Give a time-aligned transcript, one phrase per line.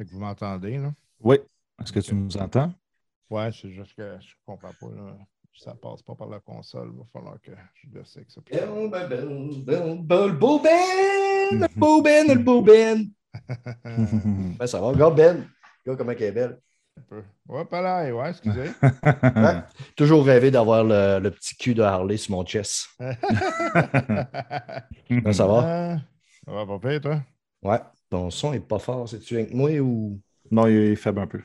[0.00, 0.94] Fait que vous m'entendez, là?
[1.22, 1.36] Oui.
[1.78, 2.72] Est-ce que tu nous entends?
[3.28, 4.86] Ouais, c'est juste que je comprends pas.
[4.96, 5.12] Là.
[5.52, 6.92] Ça passe pas par la console.
[6.94, 8.40] Il va falloir que je dessèque ça.
[8.50, 8.66] Le
[10.32, 11.60] beau Ben!
[11.60, 12.28] Le beau Ben!
[12.28, 13.10] Le beau Ben!
[14.58, 14.86] Ben, ça va.
[14.86, 15.46] Regarde Ben.
[15.84, 16.58] Regarde comment elle est belle.
[16.96, 17.22] Un peu.
[17.46, 18.70] Ouais, pas là, ouais, excusez.
[18.82, 19.62] Ouais.
[19.96, 22.86] Toujours rêvé d'avoir le, le petit cul de Harley sur mon chest.
[22.98, 23.16] Ben,
[25.34, 25.62] ça va?
[25.62, 25.98] Ah,
[26.46, 27.22] Ça va pas pire, toi?
[27.62, 27.80] Ouais.
[28.10, 29.08] Ton son est pas fort.
[29.08, 30.20] C'est-tu avec moi ou?
[30.50, 31.40] non, il est faible un peu.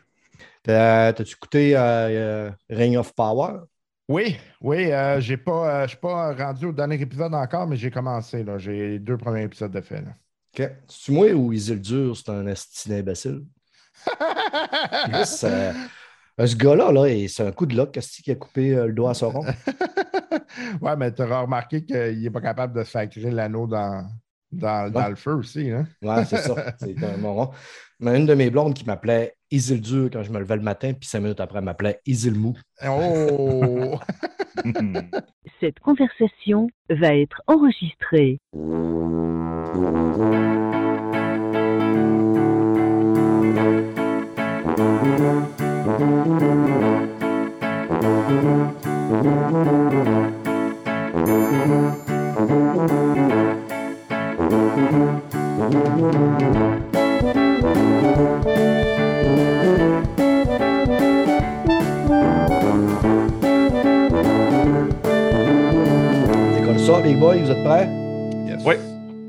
[0.64, 3.60] T'as- T'as-tu écouté euh, euh, Ring of Power?
[4.07, 7.75] Oui, oui, euh, j'ai pas, euh, je suis pas rendu au dernier épisode encore, mais
[7.75, 8.43] j'ai commencé.
[8.43, 8.57] là.
[8.57, 10.01] J'ai les deux premiers épisodes de fait.
[10.01, 10.14] là.
[10.57, 10.69] OK.
[10.88, 13.43] C'est-tu moi ou Isildur, c'est un esti d'imbécile?
[14.05, 15.74] Chris, euh,
[16.46, 19.13] ce gars-là, là, c'est un coup de qu'est-ce qui a coupé euh, le doigt à
[19.13, 19.46] Sauron.
[20.82, 24.07] ouais, mais tu auras remarqué qu'il n'est pas capable de se faire créer l'anneau dans,
[24.55, 25.09] dans, dans Ouais.
[25.09, 25.69] le feu aussi.
[25.71, 25.86] Hein?
[26.01, 26.55] Ouais, c'est ça.
[26.79, 27.51] C'est un moron.
[28.00, 31.07] Mais une de mes blondes qui m'appelait Isildur quand je me levais le matin, puis
[31.07, 32.53] cinq minutes après, elle m'appelait Isilmou.
[32.85, 33.97] Oh!
[35.61, 38.39] Cette conversation va être enregistrée.
[55.95, 56.01] C'est
[66.65, 67.87] comme ça, les boys, vous êtes prêts?
[68.45, 68.61] Yes.
[68.65, 68.75] Oui.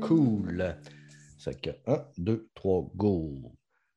[0.01, 0.75] Cool.
[1.37, 3.31] C'est que 1, 2, 3, go.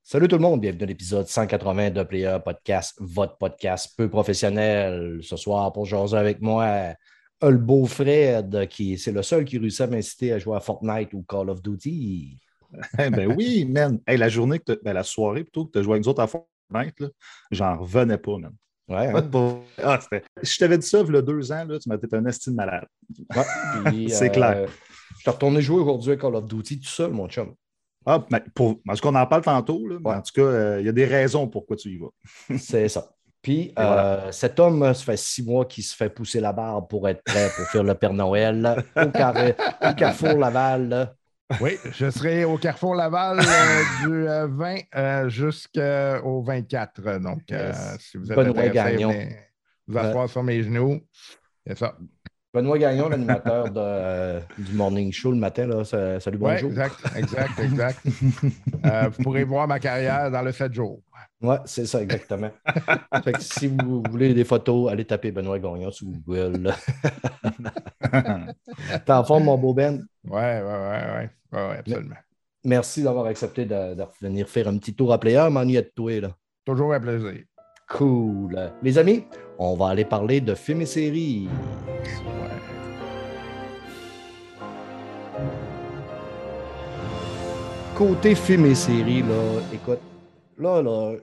[0.05, 5.19] Salut tout le monde, bienvenue à l'épisode 180 de Player Podcast, votre podcast peu professionnel.
[5.23, 6.95] Ce soir, pour jaser avec moi,
[7.43, 11.13] le beau Fred, qui c'est le seul qui réussit à m'inciter à jouer à Fortnite
[11.15, 12.39] ou Call of Duty.
[12.99, 13.99] Eh ben oui, man.
[14.07, 16.23] Hey, la journée, que ben, la soirée plutôt que tu as joué avec nous autres
[16.23, 17.05] à Fortnite,
[17.51, 18.53] j'en revenais pas, man.
[18.89, 19.31] Ouais, hein?
[19.33, 20.01] Ouais, ah,
[20.43, 22.27] si je t'avais dit ça il y a deux ans, là, tu m'as été un
[22.27, 22.87] estime malade.
[23.37, 24.69] Ouais, C'est clair.
[25.15, 27.55] Je suis retourné jouer aujourd'hui à Call of Duty tout seul, mon chum.
[28.07, 29.87] Ah, mais pour, en tout cas, on en parle tantôt.
[29.87, 30.11] Là, mais.
[30.11, 32.09] En tout cas, euh, il y a des raisons pourquoi tu y vas.
[32.59, 33.11] C'est ça.
[33.43, 34.33] Puis, euh, voilà.
[34.33, 37.51] cet homme, ça fait six mois qu'il se fait pousser la barbe pour être prêt
[37.57, 41.15] pour faire le Père Noël au, carré- au Carrefour Laval.
[41.61, 43.43] Oui, je serai au Carrefour Laval euh,
[44.07, 47.19] du euh, 20 euh, jusqu'au 24.
[47.19, 47.97] Donc, euh, Yes.
[48.01, 49.13] si vous êtes Benoît Gagnon.
[49.89, 51.01] vous asseoir sur mes genoux.
[51.67, 51.97] C'est ça.
[52.55, 55.67] Benoît Gagnon, l'animateur euh, du Morning Show le matin.
[55.67, 56.71] Là, salut, Oui, bonjour.
[56.71, 57.99] exact, exact, exact.
[58.87, 61.01] Euh, vous pourrez voir ma carrière dans le 7 jours.
[61.43, 62.51] Ouais, c'est ça, exactement.
[63.25, 66.75] Fait que si vous voulez des photos, allez taper Benoît Gagnon sur Google.
[69.07, 70.05] T'es en forme, mon beau Ben?
[70.25, 71.23] Oui, oui, oui, oui.
[71.23, 72.17] Ouais, ouais, absolument.
[72.65, 75.49] Merci d'avoir accepté de, de venir faire un petit tour à player.
[75.51, 76.37] M'ennuie de toi, là.
[76.65, 77.45] Toujours un plaisir.
[77.89, 78.73] Cool.
[78.83, 79.25] Les amis,
[79.59, 81.49] on va aller parler de films et séries.
[87.97, 90.01] Côté films et séries, là, écoute,
[90.57, 91.17] là, là,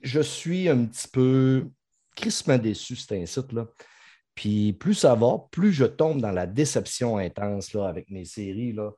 [0.00, 1.66] je suis un petit peu
[2.14, 3.66] crissement déçu, c'est un site, là.
[4.34, 8.72] Puis plus ça va, plus je tombe dans la déception intense là, avec mes séries,
[8.72, 8.90] là.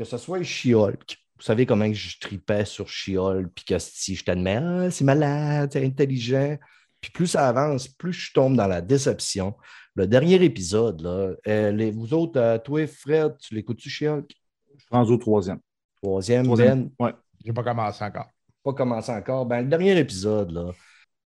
[0.00, 1.18] Que ce soit She-Hulk.
[1.36, 5.68] Vous savez comment je tripais sur She-Hulk, puis que si je t'admets, ah, c'est malade,
[5.70, 6.56] c'est intelligent.
[7.02, 9.54] Puis plus ça avance, plus je tombe dans la déception.
[9.94, 14.30] Le dernier épisode, là, euh, les- vous autres, euh, toi, Fred, tu l'écoutes-tu, She-Hulk?
[14.78, 15.60] Je prends au troisième.
[16.02, 16.84] Troisième, Troisième.
[16.98, 17.12] Ben, Ouais.
[17.44, 18.28] J'ai pas commencé encore.
[18.64, 19.44] pas commencé encore.
[19.44, 20.72] Ben, le dernier épisode, là,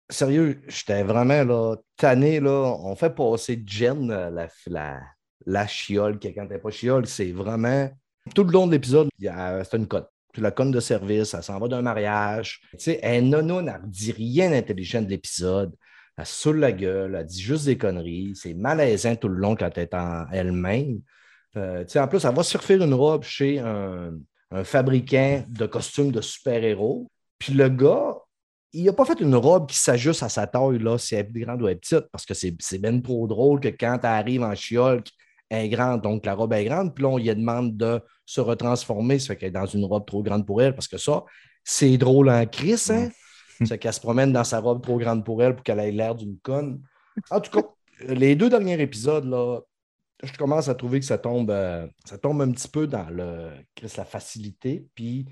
[0.10, 2.40] sérieux, j'étais vraiment là, tanné.
[2.40, 5.02] Là, on fait passer Jen, euh, la, la,
[5.46, 7.90] la chiole, quand elle n'est pas chiole, c'est vraiment.
[8.36, 10.06] Tout le long de l'épisode, a- c'est une conne.
[10.32, 12.62] Puis la conne de service, elle s'en va d'un mariage.
[12.72, 13.30] Tu sais, elle
[13.88, 15.76] dit rien d'intelligent de l'épisode.
[16.18, 18.34] Elle saoule la gueule, elle dit juste des conneries.
[18.36, 21.02] C'est malaisant tout le long quand elle est en elle-même.
[21.58, 24.14] Euh, en plus, elle va refaire une robe chez un,
[24.64, 27.10] fabricant de costumes de super-héros.
[27.40, 28.16] Puis le gars,
[28.74, 31.40] il n'a pas fait une robe qui s'ajuste à sa taille, là, si elle est
[31.40, 34.10] grande ou elle est petite, parce que c'est c'est bien trop drôle que quand elle
[34.10, 35.04] arrive en chiole, elle
[35.52, 39.20] est grande, donc la robe est grande, puis là, on lui demande de se retransformer,
[39.20, 41.24] ça fait qu'elle est dans une robe trop grande pour elle, parce que ça,
[41.64, 43.10] c'est drôle en crise, hein?
[43.64, 46.16] C'est qu'elle se promène dans sa robe trop grande pour elle pour qu'elle ait l'air
[46.16, 46.82] d'une conne.
[47.30, 47.68] En tout cas,
[48.08, 49.60] les deux derniers épisodes, là,
[50.24, 53.52] je commence à trouver que ça tombe, euh, ça tombe un petit peu dans le,
[53.76, 55.32] Chris, la facilité, puis il ne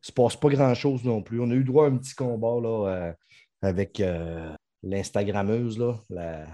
[0.00, 1.40] se passe pas grand-chose non plus.
[1.40, 3.12] On a eu droit à un petit combat là, euh,
[3.60, 6.46] avec euh, l'Instagrammeuse, là, la,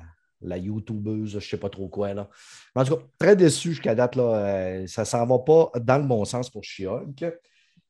[0.43, 2.15] la YouTubeuse, je ne sais pas trop quoi.
[2.15, 2.29] Là.
[2.75, 4.17] Mais en tout cas, très déçu jusqu'à date.
[4.17, 7.25] Là, euh, ça ne s'en va pas dans le bon sens pour She-Hulk.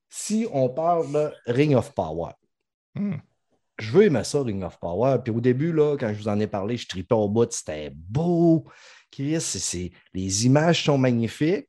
[0.09, 2.33] Si on parle de Ring of Power,
[2.95, 3.15] Hmm.
[3.79, 5.17] je veux aimer ça, Ring of Power.
[5.25, 7.91] Puis au début, là, quand je vous en ai parlé, je tripais au bout, c'était
[7.95, 8.65] beau.
[9.11, 11.69] Chris, c'est- les images sont magnifiques.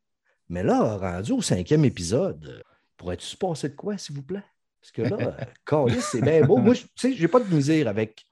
[0.49, 2.61] Mais là, rendu au cinquième épisode, euh,
[2.97, 4.43] pourrais-tu se passer de quoi, s'il vous plaît?
[4.81, 6.57] Parce que là, euh, câlisse, c'est bien beau.
[6.57, 8.25] Moi, tu sais, j'ai pas de misère avec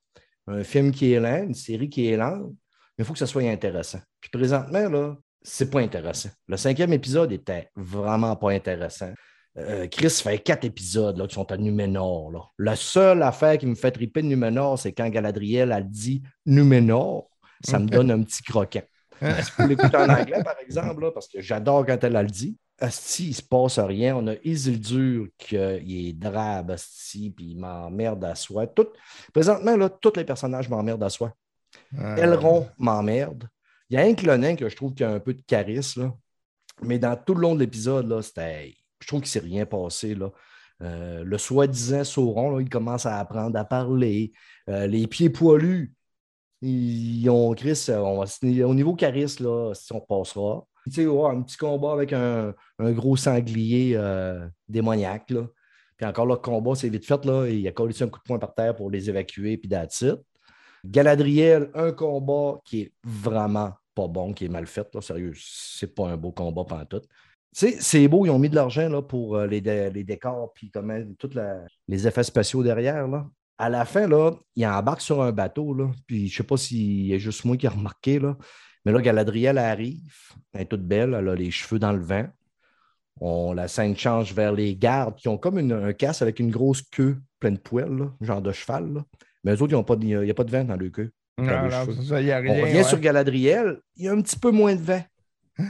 [0.52, 2.52] un film qui est lent, une série qui est lente,
[2.98, 4.00] mais il faut que ça soit intéressant.
[4.20, 6.30] Puis présentement, là, c'est pas intéressant.
[6.48, 9.12] Le cinquième épisode était vraiment pas intéressant.
[9.58, 12.32] Euh, Chris fait quatre épisodes là, qui sont à Numénor.
[12.32, 12.40] Là.
[12.58, 17.30] La seule affaire qui me fait triper de Numénor, c'est quand Galadriel a dit Numénor,
[17.64, 18.84] ça me donne un petit croquant.
[19.20, 22.30] Si vous l'écoutez en anglais, par exemple, là, parce que j'adore quand elle a le
[22.30, 22.58] dit.
[22.82, 24.16] Asti, il ne se passe rien.
[24.18, 28.68] On a Isildur qui euh, est drabe, Asti, puis il m'emmerde à soi.
[28.68, 28.88] Tout,
[29.34, 31.34] présentement, là, tous les personnages m'emmerdent à soi.
[31.98, 33.48] Euh, Elrond m'emmerde.
[33.90, 36.14] Il y a un nain que je trouve qui a un peu de charisme, là.
[36.82, 38.76] mais dans tout le long de l'épisode, là, c'était.
[39.00, 40.16] Je trouve qu'il ne s'est rien passé.
[40.16, 40.32] Là.
[40.82, 44.32] Euh, le soi-disant Sauron, là, il commence à apprendre à parler.
[44.70, 45.94] Euh, les pieds poilus,
[46.62, 50.66] ils ont Chris, on va se- au niveau charisme, là, si on passera.
[50.86, 55.30] Tu sais, un petit combat avec un, gros sanglier euh, démoniaque.
[55.30, 55.48] Là.
[55.98, 57.24] Puis encore le combat, c'est vite fait.
[57.26, 60.02] Là, il a collé un coup de poing par terre pour les évacuer, puis that's
[60.02, 60.16] it.
[60.84, 64.88] Galadriel, un combat qui est vraiment pas bon, qui est mal fait.
[64.96, 67.08] Là, sérieux, c'est pas un beau combat pantoute.
[67.54, 71.38] C'est beau, ils ont mis de l'argent pour euh, les, les décors puis comment tous
[71.88, 73.08] les effets spéciaux derrière.
[73.08, 73.28] Là.
[73.58, 77.06] À la fin, là, il embarque sur un bateau, là, puis je sais pas s'il
[77.06, 78.36] y a juste moi qui ai remarqué, là,
[78.86, 80.14] mais là, Galadriel arrive,
[80.54, 82.28] elle est toute belle, elle a les cheveux dans le vent.
[83.20, 86.50] On, la scène change vers les gardes qui ont comme une- un casque avec une
[86.50, 88.94] grosse queue pleine de poils, là, genre de cheval.
[88.94, 89.06] là.
[89.44, 89.76] Mais eux autres, il
[90.24, 91.12] n'y a, pas de vent dans le queue.
[91.38, 91.96] Non, dans les non, cheveux.
[92.00, 92.52] c'est ça, il y a rien.
[92.54, 92.84] On revient ouais.
[92.84, 95.04] sur Galadriel, il y a un petit peu moins de vent.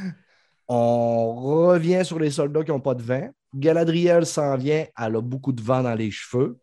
[0.68, 1.34] On
[1.68, 3.30] revient sur les soldats qui n'ont pas de vent.
[3.54, 6.58] Galadriel s'en vient, elle a beaucoup de vent dans les cheveux.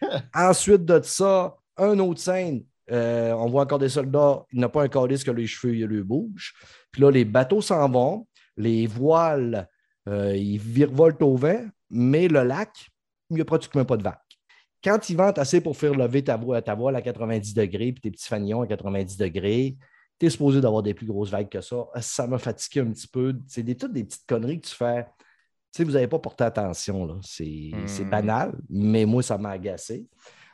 [0.34, 4.82] Ensuite de ça, un autre scène, euh, on voit encore des soldats, il n'a pas
[4.82, 6.52] un calice que les cheveux il lui bougent.
[6.90, 8.26] Puis là, les bateaux s'en vont,
[8.56, 9.68] les voiles,
[10.08, 12.70] euh, ils virevoltent au vent, mais le lac,
[13.30, 14.14] il n'y a pratiquement pas de vagues.
[14.82, 18.02] Quand il vente assez pour faire lever ta, voile- ta voile à 90 degrés, puis
[18.02, 19.76] tes petits fanions à 90 degrés,
[20.20, 21.86] tu es supposé d'avoir des plus grosses vagues que ça.
[22.00, 23.34] Ça m'a fatigué un petit peu.
[23.48, 25.04] C'est des, toutes des petites conneries que tu fais.
[25.72, 27.06] Tu sais, vous n'avez pas porté attention.
[27.06, 27.14] là.
[27.22, 27.86] C'est Hmm.
[27.86, 30.06] c'est banal, mais moi, ça m'a agacé.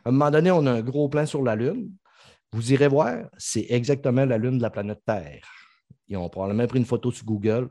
[0.04, 1.90] À un moment donné, on a un gros plan sur la Lune.
[2.52, 5.48] Vous irez voir, c'est exactement la Lune de la planète Terre.
[6.08, 7.68] Ils ont probablement pris une photo sur Google,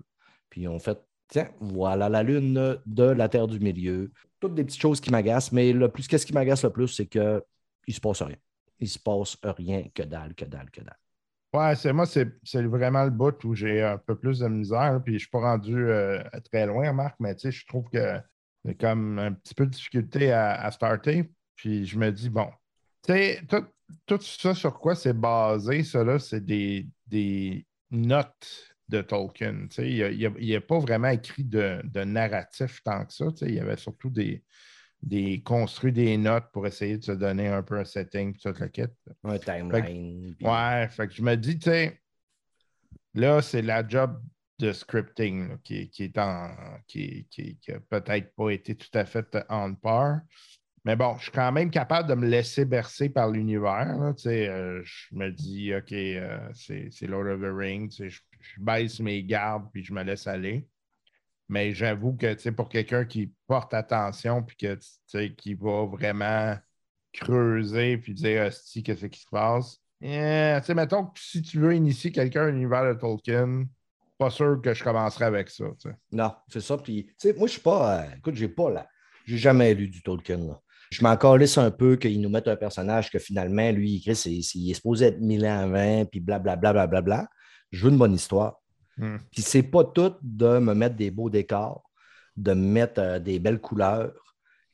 [0.49, 0.97] puis ils ont fait
[1.27, 4.11] tiens, voilà la Lune de la Terre du milieu.
[4.39, 7.07] Toutes des petites choses qui m'agacent, mais le plus, qu'est-ce qui m'agace le plus, c'est
[7.07, 7.41] qu'il
[7.87, 8.37] ne se passe rien.
[8.79, 10.97] Il ne se passe rien que dalle, que dalle, que dalle.
[11.53, 15.01] Ouais, c'est moi, c'est vraiment le bout où j'ai un peu plus de misère.
[15.03, 16.21] Puis je ne suis pas rendu euh,
[16.51, 18.19] très loin, Marc, mais tu sais, je trouve que
[18.63, 21.31] j'ai comme un petit peu de difficulté à, à starter.
[21.55, 22.47] Puis je me dis, bon,
[23.03, 23.65] tu sais, tout,
[24.05, 29.67] tout ça sur quoi c'est basé, ça là, c'est des, des notes de Tolkien.
[29.77, 33.25] Il n'a pas vraiment écrit de, de narratif tant que ça.
[33.41, 34.43] Il y avait surtout des,
[35.01, 38.69] des construit des notes pour essayer de se donner un peu un setting, toute la
[38.69, 38.95] quête.
[39.23, 40.35] Un timeline.
[40.35, 42.01] puis- Ouais, fait que je me dis, tu sais,
[43.13, 44.21] là, c'est la job
[44.59, 46.49] de scripting là, qui, qui est en.
[46.87, 50.19] qui, qui, qui a peut-être pas été tout à fait on par.
[50.85, 54.13] Mais bon, je suis quand même capable de me laisser bercer par l'univers.
[54.25, 57.95] euh, je me dis, OK, euh, c'est Lord of the Rings.
[57.99, 58.19] Je,
[58.57, 60.67] baisse mes gardes puis je me laisse aller.
[61.49, 66.55] Mais j'avoue que pour quelqu'un qui porte attention puis que, qui va vraiment
[67.11, 69.81] creuser puis dire Hostie, qu'est-ce qui se passe?
[70.01, 73.65] Eh, mettons que si tu veux initier quelqu'un à l'univers de Tolkien,
[74.17, 75.65] pas sûr que je commencerai avec ça.
[76.11, 76.77] Non, c'est ça.
[76.77, 78.01] Puis, moi, je suis pas.
[78.01, 78.87] euh, écoute, j'ai pas là.
[79.25, 80.37] J'ai jamais lu du Tolkien.
[80.37, 80.61] Là.
[80.91, 84.31] Je m'en calisse un peu qu'ils nous mettent un personnage que finalement, lui, il c'est-
[84.55, 87.27] il est supposé être mille ans avant, puis blablabla, blablabla.
[87.71, 88.59] Je veux une bonne histoire.
[88.97, 89.17] Hmm.
[89.31, 91.89] Puis c'est pas tout de me mettre des beaux décors,
[92.35, 94.13] de me mettre euh, des belles couleurs.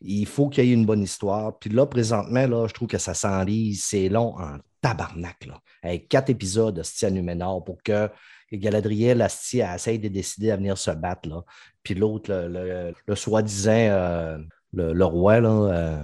[0.01, 1.57] Il faut qu'il y ait une bonne histoire.
[1.59, 3.83] Puis là, présentement, là, je trouve que ça s'enlise.
[3.83, 5.45] C'est long en tabarnak.
[5.45, 5.59] Là.
[5.83, 8.09] Avec quatre épisodes de à Numénor pour que
[8.51, 11.27] Galadriel, Asti, elle essaye de décider à venir se battre.
[11.27, 11.43] Là.
[11.83, 14.37] Puis l'autre, le, le- le soi-disant, euh,
[14.75, 16.03] le, le roi, là, euh,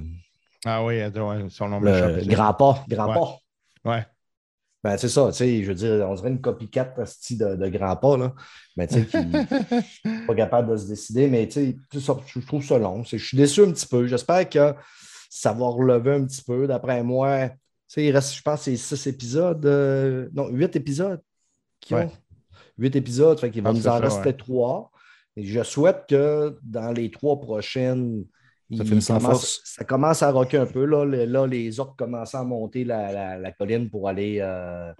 [0.65, 0.99] Ah oui,
[1.49, 3.13] son nom le grand pas, grand Ouais.
[3.15, 3.37] pas.
[3.91, 4.05] Ouais.
[4.83, 7.95] Ben, c'est ça, tu sais, je veux dire, on dirait une copycat de, de grand
[7.97, 8.33] pas, là.
[8.75, 9.45] Mais tu sais, qui n'est
[10.27, 11.27] pas capable de se décider.
[11.27, 13.03] Mais tu sais, je trouve ça long.
[13.03, 14.07] Je suis déçu un petit peu.
[14.07, 14.73] J'espère que
[15.29, 16.65] ça va relever un petit peu.
[16.65, 17.55] D'après moi, tu
[17.89, 19.63] sais, il reste, je pense, c'est six épisodes.
[19.67, 21.21] euh, non, huit épisodes
[21.79, 22.05] qui Ouais.
[22.05, 22.11] ont.
[22.79, 24.33] Huit épisodes, fait qu'il va Ah, nous en rester ouais.
[24.33, 24.89] trois.
[25.37, 28.25] Et je souhaite que dans les trois prochaines,
[28.77, 28.83] Ça
[29.17, 29.61] commence- force.
[29.65, 30.85] ça commence à rocker un peu.
[30.85, 34.91] Là, là les orques commencent à monter la, la- la colline pour aller euh,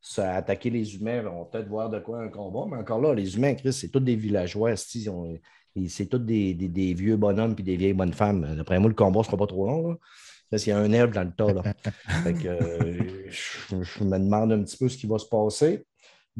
[0.00, 1.24] se- attaquer les humains.
[1.26, 3.88] On va peut-être voir de quoi un combat, mais encore là, les humains, Chris, c'est
[3.88, 4.74] tous des villageois.
[4.76, 8.54] C'est tous des, des- des vieux bonhommes puis des vieilles bonnes femmes.
[8.56, 9.88] D'après moi, le combat ne sera pas trop long.
[9.90, 9.96] Là.
[10.50, 11.52] Parce qu'il y a un elfe dans le tas.
[11.52, 11.62] Là.
[12.24, 12.98] Fait que, euh,
[13.28, 15.84] je, je me demande un petit peu ce qui va se passer.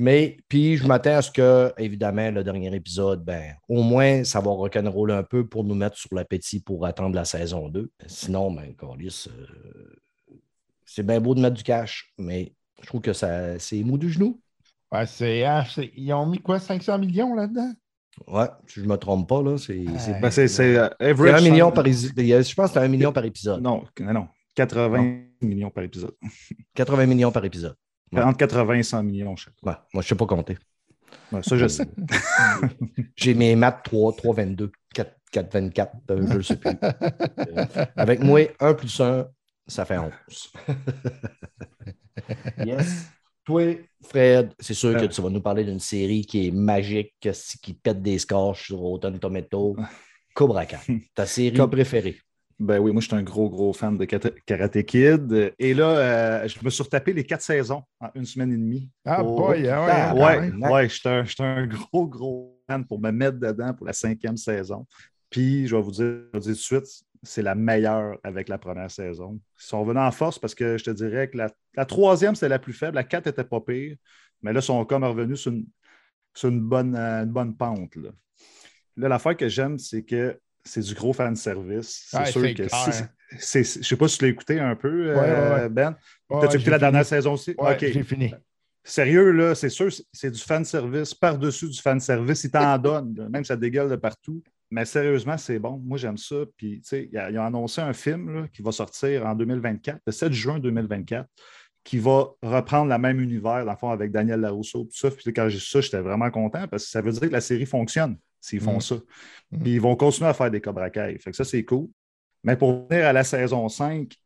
[0.00, 4.38] Mais puis je m'attends à ce que, évidemment, le dernier épisode, ben, au moins, ça
[4.40, 7.90] va rock'n'roll un peu pour nous mettre sur l'appétit pour attendre la saison 2.
[8.06, 10.36] Sinon, ben, câlisse, euh,
[10.84, 14.08] c'est bien beau de mettre du cash, mais je trouve que ça, c'est mou du
[14.08, 14.40] genou.
[14.92, 17.72] Ouais, c'est, ah, c'est- ils ont mis quoi, 500 millions là-dedans?
[18.28, 21.40] Ouais, si je ne me trompe pas, là, c'est, c'est- Ben, c'est c'est, euh, un
[21.40, 22.12] million par épisode.
[22.16, 23.60] Je pense que c'est un million par épisode.
[23.62, 24.28] Non, non, non.
[24.54, 26.14] 80 millions par épisode.
[26.74, 27.74] 80 millions par épisode.
[28.12, 28.22] Ouais.
[28.22, 29.54] Entre 80 et 100 millions chaque.
[29.62, 30.56] Ouais, moi, je ne sais pas compter.
[31.32, 31.86] Ouais, ça, je sais.
[33.16, 36.70] J'ai mes maths 3, 3, 22, 4, 4, 24, euh, je ne sais plus.
[36.70, 39.26] Euh, avec moi, 1 plus 1,
[39.66, 40.12] ça fait 11.
[42.64, 43.06] yes.
[43.44, 43.62] Toi,
[44.06, 45.08] Fred, c'est sûr que Euh.
[45.08, 47.14] tu vas nous parler d'une série qui est magique,
[47.62, 49.76] qui pète des scores sur Autumn Tomato.
[50.34, 50.76] Cobra Kai,
[51.14, 52.18] ta série préférée.
[52.60, 55.52] Ben oui, moi, je suis un gros, gros fan de Karate Kid.
[55.60, 55.96] Et là,
[56.42, 58.90] euh, je me suis retapé les quatre saisons en une semaine et demie.
[59.04, 60.68] Ah, Oh, boy, ah ouais, ah, Ouais, ouais.
[60.72, 64.86] ouais, j'étais un, un gros, gros fan pour me mettre dedans pour la cinquième saison.
[65.30, 68.16] Puis, je vais vous dire, je vais vous dire tout de suite, c'est la meilleure
[68.24, 69.34] avec la première saison.
[69.60, 72.48] Ils sont revenus en force parce que je te dirais que la, la troisième, c'était
[72.48, 72.96] la plus faible.
[72.96, 73.96] La quatre était pas pire.
[74.42, 75.66] Mais là, ils sont comme revenus sur une,
[76.34, 77.94] sur une, bonne, euh, une bonne pente.
[77.94, 78.10] Là,
[78.96, 82.06] Là, l'affaire que j'aime, c'est que c'est du gros fan service.
[82.10, 82.68] C'est Ouais, sûr que
[83.38, 85.68] c'est- je sais pas si tu l'as écouté un peu, Ouais, euh, ouais.
[85.68, 85.96] Ben.
[86.30, 86.80] Ouais, T'as-tu j'ai écouté la fini.
[86.80, 87.54] dernière saison aussi?
[87.58, 87.78] Ouais, OK.
[87.92, 88.34] j'ai fini.
[88.84, 92.44] Sérieux, là, c'est sûr, c'est- du fan service par-dessus du fan service.
[92.44, 94.42] Ils t'en donnent, même ça dégueule de partout.
[94.70, 95.78] Mais sérieusement, c'est bon.
[95.84, 96.36] Moi, j'aime ça.
[96.56, 100.12] Puis, tu sais, ils ont annoncé un film là, qui va sortir en 2024, le
[100.12, 101.26] 7 juin 2024,
[101.84, 104.84] qui va reprendre la même univers, dans le fond, avec Daniel Larousseau.
[104.84, 105.10] Tout ça.
[105.10, 107.40] Puis, quand j'ai su ça, j'étais vraiment content parce que ça veut dire que la
[107.40, 108.80] série fonctionne s'ils font Mm.
[108.80, 108.95] ça.
[109.50, 109.62] Mm.
[109.62, 111.18] Puis, ils vont continuer à faire des Cobra Kai.
[111.18, 111.88] Fait que ça, c'est cool.
[112.45, 114.16] Mais pour venir à la saison 5, tu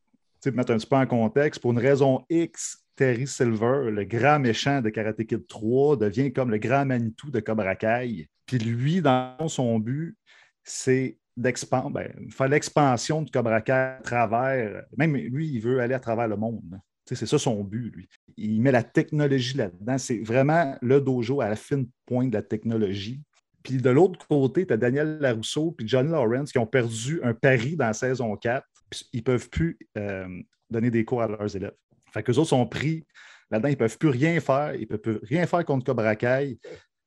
[0.40, 4.04] sais, pour mettre un petit peu en contexte, pour une raison X, Terry Silver, le
[4.04, 8.28] grand méchant de Karate Kid 3, devient comme le grand Manitou de Cobra Kai.
[8.46, 10.16] Puis lui, dans son but,
[10.62, 15.94] c'est d'expandre, ben, faire l'expansion de Cobra Kai à travers, même lui, il veut aller
[15.94, 16.78] à travers le monde.
[17.06, 18.08] C'est ça son but, lui.
[18.36, 19.98] Il met la technologie là-dedans.
[19.98, 23.20] C'est vraiment le dojo à la fine pointe de la technologie.
[23.62, 27.34] Puis de l'autre côté, tu as Daniel Larousseau puis Johnny Lawrence qui ont perdu un
[27.34, 28.66] pari dans la saison 4.
[28.90, 30.26] Puis ils ne peuvent plus euh,
[30.70, 31.74] donner des cours à leurs élèves.
[32.12, 33.04] Fait qu'eux autres sont pris
[33.50, 34.74] là-dedans, ils ne peuvent plus rien faire.
[34.74, 36.58] Ils ne peuvent plus rien faire contre Cobra Kai.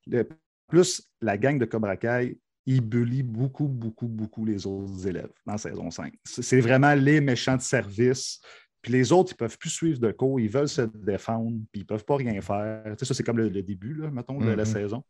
[0.08, 0.28] Le-
[0.68, 5.52] plus la gang de Cobra Kai, ils bully beaucoup, beaucoup, beaucoup les autres élèves dans
[5.54, 6.12] la saison 5.
[6.24, 8.40] C'est vraiment les méchants de service.
[8.82, 11.82] Puis les autres, ils ne peuvent plus suivre de cours, ils veulent se défendre, puis
[11.82, 12.84] ils ne peuvent pas rien faire.
[12.86, 14.66] Tu sais, ça, c'est comme le, le début, là, mettons, de la Mhm.
[14.66, 15.04] saison.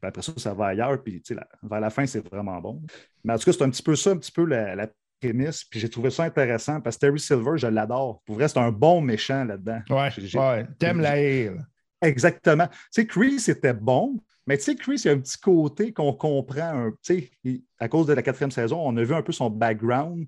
[0.00, 2.82] Puis après ça, ça va ailleurs, puis la- vers la fin, c'est vraiment bon.
[3.22, 4.88] Mais en tout cas, c'est un petit peu ça, un petit peu la, la
[5.20, 5.64] prémisse.
[5.64, 8.22] Puis j'ai trouvé ça intéressant parce que Terry Silver, je l'adore.
[8.26, 9.80] Pour vrai, c'est un bon méchant là-dedans.
[9.90, 10.66] Ouais, ouais.
[10.78, 11.62] T'aimes la haie, là.
[12.02, 12.66] Exactement.
[12.66, 15.92] Tu sais, Chris était bon, mais tu sais, Chris, il y a un petit côté
[15.92, 16.90] qu'on comprend.
[17.02, 20.26] Tu sais, à cause de la quatrième saison, on a vu un peu son background.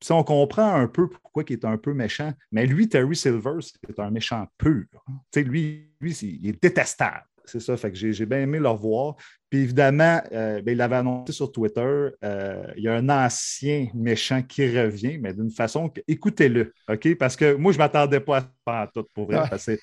[0.00, 2.34] Puis on comprend un peu pourquoi il est un peu méchant.
[2.52, 4.84] Mais lui, Terry Silver, c'est un méchant pur.
[4.90, 7.24] Tu sais, lui, lui il est détestable.
[7.46, 9.16] C'est ça, fait que j'ai bien aimé le revoir.
[9.50, 13.88] Puis évidemment, euh, ben, il l'avait annoncé sur Twitter, euh, il y a un ancien
[13.94, 17.14] méchant qui revient, mais d'une façon que, écoutez-le, OK?
[17.16, 19.40] Parce que moi, je ne m'attendais pas à ça en tout, pour vrai.
[19.40, 19.48] Ouais.
[19.50, 19.78] parce que-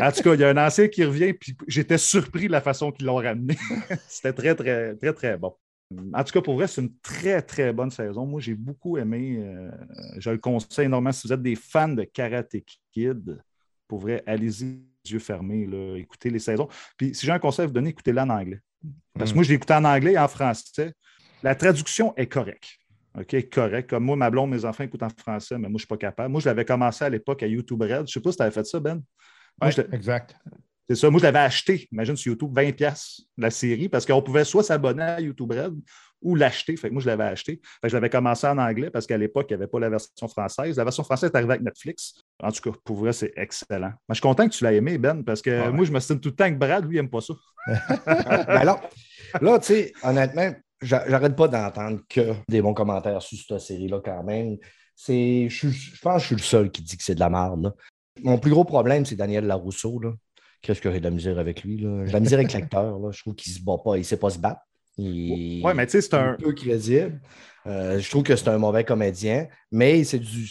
[0.00, 2.60] en tout cas, il y a un ancien qui revient, puis j'étais surpris de la
[2.60, 3.56] façon qu'ils l'ont ramené.
[4.08, 5.54] C'était très, très, très, très bon.
[6.14, 8.24] En tout cas, pour vrai, c'est une très, très bonne saison.
[8.24, 9.36] Moi, j'ai beaucoup aimé.
[9.40, 9.70] euh,
[10.18, 11.12] je le conseille énormément.
[11.12, 12.56] Si vous êtes des fans de Karate
[12.92, 13.38] Kid,
[13.88, 14.80] pour vrai, allez-y,
[15.10, 16.68] yeux fermés, là, écoutez les saisons.
[16.96, 18.60] Puis, si j'ai un conseil à vous donner, écoutez-la en anglais.
[19.18, 19.36] Parce que Mm.
[19.36, 20.92] moi, je l'ai écouté en anglais et en français.
[21.42, 22.78] La traduction est correcte.
[23.18, 23.90] OK, correct.
[23.90, 25.96] Comme moi, ma blonde, mes enfants écoutent en français, mais moi, je ne suis pas
[25.98, 26.30] capable.
[26.32, 27.90] Moi, je l'avais commencé à l'époque à YouTube Red.
[27.90, 28.94] Je ne sais pas si tu avais fait ça, Ben.
[28.94, 29.02] Moi,
[29.68, 30.34] Ouais, je l'ai- exact.
[30.88, 31.10] c'est ça.
[31.10, 34.62] Moi, je l'avais acheté, imagine, sur YouTube, 20$ piastres, la série, parce qu'on pouvait soit
[34.62, 35.74] s'abonner à YouTube Red
[36.22, 36.76] ou l'acheter.
[36.76, 37.60] Fait que moi, je l'avais acheté.
[37.62, 39.90] Fait que je l'avais commencé en anglais parce qu'à l'époque, il n'y avait pas la
[39.90, 40.76] version française.
[40.76, 42.14] La version française est arrivée avec Netflix.
[42.42, 43.90] En tout cas, pour vrai, c'est excellent.
[44.08, 45.70] Mais je suis content que tu l'aies aimé, Ben, parce que Ouais.
[45.72, 47.34] moi, je me stime tout le temps que Brad, lui, il n'aime pas ça.
[48.06, 48.80] Ben là,
[49.40, 54.00] là tu sais, honnêtement, j'a- j'arrête pas d'entendre que des bons commentaires sur cette série-là
[54.04, 54.56] quand même.
[55.08, 57.62] Je, pense que je suis le seul qui dit que c'est de la merde.
[57.64, 57.74] là.
[58.22, 60.00] Mon plus gros problème, c'est Daniel Larousseau.
[60.60, 61.78] Qu'est-ce que j'ai de la misère avec lui?
[61.78, 63.12] J'ai de la misère avec l'acteur.
[63.12, 64.60] Je trouve qu'il se bat pas, il ne sait pas se battre.
[64.98, 66.34] Il Ouais, mais tu sais, c'est est un.
[66.34, 67.20] peu crédible.
[67.66, 70.50] Euh, je trouve que c'est un mauvais comédien, mais c'est du.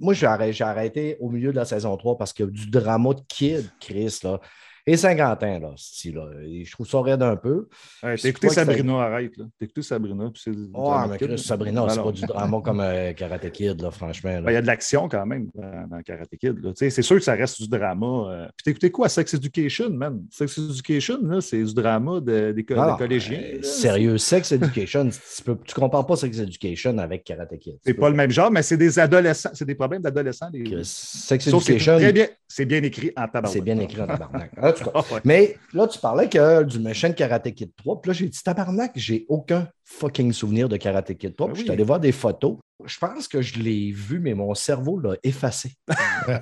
[0.00, 2.50] Moi, j'ai arrêté, j'ai arrêté au milieu de la saison 3 parce qu'il y a
[2.50, 4.40] du drama de kid, Chris, là.
[4.84, 6.26] Et Saint-Quentin, là, si, là.
[6.44, 7.68] Et je trouve ça raide un peu.
[8.02, 9.36] Ouais, T'as écouté Sabrina, arrête.
[9.36, 9.44] là.
[9.56, 10.28] T'as écouté Sabrina.
[10.34, 11.38] puis c'est drama mais Chris.
[11.38, 14.42] Sabrina, c'est Alors, pas du drama comme euh, Karate Kid, là, franchement.
[14.42, 16.58] ben, Il y a de l'action quand même dans, dans Karate Kid.
[16.64, 16.70] là.
[16.70, 18.06] Tu sais, C'est sûr que ça reste du drama.
[18.32, 18.46] euh.
[18.56, 19.08] Puis t'as écouté quoi?
[19.08, 20.20] Sex Education, man?
[20.30, 23.40] Sex Education, là, c'est du drama de- des, co- Ah, des collégiens.
[23.40, 27.76] euh, sérieux, Sex Education, tu, peux, tu compares pas Sex Education avec Karate Kid.
[27.84, 29.50] C'est pas le même genre, mais c'est des adolescents.
[29.52, 30.48] C'est des problèmes d'adolescents.
[30.52, 32.26] les- Sex Sauf c'est Education, très bien.
[32.48, 33.48] C'est bien écrit en tabac.
[33.48, 34.50] c'est bien écrit en tabarnak.
[34.72, 35.20] En tout cas, Ah, ouais.
[35.24, 38.00] Mais là, tu parlais que du méchant de Karate Kid 3.
[38.00, 41.46] Puis là, j'ai dit tabarnak, j'ai aucun fucking souvenir de Karate Kid 3.
[41.48, 42.56] Ben Puis je suis allé voir des photos.
[42.84, 45.72] Je pense que je l'ai vu, mais mon cerveau l'a effacé.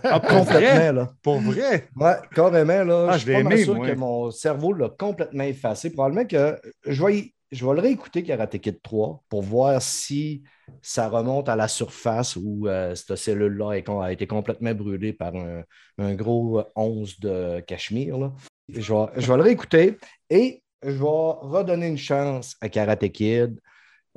[0.04, 0.54] Ah, pour vrai?
[0.60, 1.12] Complètement, là.
[1.22, 1.88] Pour vrai?
[1.96, 3.06] Ouais, carrément, là.
[3.10, 3.86] Ah, je suis pas aimé, sûr moi.
[3.86, 5.90] que mon cerveau l'a complètement effacé.
[5.90, 10.42] Probablement que je vais, y- je vais le réécouter Karate Kid 3 pour voir si
[10.82, 15.62] ça remonte à la surface ou euh, cette cellule-là a été complètement brûlée par un,
[15.98, 18.18] un gros 11 de cachemire.
[18.18, 18.32] là.
[18.68, 23.58] Je vais, je vais le réécouter et je vais redonner une chance à Karate Kid.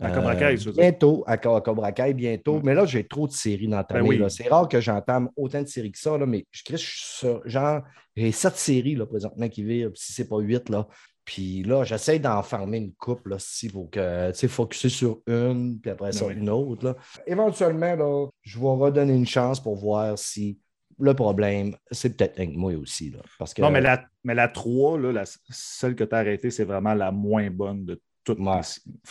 [0.02, 0.74] À Cobra Kai, veux dire.
[0.74, 2.58] bientôt, à, Co- à Cobra Kai, bientôt.
[2.60, 2.62] Mm.
[2.64, 4.02] Mais là, j'ai trop de séries d'entamer.
[4.18, 4.32] Ben oui.
[4.32, 7.48] C'est rare que j'entame autant de séries que ça, là, mais je, je suis sur,
[7.48, 7.82] genre,
[8.16, 10.68] j'ai sept séries là, présentement qui vivent, si c'est pas huit.
[10.70, 10.88] Là.
[11.26, 15.22] Puis là, j'essaie d'en farmer une couple là, si pour que, tu sais, focuser sur
[15.28, 16.34] une, puis après Oui.
[16.34, 16.86] une autre.
[16.86, 16.96] Là.
[17.26, 20.60] Éventuellement, là, je vais redonner une chance pour voir si
[21.00, 23.10] le problème, c'est peut-être avec moi aussi.
[23.10, 26.20] Là, parce que, Non, mais la, mais la 3, là, la, celle que tu as
[26.20, 28.02] arrêtée, c'est vraiment la moins bonne de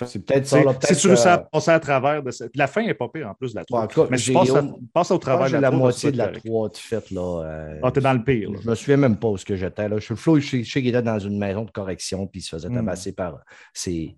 [0.07, 0.63] c'est peut-être ça.
[0.63, 2.57] Là, Si tu réussis à que- passer à travers de cette.
[2.57, 3.83] La fin n'est pas pire en plus de la 3.
[3.83, 5.69] en tout cas, mais tu passes, à- au- je pense travers que de la la
[5.69, 6.47] 3, moitié de la être correct.
[6.47, 7.11] 3 de fait.
[7.11, 8.51] Là, euh, Ah, t'es dans le pire.
[8.51, 8.59] là.
[8.63, 9.89] Je me souviens même pas où ce que j'étais.
[9.89, 9.97] Là.
[9.99, 12.27] Je suis le flow, je sais, je sais qu'il était dans une maison de correction,
[12.27, 12.75] puis il se faisait Hmm.
[12.77, 13.39] tabasser par
[13.75, 14.17] ses,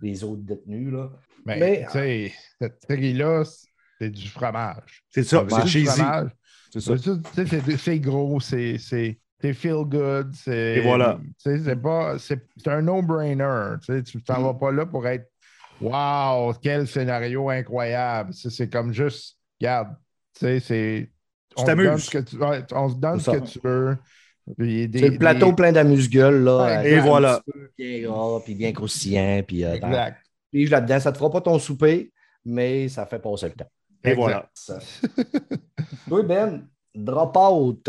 [0.00, 0.92] les autres détenus.
[0.92, 1.10] Là.
[1.44, 3.42] Mais, Mais- tu sais, cette série-là,
[4.00, 5.02] c'est du fromage.
[5.10, 5.86] C'est ça, c'est du cheesy.
[5.86, 6.30] fromage.
[6.72, 6.96] C'est ça.
[6.98, 8.76] C'est ça, tu sais, c'est- c'est gros, c'est
[9.40, 10.32] c'est- feel good.
[10.34, 11.18] c'est- Et voilà.
[11.22, 13.76] tu sais, C'est pas- c'est c'est un no-brainer.
[13.84, 14.44] Tu sais, tu t'en Mm.
[14.44, 15.30] vas pas là pour être
[15.80, 18.32] Wow, quel scénario incroyable.
[18.32, 19.88] C'est c'est comme juste, regarde,
[20.32, 21.10] tu sais, c'est.
[21.54, 22.04] On te donne t'amuses.
[22.04, 23.96] ce que tu- ouais, On se donne ce que tu veux.
[24.58, 26.44] C'est le plateau des- plein d'amuse-gueule.
[26.44, 27.42] là, Ouais, et voilà.
[27.76, 29.42] Bien gras, puis bien croustillant.
[29.46, 30.18] Puis euh, Exact.
[30.50, 32.10] puis là-dedans, ça te fera pas ton souper,
[32.44, 33.70] mais ça fait passer le temps.
[34.04, 34.48] Et Exact.
[34.68, 34.80] voilà.
[36.10, 37.88] Oui, Ben, drop out.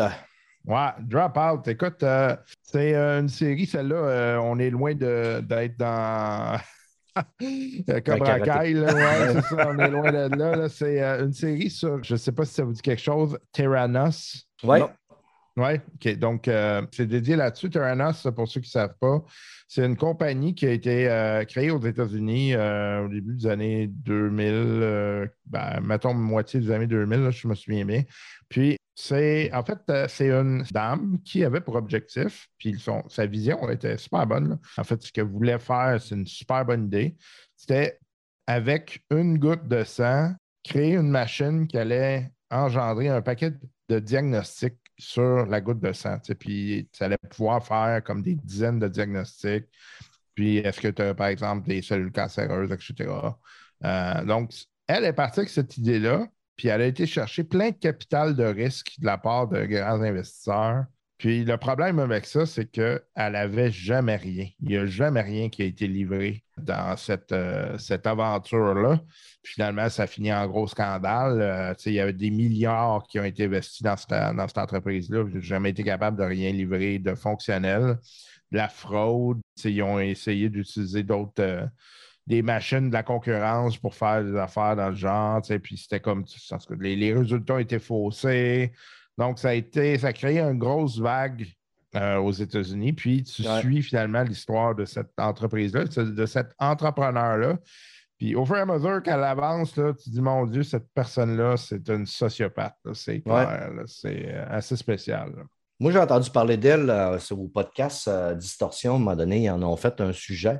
[0.67, 1.67] Ouais, Drop Out.
[1.69, 6.59] Écoute, euh, c'est euh, une série, celle-là, euh, on est loin de- d'être dans.
[8.05, 8.39] Cobra.
[8.41, 10.55] Kai, là, ouais, c'est ça, on est loin de là.
[10.55, 10.69] là.
[10.69, 13.39] C'est euh, une série sur, je ne sais pas si ça vous dit quelque chose,
[13.53, 14.45] Tyrannos.
[14.63, 14.83] Ouais.
[15.57, 16.17] Oui, OK.
[16.19, 17.69] Donc, euh, c'est dédié là-dessus.
[17.71, 19.23] Tyrannos, pour ceux qui ne savent pas,
[19.67, 23.87] c'est une compagnie qui a été euh, créée aux États-Unis euh, au début des années
[23.87, 28.03] 2000, euh, ben, mettons moitié des années 2000, là, je me souviens bien.
[28.47, 33.69] Puis, c'est en fait, c'est une dame qui avait pour objectif, puis son, sa vision
[33.69, 34.59] était super bonne.
[34.77, 37.15] En fait, ce qu'elle voulait faire, c'est une super bonne idée.
[37.55, 37.99] C'était
[38.47, 43.51] avec une goutte de sang, créer une machine qui allait engendrer un paquet
[43.89, 46.19] de diagnostics sur la goutte de sang.
[46.19, 49.67] tu Puis ça allait pouvoir faire comme des dizaines de diagnostics.
[50.35, 53.09] Puis est-ce que tu as, par exemple, des cellules cancéreuses, etc.
[53.83, 54.53] Euh, donc,
[54.87, 58.43] elle est partie avec cette idée-là, puis elle a été chercher plein de capital de
[58.43, 60.85] risque de la part de grands investisseurs.
[61.17, 64.47] Puis le problème avec ça, c'est qu'elle n'avait jamais rien.
[64.59, 69.01] Il n'y a jamais rien qui a été livré dans cette, euh, cette aventure-là.
[69.43, 71.41] Finalement, ça finit en gros scandale.
[71.41, 75.25] Euh, il y avait des milliards qui ont été investis dans cette, dans cette entreprise-là.
[75.33, 77.97] J'ai jamais été capable de rien livrer de fonctionnel.
[78.51, 79.39] De la fraude.
[79.65, 81.41] Ils ont essayé d'utiliser d'autres.
[81.41, 81.65] euh,
[82.27, 86.25] des machines de la concurrence pour faire des affaires dans le genre, puis c'était comme
[86.77, 88.73] les, les résultats étaient faussés.
[89.17, 91.47] Donc, ça a été, ça a créé une grosse vague
[91.95, 92.93] euh, aux États-Unis.
[92.93, 93.59] Puis tu Ouais.
[93.61, 97.57] suis finalement l'histoire de cette entreprise-là, de cet entrepreneur-là.
[98.17, 101.55] Puis au fur et à mesure qu'elle avance, là, tu dis, mon Dieu, cette personne-là,
[101.57, 102.75] c'est une sociopathe.
[102.93, 105.33] C'est clair, c'est euh, assez spécial.
[105.35, 105.43] là.
[105.79, 108.93] Moi, j'ai entendu parler d'elle euh, sur le podcast euh, Distorsion.
[108.93, 110.59] À un moment donné, ils en ont fait un sujet.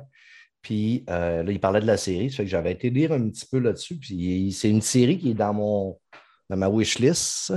[0.62, 2.30] Puis euh, là, ils parlaient de la série.
[2.30, 3.96] Ça fait que j'avais été lire un petit peu là-dessus.
[3.96, 5.98] Puis c'est une série qui est dans, mon,
[6.48, 7.52] dans ma wishlist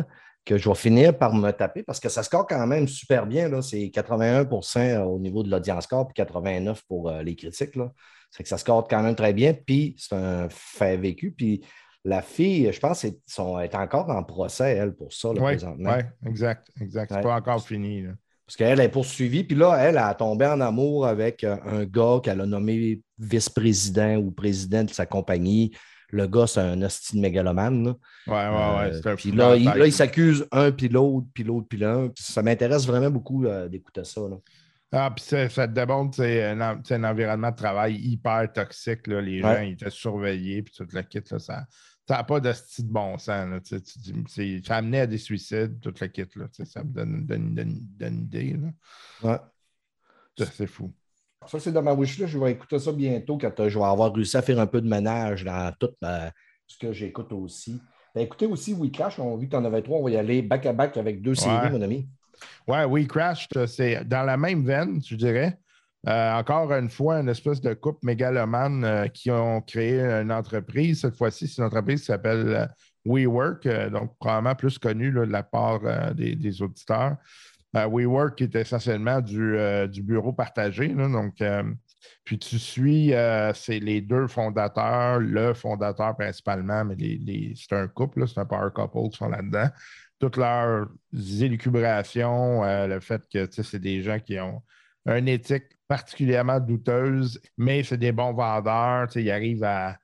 [0.46, 3.48] que je vais finir par me taper parce que ça score quand même super bien.
[3.48, 3.62] là.
[3.62, 7.76] C'est 81% au niveau de l'audience score puis 89 pour euh, les critiques.
[7.76, 7.92] Là.
[8.32, 9.54] C'est que ça score quand même très bien.
[9.54, 11.32] Puis c'est un fait vécu.
[11.32, 11.62] Puis
[12.04, 13.20] la fille, je pense, est,
[13.62, 15.98] est encore en procès, elle, pour ça, là, Oui, présentement.
[16.26, 17.12] exact, exact.
[17.14, 18.02] C'est pas encore fini.
[18.02, 18.12] là.
[18.48, 22.20] Parce qu'elle est poursuivie, puis là, elle a tombé en amour avec euh, un gars
[22.24, 25.72] qu'elle a nommé vice-président ou président de sa compagnie.
[26.12, 27.86] Le gars, c'est un hostie de mégalomane.
[27.86, 27.96] là.
[28.28, 29.08] Ouais, ouais, ouais.
[29.08, 32.10] Euh, puis là, là, il s'accuse un, puis l'autre, puis l'autre, puis l'un.
[32.18, 34.22] Ça m'intéresse vraiment beaucoup euh, d'écouter ça.
[34.22, 34.36] là.
[34.94, 39.08] Ah, puis ça, ça te démontre c'est un, environnement de travail hyper toxique.
[39.08, 39.22] Là.
[39.22, 39.56] Les Ouais.
[39.56, 41.22] gens ils étaient surveillés, puis tout le kit.
[41.32, 41.66] Là, ça
[42.10, 43.62] n'a pas de style de bon sens.
[43.64, 46.26] Tu tu ça amenait à des suicides, tout le kit.
[46.36, 48.58] Là, ça me donne, donne- donne- donne une idée.
[49.24, 49.30] là.
[49.30, 50.46] Ouais.
[50.52, 50.92] C'est fou.
[51.48, 52.28] Ça, c'est dans ma wishlist.
[52.32, 54.80] Je vais écouter ça bientôt quand euh, je vais avoir réussi à faire un peu
[54.82, 56.30] de ménage dans tout euh,
[56.68, 57.82] ce que j'écoute aussi.
[58.14, 59.18] Ben, écoutez aussi We Clash.
[59.20, 59.98] On a vu que tu en avais trois.
[60.00, 61.70] On va y aller back-à-back avec deux séries, Ouais.
[61.72, 62.08] mon ami.
[62.68, 65.58] Ouais, We Crash, c'est dans la même veine, je dirais.
[66.08, 71.02] Euh, encore une fois, une espèce de couple mégalomane euh, qui ont créé une entreprise.
[71.02, 72.66] Cette fois-ci, c'est une entreprise qui s'appelle euh,
[73.06, 77.18] WeWork, euh, donc probablement plus connue là, de la part euh, des, des auditeurs.
[77.76, 80.90] Euh, WeWork est essentiellement du, euh, bureau partagé.
[80.90, 81.64] donc, euh,
[82.24, 86.96] puis tu suis, euh, c'est les deux fondateurs, le fondateur principalement, mais
[87.56, 89.70] c'est un couple, c'est un power couple qui sont là-dedans
[90.20, 90.88] toutes leurs
[91.42, 94.62] élucubrations, le fait que c'est des gens qui ont
[95.08, 99.08] une éthique particulièrement douteuse, mais c'est des bons vendeurs.
[99.16, 99.98] Ils arrivent à,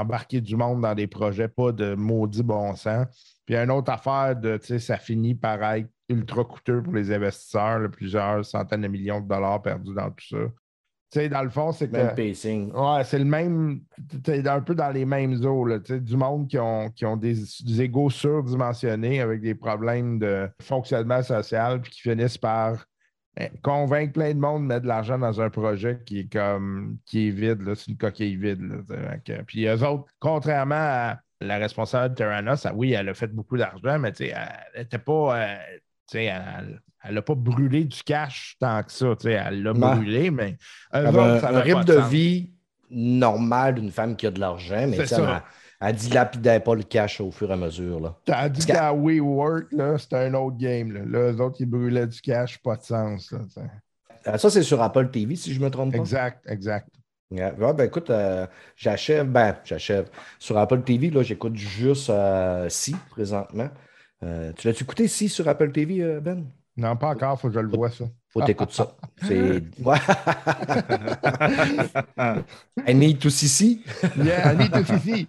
[0.00, 3.06] embarquer du monde dans des projets pas de maudit bon sens.
[3.44, 7.88] Puis une autre affaire, de, ça finit par être ultra coûteux pour les investisseurs, là,
[7.88, 10.36] plusieurs centaines de millions de dollars perdus dans tout ça.
[11.10, 11.96] Tu sais, dans le fond, c'est que.
[11.96, 12.72] Même pacing.
[12.72, 13.82] Ouais, c'est le même.
[14.24, 17.04] T'es un peu dans les mêmes eaux, là, tu sais, du monde qui ont, qui
[17.04, 22.86] ont des, des égos surdimensionnés avec des problèmes de fonctionnement social, puis qui finissent par
[23.38, 26.96] eh, convaincre plein de monde de mettre de l'argent dans un projet qui est comme
[27.04, 28.62] qui est vide, là, c'est une coquille vide.
[28.62, 33.14] là, tu puis eux autres, contrairement à la responsable de Terranos, ah oui, elle a
[33.14, 34.34] fait beaucoup d'argent, mais tu sais,
[34.74, 35.42] elle n'était pas.
[35.42, 35.56] euh,
[36.14, 39.14] elle- elle n'a pas brûlé du cash tant que ça.
[39.24, 40.56] Elle l'a brûlé, mais
[40.92, 42.52] ça un, un avait pas rythme de vie
[42.90, 45.42] normal d'une femme qui a de l'argent, mais ça.
[45.80, 47.98] elle, elle dilapidait pas le cash au fur et à mesure.
[48.00, 48.14] Là.
[48.24, 49.66] Tandis Parce qu'à WeWork,
[49.98, 50.92] c'était un autre game.
[50.92, 51.00] Là.
[51.06, 53.32] Là, eux autres, ils brûlaient du cash, pas de sens.
[53.32, 53.40] là.
[54.28, 55.98] Euh, Ça, c'est sur Apple TV, si je ne me trompe pas.
[55.98, 56.88] exact, exact.
[57.32, 60.08] Ouais, ouais, ben écoute, euh, j'achève, ben, j'achève.
[60.38, 63.70] Sur Apple TV, là, j'écoute juste euh, Si présentement.
[64.22, 66.44] Euh, tu l'as-tu écouté Si sur Apple TV, euh, Ben?
[66.76, 68.04] Non, pas encore, faut que je le vois, ça.
[68.30, 68.96] Faut t'écouter ça.
[69.28, 69.60] C'est.
[72.86, 73.82] I need to see.
[74.16, 75.26] Yeah, I need to see.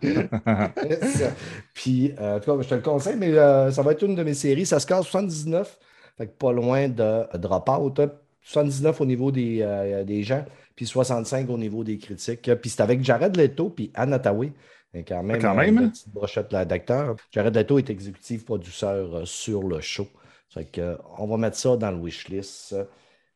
[1.74, 4.16] Puis, euh, en tout cas, je te le conseille, mais euh, ça va être une
[4.16, 4.66] de mes séries.
[4.66, 5.80] Ça se casse 79,
[6.18, 8.00] fait que pas loin de Dropout.
[8.00, 8.12] hein.
[8.46, 10.44] 79 au niveau des, euh, des gens,
[10.76, 12.54] puis 65 au niveau des critiques.
[12.56, 14.52] Puis c'est avec Jared Leto puis Anne Hathaway.
[14.94, 15.90] Et Quand même, Quand euh, même, une hein?
[15.90, 17.16] petite brochette là, d'acteur.
[17.32, 20.08] Jared Leto est exécutif producteur euh, sur le show.
[20.50, 22.76] Fait que, euh, on va mettre ça dans le wishlist.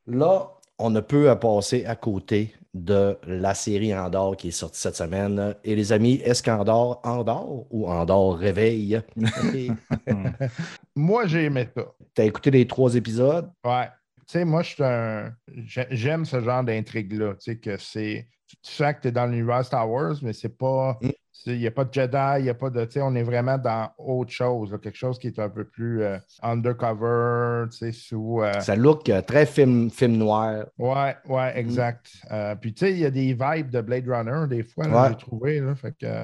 [0.06, 4.96] Là, on ne peut passer à côté de la série Andorre qui est sortie cette
[4.96, 5.56] semaine.
[5.63, 9.02] Et les amis, est-ce qu'Andorre endort ou Andorre réveille?
[10.96, 11.86] Moi, j'ai aimé ça.
[12.15, 13.50] Tu as écouté les trois épisodes?
[13.63, 13.88] Ouais.
[14.28, 15.34] Tu sais, moi, je suis un.
[15.48, 17.36] j'ai- J'aime ce genre d'intrigue-là.
[17.36, 18.28] Tu sais, que c'est.
[18.64, 20.98] Tu sens que tu es dans l'univers Star Wars, mais c'est pas.
[21.02, 21.10] Mm.
[21.46, 22.84] Il n'y a pas de Jedi, il n'y a pas de.
[22.86, 25.66] Tu sais, on est vraiment dans autre chose, là, quelque chose qui est un peu
[25.66, 28.42] plus euh, undercover, tu sais, sous.
[28.42, 30.66] euh, Ça look euh, très film, film noir.
[30.78, 32.12] Ouais, ouais, exact.
[32.32, 35.04] Euh, puis tu sais, il y a des vibes de Blade Runner des fois, là,
[35.04, 35.10] Ouais.
[35.10, 35.60] j'ai trouvé.
[35.60, 36.24] Là, fait que,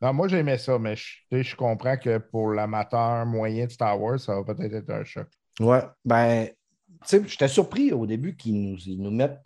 [0.00, 4.34] non, moi, j'aimais ça, mais je comprends que pour l'amateur moyen de Star Wars, ça
[4.40, 5.26] va peut-être être un choc.
[5.60, 6.52] Ouais, ben, tu
[7.04, 9.40] sais, j'étais surpris au début qu'ils nous, ils nous mettent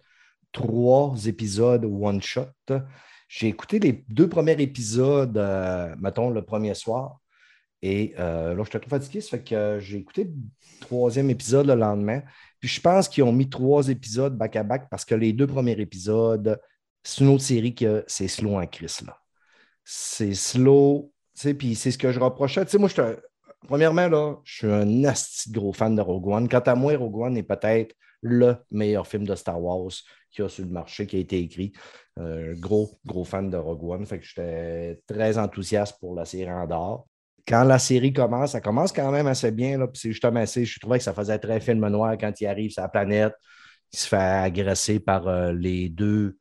[0.57, 2.49] trois épisodes one shot.
[3.29, 7.21] J'ai écouté les deux premiers épisodes, euh, mettons, le premier soir.
[7.83, 10.31] Et euh, là, j'étais trop fatigué, ça fait que j'ai écouté le
[10.81, 12.23] troisième épisode le lendemain.
[12.59, 16.59] Puis je pense qu'ils ont mis trois épisodes back-à-back parce que les deux premiers épisodes,
[17.03, 19.19] c'est une autre série que c'est slow en crise, là.
[19.85, 22.64] C'est slow, tu sais, puis c'est ce que je reprochais.
[22.64, 23.21] Tu sais, moi, j'étais
[23.66, 25.12] Premièrement, là, je suis un de
[25.53, 26.49] gros fan de Rogue One.
[26.49, 29.90] Quant à moi, Rogue One est peut-être le meilleur film de Star Wars
[30.31, 31.72] qui a sur le marché, qui a été écrit.
[32.18, 34.07] Euh, gros, gros fan de Rogue One.
[34.07, 37.07] Fait que j'étais très enthousiaste pour la série Andorre.
[37.48, 39.79] Quand la série commence, ça commence quand même assez bien.
[39.79, 40.64] Là, c'est justement assez.
[40.64, 43.35] Je trouvais que ça faisait très film noir quand il arrive sur la planète.
[43.92, 46.37] Il se fait agresser par euh, les deux,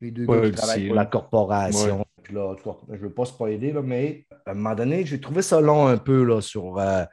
[0.00, 2.04] les deux Ouais, gars qui le travaillent pour la corporation.
[2.22, 2.54] Puis là,
[2.88, 5.88] je ne veux pas spoiler, là, mais à un moment donné, j'ai trouvé ça long
[5.88, 6.78] un peu là, sur.
[6.78, 7.04] euh,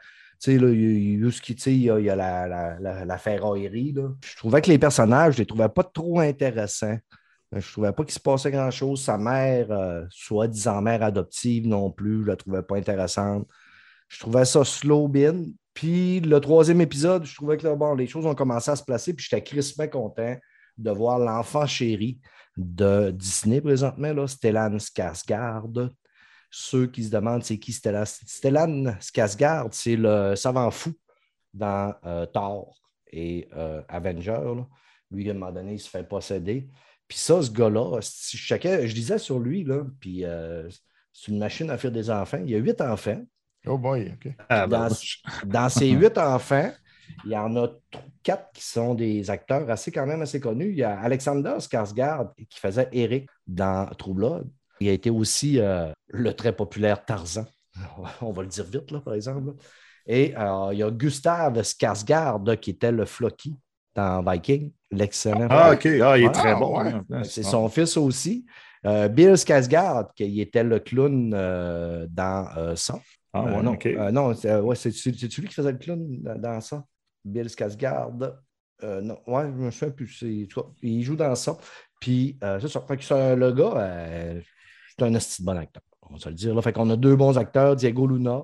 [0.51, 2.47] sais, là, il il y a il y a, la,
[2.79, 3.95] la, la, ferraillerie.
[4.25, 6.97] Je trouvais que les personnages, je les trouvais pas trop intéressants.
[7.53, 9.01] Euh, Je trouvais pas qu'il se passait grand-chose.
[9.01, 13.47] Sa mère, euh, soi-disant mère adoptive non plus, je la trouvais pas intéressante.
[14.09, 15.45] Je trouvais ça slow bin.
[15.73, 19.13] Puis le troisième épisode, je trouvais que bon, les choses ont commencé à se placer,
[19.13, 20.35] puis j'étais crispement content
[20.77, 22.19] de voir l'enfant chéri
[22.57, 25.89] de Disney présentement, là, Stellan Skarsgård.
[26.55, 30.93] Ceux qui se demandent c'est qui Stellan, Stellan Skarsgård, c'est le savant fou
[31.51, 32.79] dans euh, Thor
[33.11, 34.39] et euh, Avenger.
[34.55, 34.67] là.
[35.09, 36.67] Lui, à un moment donné, il se fait posséder.
[37.07, 40.69] Puis ça, ce gars-là, si je, checkais- je disais sur lui, là, puis euh,
[41.11, 42.39] c'est une machine à faire des enfants.
[42.43, 43.21] Il y a huit enfants.
[43.65, 44.31] Oh boy, OK.
[44.49, 44.89] Ah, Dans, ben,
[45.45, 46.71] dans ces huit enfants,
[47.25, 47.67] il y en a
[48.21, 50.69] quatre qui sont des acteurs assez quand même assez connus.
[50.69, 54.47] Il y a Alexander Skarsgård qui faisait Eric dans True Blood.
[54.83, 57.45] Il a été aussi euh, le très populaire Tarzan.
[58.21, 59.53] On va le dire vite, là, par exemple.
[60.05, 63.55] Et euh, il y a Gustave Skarsgård qui était le Floki
[63.95, 65.47] dans Viking, l'excellent.
[65.49, 65.85] Ah, OK.
[65.85, 66.77] Ah, il est Ah, très bon.
[66.83, 66.91] ouais.
[67.11, 67.23] hein.
[67.23, 68.45] C'est son fils aussi.
[68.85, 71.29] Euh, Bill Skarsgård, qui était le clown
[72.09, 72.99] dans ça.
[73.31, 73.63] Ah, ouais,
[74.11, 76.83] non, c'est ouais, lui qui faisait le clown dans, ça.
[77.23, 78.33] Bill Skarsgård.
[79.01, 80.21] Non, ouais, je me souviens plus.
[80.81, 81.55] il joue dans ça.
[82.03, 82.81] Puis, euh, c'est ça.
[82.81, 84.41] Fait que c'est- le gars, euh,
[84.97, 85.83] c'est un esti de bon acteur.
[86.09, 86.53] On va se le dire.
[86.53, 86.61] Là.
[86.61, 88.41] Fait qu'on a deux bons acteurs, Diego Luna.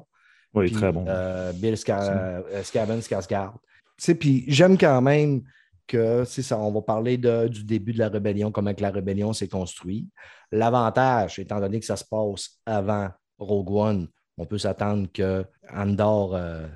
[0.53, 1.05] Oui, puis, très bon.
[1.07, 3.53] euh, Bill Ska- euh, Scaven Skarsgård.
[3.97, 5.41] Tu sais, Puis j'aime quand même
[5.85, 8.91] que c'est ça, on va parler de- du début de la rébellion, comment que la
[8.91, 10.07] rébellion s'est construite.
[10.51, 14.07] L'avantage, étant donné que ça se passe avant Rogue One,
[14.37, 16.67] on peut s'attendre que Andor, euh,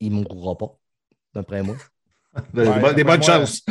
[0.00, 0.76] il ne mourra pas,
[1.34, 1.76] d'après moi.
[2.54, 3.62] Des, Ouais, bonnes- des bonnes moi, chances.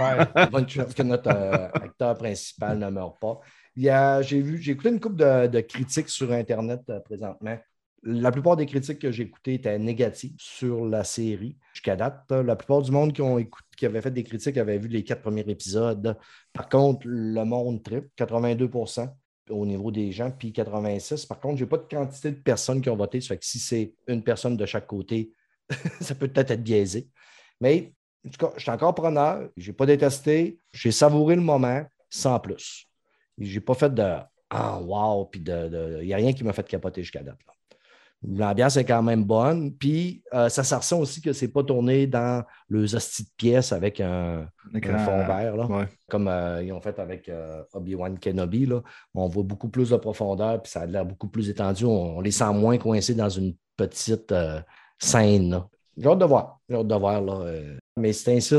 [0.00, 0.46] Ouais.
[0.50, 3.40] Bonne chance que notre euh, acteur principal ne meurt pas.
[3.76, 7.58] J'ai écouté une couple de, critiques sur Internet euh, présentement.
[8.02, 11.56] La plupart des critiques que j'ai écoutées étaient négatives sur la série.
[11.72, 13.42] Jusqu'à date, la plupart du monde qui, ont
[13.76, 16.16] qui avait fait des critiques avaient vu les quatre premiers épisodes.
[16.52, 19.08] Par contre, le monde trip, 82%
[19.50, 21.26] au niveau des gens, puis 86.
[21.26, 23.20] Par contre, je n'ai pas de quantité de personnes qui ont voté.
[23.20, 25.32] Ça fait que si c'est une personne de chaque côté,
[26.00, 27.08] ça peut peut-être être biaisé.
[27.60, 27.94] Mais
[28.26, 29.48] en tout cas, je suis encore preneur.
[29.56, 30.58] Je n'ai pas détesté.
[30.72, 32.86] J'ai savouré le moment sans plus.
[33.38, 34.14] Je n'ai pas fait de
[34.50, 35.98] Ah, wow, puis de.
[36.02, 37.38] Il n'y a rien qui m'a fait capoter jusqu'à date.
[37.46, 37.52] là.
[38.26, 39.74] L'ambiance est quand même bonne.
[39.74, 43.70] Puis euh, ça, ça ressent aussi que c'est pas tourné dans le hostie de pièce
[43.70, 45.86] avec un, un fond vert, là, Ouais.
[46.08, 48.64] comme euh, ils ont fait avec euh, Obi-Wan Kenobi.
[48.64, 48.80] Là.
[49.12, 51.84] On voit beaucoup plus de profondeur, puis ça a l'air beaucoup plus étendu.
[51.84, 54.32] On, on les sent moins coincés dans une petite
[54.98, 55.60] scène.
[55.96, 56.60] J'ai hâte de voir.
[56.68, 57.20] J'ai hâte de voir.
[57.20, 57.52] Là.
[57.98, 58.56] Mais c'est ainsi.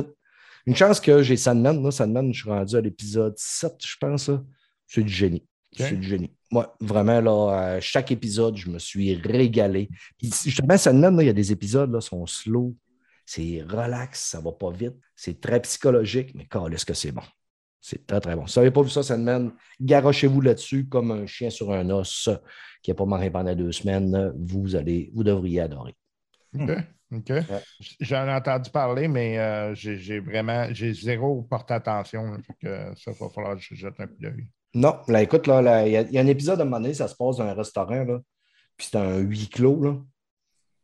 [0.67, 1.81] Une chance que j'ai Sandman.
[1.83, 1.89] Là.
[1.91, 4.29] Sandman, je suis rendu à l'épisode 7, je pense.
[4.29, 4.41] là.
[4.87, 5.45] C'est du génie.
[5.75, 6.31] C'est du génie.
[6.51, 9.89] Moi, vraiment, là, chaque épisode, je me suis régalé.
[10.17, 12.75] Puis, justement, Sandman, là, il y a des épisodes qui sont slow.
[13.25, 14.95] C'est relax, ça va pas vite.
[15.15, 17.23] C'est très psychologique, mais est-ce que c'est bon?
[17.81, 18.47] C'est très, très bon.
[18.47, 22.29] Si vous n'avez pas vu ça, Sandman, garochez-vous là-dessus comme un chien sur un os
[22.81, 24.33] qui n'a pas mangé pendant deux semaines.
[24.37, 25.95] Vous, allez, vous devriez adorer.
[26.57, 26.71] OK.
[27.11, 27.31] OK.
[27.99, 32.23] J'en ai entendu parler, mais euh, j'ai vraiment j'ai zéro porté attention.
[32.23, 32.37] là.
[32.59, 34.47] Que ça va falloir que je jette un coup d'œil.
[34.75, 37.37] Non, écoute, là, il y, a- un épisode à un moment donné, ça se passe
[37.37, 38.19] dans un restaurant, là,
[38.75, 39.95] puis c'est un huis clos, là,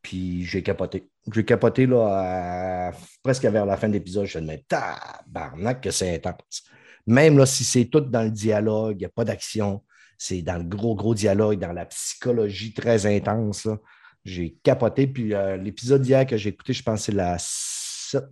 [0.02, 1.10] puis j'ai capoté.
[1.32, 6.16] J'ai capoté, là, presque vers la fin de l'épisode, je me disais, tabarnak que c'est
[6.16, 6.64] intense.
[7.06, 9.84] Même là, si c'est tout dans le dialogue, il n'y a pas d'action,
[10.18, 13.68] c'est dans le gros, gros dialogue, dans la psychologie très intense.
[14.24, 18.24] J'ai capoté, puis euh, l'épisode d'hier que j'ai écouté, je pense que c'est la 7,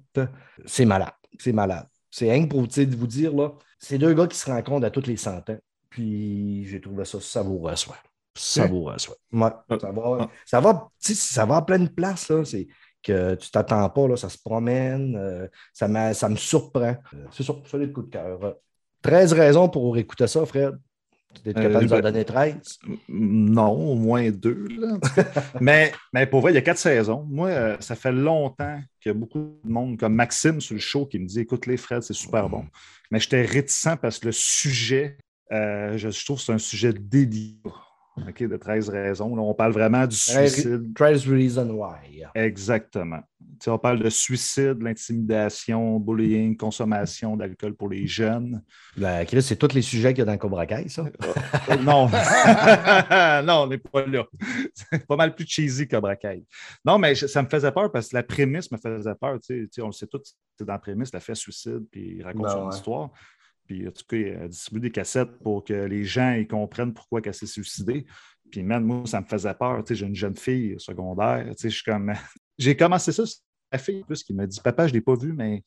[0.66, 1.88] c'est malade, c'est malade.
[2.10, 5.18] C'est que pour vous dire, là, c'est deux gars qui se rencontrent à toutes les
[5.18, 5.58] cent ans.
[5.90, 7.96] Puis j'ai trouvé ça savoureux à soi.
[8.36, 9.16] Savoureux à soi.
[9.32, 12.46] Ouais, ça va, ça va, ça va à pleine place, là.
[12.46, 12.68] C'est
[13.02, 16.96] que tu t'attends pas, là, ça se promène, euh, ça, ça me surprend.
[17.14, 18.56] Euh, c'est ça, le coup de cœur.
[19.02, 20.78] 13 raisons pour écouter ça, Fred.
[21.44, 22.80] Tu es capable Euh, de nous en donner 13?
[23.08, 24.68] Non, au moins deux.
[24.80, 24.98] là,
[25.62, 27.26] mais, mais pour vrai, il y a quatre saisons.
[27.30, 30.80] Moi, euh, ça fait longtemps qu'il y a beaucoup de monde, comme Maxime sur le
[30.80, 32.66] show, qui me dit Écoute, les Fred, c'est super bon.
[33.12, 35.18] Mais j'étais réticent parce que le sujet,
[35.52, 37.70] euh, je, je trouve que c'est un sujet délicat.
[38.28, 39.36] OK, de 13 raisons.
[39.36, 40.94] Là, on parle vraiment du suicide.
[40.96, 42.24] 13 Reasons Why.
[42.36, 43.20] Exactement.
[43.68, 48.64] On parle de suicide, l'intimidation, bullying, consommation d'alcool pour les jeunes.
[48.96, 51.04] La Chris, c'est tous les sujets qu'il y a dans Cobra Kai, ça.
[51.04, 52.08] Euh, non,
[53.46, 54.26] non, on n'est pas là.
[54.74, 56.44] C'est pas mal plus cheesy que Kai.
[56.86, 59.38] Non, mais je- ça me faisait peur parce que la prémisse me faisait peur.
[59.82, 62.50] On le sait tous, c'est dans la prémisse, la fait suicide, puis il raconte Ben
[62.52, 62.76] son ouais.
[62.76, 63.10] histoire.
[63.70, 66.92] Puis en tout cas, il a distribué des cassettes pour que les gens ils comprennent
[66.92, 68.04] pourquoi elle s'est suicidée.
[68.50, 69.84] Puis man, moi, ça me faisait peur.
[69.84, 71.46] Tu sais, j'ai une jeune fille secondaire.
[71.50, 72.12] Tu sais, je suis comme.
[72.58, 73.24] J'ai commencé ça,
[73.72, 75.64] la fille plus qui m'a dit Papa, je ne l'ai pas vu, mais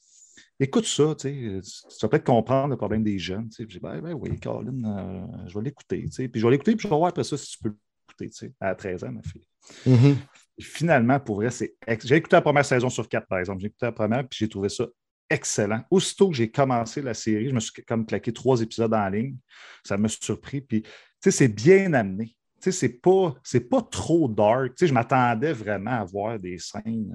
[0.60, 1.60] écoute ça, tu
[2.02, 3.48] vas peut-être comprendre le problème des jeunes.
[3.48, 3.66] Tu sais.
[3.66, 6.02] J'ai dit, ben, ben oui, Colin, euh, je vais l'écouter.
[6.04, 6.28] tu sais.
[6.28, 8.46] Puis je vais l'écouter, puis je vais voir après ça si tu peux l'écouter, tu
[8.46, 9.46] sais, à 13 ans, ma fille.
[9.86, 10.16] Mhm.
[10.58, 11.76] Puis finalement, pour vrai, c'est.
[12.04, 13.60] J'ai écouté la première saison sur quatre, par exemple.
[13.60, 14.86] J'ai écouté la première, puis j'ai trouvé ça
[15.32, 15.82] excellent.
[15.90, 19.36] Aussitôt que j'ai commencé la série, je me suis comme claqué trois épisodes en ligne.
[19.82, 20.60] Ça m'a surpris.
[20.60, 20.90] Puis, tu
[21.20, 22.36] sais, c'est bien amené.
[22.60, 24.68] Tu sais, c'est pas, c'est pas trop dark.
[24.68, 27.12] Tu sais, je m'attendais vraiment à voir des scènes,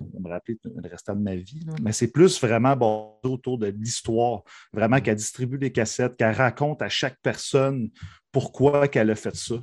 [0.00, 3.66] euh, me rappeler le restant de ma vie, mais c'est plus vraiment bon, autour de
[3.66, 7.90] l'histoire, vraiment qu'elle distribue des cassettes, qu'elle raconte à chaque personne
[8.32, 9.56] pourquoi qu'elle a fait ça.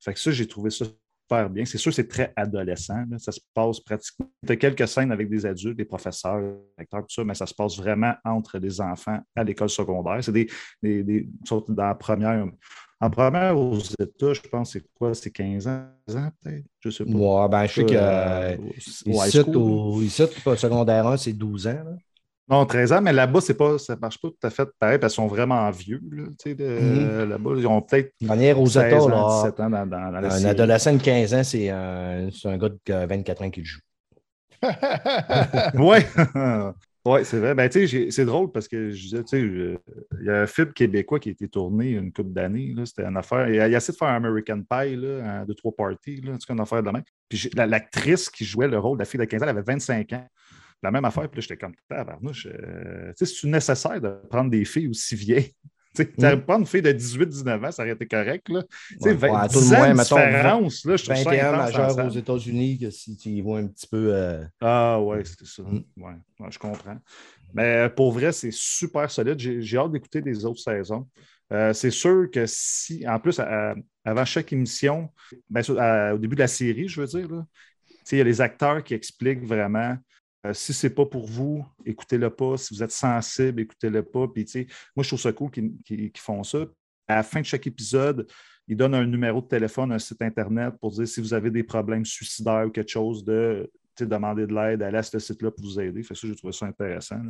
[0.00, 0.86] Fait que ça, j'ai trouvé ça
[1.28, 1.64] super bien.
[1.64, 3.04] C'est sûr, c'est très adolescent.
[3.18, 4.26] Ça se passe pratiquement.
[4.46, 7.46] Tu as quelques scènes avec des adultes, des professeurs, des acteurs, tout ça, mais ça
[7.46, 10.18] se passe vraiment entre des enfants à l'école secondaire.
[10.22, 10.48] C'est des,
[10.82, 11.28] des, des,
[11.68, 12.46] dans la première
[13.00, 15.14] en première, aux États, je pense, c'est quoi?
[15.14, 15.86] C'est 15 ans,
[16.42, 16.64] peut-être?
[16.80, 17.12] Je sais pas.
[17.12, 21.96] Ouais, ben, je sais que euh, ici, au, ici, au secondaire 1, c'est 12 ans.
[22.50, 25.14] Non, 13 ans, mais là-bas, pas, ça ne marche pas tout à fait pareil parce
[25.14, 26.00] qu'ils sont vraiment vieux.
[26.10, 27.24] Là, mm-hmm.
[27.24, 28.12] Là-bas, ils ont peut-être.
[28.22, 31.44] Manière aux États, là, 17 ans dans, dans, dans la Un adolescent de 15 ans,
[31.44, 33.80] c'est un, un, gars de 24 ans qui le joue.
[35.74, 35.98] oui,
[37.04, 37.54] Oui, c'est vrai.
[37.54, 39.78] Ben, c'est drôle parce que je disais, il
[40.22, 42.74] y a un film québécois qui a été tourné une couple d'années.
[42.84, 43.48] C'était une affaire.
[43.48, 46.82] Il a, essayé de faire un American Pie, là, deux, trois parties, là, une affaire
[46.82, 47.02] de même.
[47.28, 50.12] Puis l'actrice qui jouait le rôle de la fille de 15 ans, elle avait 25
[50.12, 50.26] ans.
[50.82, 54.88] La même affaire, puis là, j'étais comme, tabarnouche, euh, c'est nécessaire de prendre des filles
[54.88, 55.54] aussi vieilles?
[55.94, 56.44] Tu n'aurais mm.
[56.44, 58.48] pas une fille de 18-19 ans, ça aurait été correct.
[58.50, 58.62] Là.
[59.00, 63.16] Ouais, 20, ouais, 10 ans de différence, là, je 21 majeurs aux États-Unis, que si
[63.16, 64.14] tu y vois un petit peu.
[64.14, 64.44] Euh...
[64.60, 65.62] Ah ouais, c'est ça.
[65.62, 65.82] Mm.
[65.96, 66.98] Ouais, je comprends.
[67.52, 69.38] Mais euh, pour vrai, c'est super solide.
[69.38, 71.08] J'ai hâte d'écouter des autres saisons.
[71.52, 73.40] Euh, c'est sûr que si, en plus,
[74.04, 75.10] avant chaque émission,
[75.48, 75.62] ben,
[76.12, 77.44] au début de la série, je veux dire,
[78.12, 79.96] il y a les acteurs qui expliquent vraiment
[80.46, 82.56] euh, si ce n'est pas pour vous, écoutez-le pas.
[82.56, 84.28] Si vous êtes sensible, écoutez-le pas.
[84.28, 84.46] Puis,
[84.94, 86.66] moi, je trouve ça cool qu'ils font ça.
[87.08, 88.26] À la fin de chaque épisode,
[88.66, 91.62] ils donnent un numéro de téléphone, un site Internet pour dire si vous avez des
[91.62, 93.70] problèmes suicidaires ou quelque chose de
[94.04, 96.02] demander de l'aide, allez à ce site-là pour vous aider.
[96.02, 97.20] Fait que ça, j'ai trouvé ça intéressant.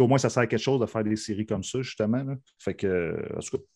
[0.00, 2.24] au moins, ça sert à quelque chose de faire des séries comme ça, justement.
[2.58, 3.16] Fait que,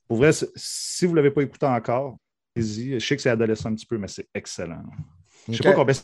[0.07, 2.19] pour vrai, si vous ne l'avez pas écouté encore,
[2.57, 2.99] allez-y.
[2.99, 4.83] Je sais que c'est adolescent un petit peu, mais c'est excellent.
[5.47, 5.95] Je ne sais pas combien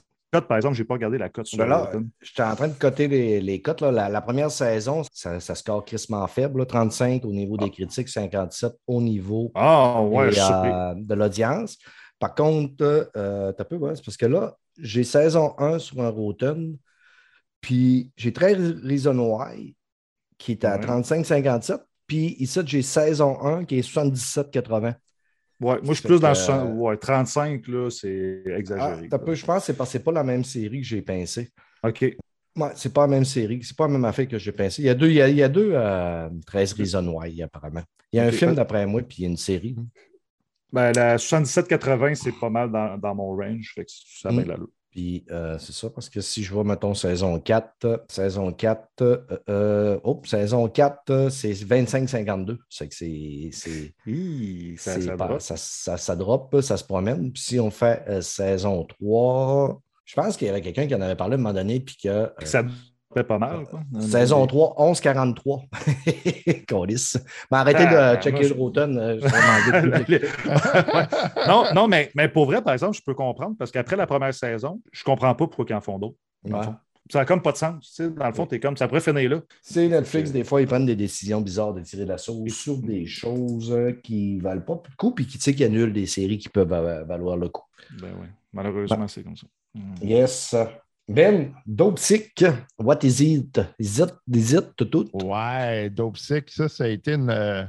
[0.43, 1.91] par exemple, je n'ai pas regardé la cote sur ben là,
[2.23, 3.81] J'étais en train de coter les, les cotes.
[3.83, 6.67] La, première saison, ça, score crissement faible.
[6.67, 7.71] 35 au niveau des ah.
[7.71, 11.79] critiques, 57 au niveau ah, euh, de l'audience.
[12.19, 16.77] Par contre, euh, tu peu, ouais, parce que là, j'ai saison 1 sur un Rotten,
[17.61, 19.77] puis j'ai très Reason Why
[20.39, 24.95] qui est à 35-57, puis ici, j'ai saison 1 qui est 77-80.
[25.61, 29.09] Ouais, moi, je suis plus dans le ouais, 35, là, c'est exagéré.
[29.11, 30.87] Ah, peu, je pense que c'est parce que ce n'est pas la même série que
[30.87, 31.51] j'ai pincé.
[31.83, 32.03] OK.
[32.57, 34.83] Ouais, c'est pas la même série, c'est pas la même affaire que j'ai pincé.
[34.83, 37.83] Il y a deux, il y a, deux 13 euh, Reasons Why, apparemment.
[38.13, 39.77] Il y a un film d'après moi, puis il y a une série.
[40.73, 44.45] Ben, la 77-80, c'est pas mal dans, dans, mon range, fait que ça mm.
[44.45, 44.57] la
[44.95, 49.19] puis euh, c'est ça, parce que si je vois, mettons, saison 4, saison 4, euh,
[49.49, 52.59] euh, oh, saison 4, c'est 25-52.
[52.69, 53.51] C'est que c'est.
[54.79, 55.41] ça, ça, drop.
[55.41, 57.33] Ça, ça, drop, ça se promène.
[57.33, 61.17] Puis si on fait saison 3, je pense qu'il y avait quelqu'un qui en avait
[61.17, 62.31] parlé à un moment donné, puis que.
[62.45, 62.63] ça
[63.23, 63.67] pas mal.
[63.67, 63.81] Quoi.
[64.01, 66.67] Saison 3, 11-43.
[66.67, 67.17] Colis.
[67.51, 68.99] Mais arrêtez de ah, checker le Rotten.
[68.99, 69.21] Euh,
[71.47, 74.35] non, non mais, mais pour vrai, par exemple, je peux comprendre parce qu'après la première
[74.35, 76.17] saison, je ne comprends pas pourquoi ils en font d'autres.
[77.11, 78.01] Ça n'a comme pas de sens.
[78.01, 79.41] Dans le fond, tu es comme ça pourrait finir là.
[79.61, 83.07] C'est Netflix, des fois, ils prennent des décisions bizarres de tirer la sauce sur des
[83.07, 87.05] choses qui ne valent pas le coup, puis qui, qui annulent des séries qui peuvent
[87.07, 87.65] valoir le coup.
[88.01, 89.47] Ben oui, malheureusement, c'est comme ça.
[90.03, 90.57] Yes.
[91.07, 92.45] Ben, Dope Sick,
[92.79, 93.61] what is it?
[93.79, 95.11] Is it, is it tout, tout?
[95.13, 97.65] Ouais, Dope Sick, ça, ça a été une, euh,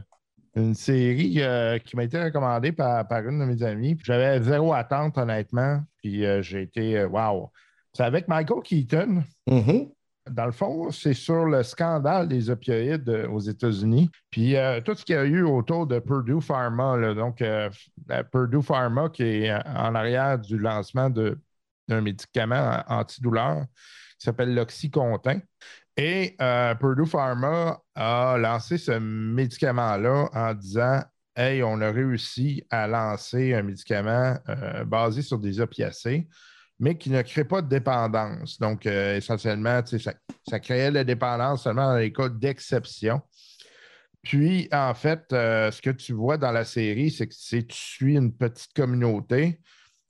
[0.56, 3.98] une série euh, qui m'a été recommandée par, par, une de mes amies.
[4.04, 5.82] J'avais zéro attente, honnêtement.
[5.98, 7.52] Puis euh, j'ai été, wow.
[7.92, 9.24] C'est avec Michael Keaton.
[9.50, 9.92] Mm-hmm.
[10.32, 14.10] Dans le fond, c'est sur le scandale des opioïdes aux États-Unis.
[14.32, 17.44] Puis tout ce qu'il y a eu autour de Purdue Pharma, donc
[18.32, 21.38] Purdue Pharma qui est en arrière du lancement de
[21.88, 23.66] d'un médicament antidouleur
[24.20, 25.40] qui s'appelle l'Oxycontin.
[25.98, 31.02] Et euh, Purdue Pharma a lancé ce médicament-là en disant
[31.38, 36.28] Hey, on a réussi à lancer un médicament euh, basé sur des opiacés,
[36.80, 38.58] mais qui ne crée pas de dépendance.
[38.58, 40.14] Donc, euh, essentiellement, ça,
[40.48, 43.22] ça créait la dépendance seulement dans les cas d'exception.
[44.22, 48.36] Puis, en fait, ce que tu vois dans la série, c'est que tu suis une
[48.36, 49.62] petite communauté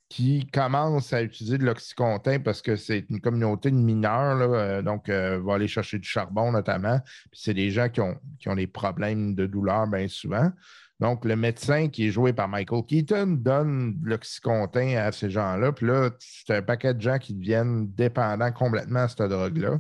[0.10, 5.10] qui commence à utiliser de l'oxycontin parce que c'est une communauté de mineurs, euh, donc
[5.10, 7.00] euh, va aller chercher du charbon notamment.
[7.34, 10.52] C'est des gens qui ont, qui ont des problèmes de douleur bien souvent.
[11.00, 15.74] Donc, le médecin qui est joué par Michael Keaton donne de l'oxycontin à ces gens-là.
[15.74, 19.80] Puis là, c'est un paquet de gens qui deviennent dépendants complètement à cette drogue-là.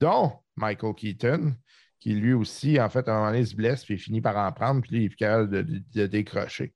[0.00, 1.54] dont Michael Keaton,
[2.04, 4.36] qui lui aussi, en fait, à un moment donné, se blesse, puis il finit par
[4.36, 6.74] en prendre, puis il est capable de, décrocher.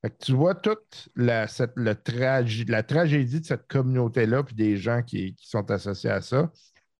[0.00, 1.96] Fait que tu vois toute la, cette- le
[2.68, 6.52] la tragédie de cette communauté-là, puis des gens qui, sont associés à ça,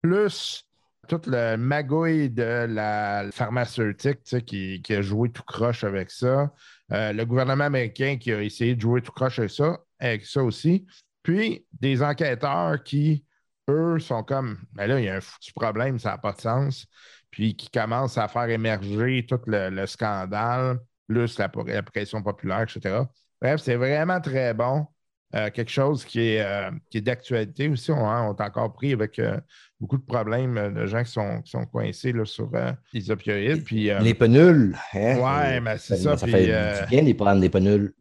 [0.03, 0.64] plus
[1.07, 6.11] toute le magouille de la pharmaceutique tu sais, qui, qui a joué tout croche avec
[6.11, 6.53] ça,
[6.91, 10.43] Euh, le gouvernement américain qui a essayé de jouer tout croche avec ça, avec ça
[10.43, 10.87] aussi,
[11.22, 13.24] puis des enquêteurs qui,
[13.68, 16.41] eux, sont comme, mais là, il y a un foutu problème, ça n'a pas de
[16.41, 16.87] sens,
[17.31, 22.62] puis qui commencent à faire émerger tout le, le scandale, plus la, la pression populaire,
[22.62, 23.01] etc.
[23.41, 24.87] Bref, c'est vraiment très bon.
[25.35, 27.91] Euh, quelque chose qui est, euh, qui est d'actualité aussi.
[27.91, 29.39] On, hein, on est encore pris avec euh,
[29.79, 32.51] beaucoup de problèmes de gens qui sont, qui sont coincés là, sur
[32.95, 33.62] les opioïdes.
[33.62, 34.74] Puis, Les penules.
[34.95, 35.18] Hein?
[35.18, 37.93] Ouais, mais c'est ça, Ça puis, fait du bien de prendre des penules.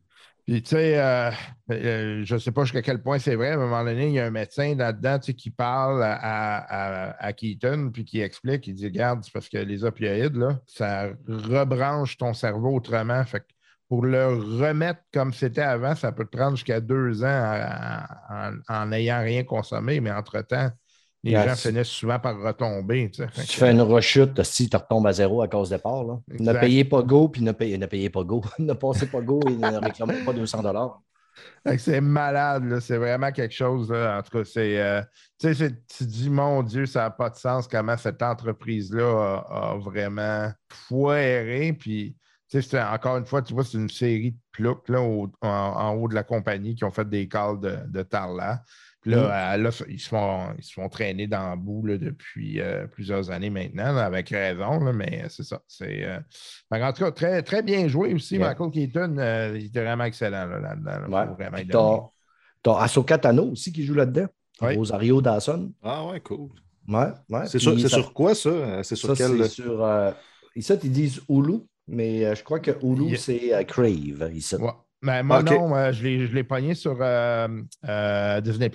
[0.47, 1.29] Puis, tu sais, euh,
[1.71, 3.49] euh, je ne sais pas jusqu'à quel point c'est vrai.
[3.49, 6.13] À un moment donné, il y a un médecin là-dedans qui parle à,
[6.59, 10.61] à- à Keaton, puis qui explique, il dit Regarde, c'est parce que les opioïdes, là,
[10.65, 13.23] ça rebranche ton cerveau autrement.
[13.25, 13.45] Fait que
[13.89, 17.99] pour le remettre comme c'était avant, ça peut te prendre jusqu'à deux ans
[18.69, 20.69] en n'ayant rien consommé, mais entre-temps,
[21.31, 23.09] les gens finissent souvent par retomber.
[23.11, 23.29] tu sais.
[23.33, 26.19] Si tu fais une rechute, si tu retombes à zéro à cause départ, là.
[26.39, 28.41] Ne payez pas go, puis ne payez, ne payez pas go.
[28.59, 30.61] ne passez pas go et ne réclamez pas 200
[31.67, 33.91] Fait que C'est malade, c'est vraiment quelque chose.
[33.91, 34.17] là.
[34.17, 34.79] En tout cas, c'est.
[34.81, 35.01] euh,
[35.39, 39.71] tu c'est- tu dis, mon Dieu, ça n'a pas de sens comment cette entreprise-là a,
[39.73, 41.73] a vraiment foiré.
[41.73, 42.15] Puis,
[42.49, 45.29] tu sais, c'est- encore une fois, tu vois, c'est une série de ploucs là, au-
[45.41, 48.63] en, en haut de la compagnie qui ont fait des calls de, de Tarla.
[49.09, 52.87] Là, là, ils, se font, ils se font traîner dans le bout là, depuis euh,
[52.87, 55.61] plusieurs années maintenant, là, avec raison, là, mais c'est ça.
[55.67, 56.19] C'est, euh,
[56.71, 58.35] en tout cas, très, très bien joué aussi.
[58.37, 58.49] Yeah.
[58.49, 61.35] Michael Keaton, euh, il était vraiment excellent là, là-dedans.
[61.37, 61.65] Ouais.
[61.69, 61.99] T'as
[62.63, 64.27] t'as Ahsoka Tano aussi qui joue là-dedans.
[64.61, 64.75] Oui.
[64.75, 65.71] Rosario Dawson.
[65.83, 66.49] Ah ouais, cool.
[66.87, 67.45] Ouais, ouais.
[67.47, 68.81] C'est sur, c'est ça- sur quoi ça?
[68.83, 69.43] C'est sur Ça, quel.
[69.43, 69.83] c'est sur.
[69.83, 70.11] euh,
[70.55, 73.17] ici, ils disent Hulu, mais euh, je crois que Hulu, Yeah.
[73.17, 74.31] c'est euh, Crave.
[74.33, 74.55] Ici.
[74.55, 74.71] Ouais.
[75.01, 75.51] Mais moi, Ok.
[75.51, 77.47] non, euh, je l'ai je l'ai pogné sur euh,
[77.87, 78.71] euh, Disney.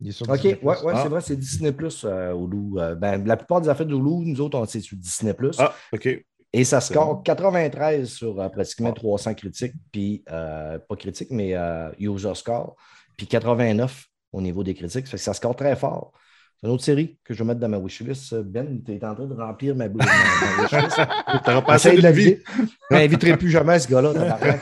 [0.00, 0.58] Il est sur OK, Disney+.
[0.62, 1.00] ouais, ouais, Ah.
[1.02, 2.78] c'est vrai, c'est Disney Plus, Hulu.
[2.80, 5.56] Euh, ben, la plupart des affaires d'Hulu, nous autres, on c'est sur Disney Plus.
[5.58, 6.08] Ah, OK.
[6.52, 7.22] Et ça score bon.
[7.22, 8.94] 93 sur euh, pratiquement Ah.
[8.94, 12.74] 300 critiques, puis euh, pas critiques, mais euh, user score,
[13.16, 15.06] puis 89 au niveau des critiques.
[15.06, 16.12] Ça fait que ça score très fort.
[16.60, 18.34] C'est une autre série que je vais mettre dans ma wishlist.
[18.34, 20.96] Ben, tu es en train de remplir ma, ma, ma wishlist.
[21.44, 22.42] T'auras pas assez de la vider.
[22.90, 24.12] Je n'inviterai plus jamais ce gars-là.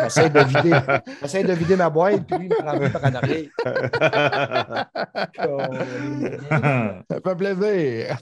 [0.05, 0.79] Essaye de vider.
[1.25, 3.49] Essaye de vider ma boîte, puis lui, il me remplit par en arrière.
[7.11, 8.19] Ça fait plaisir.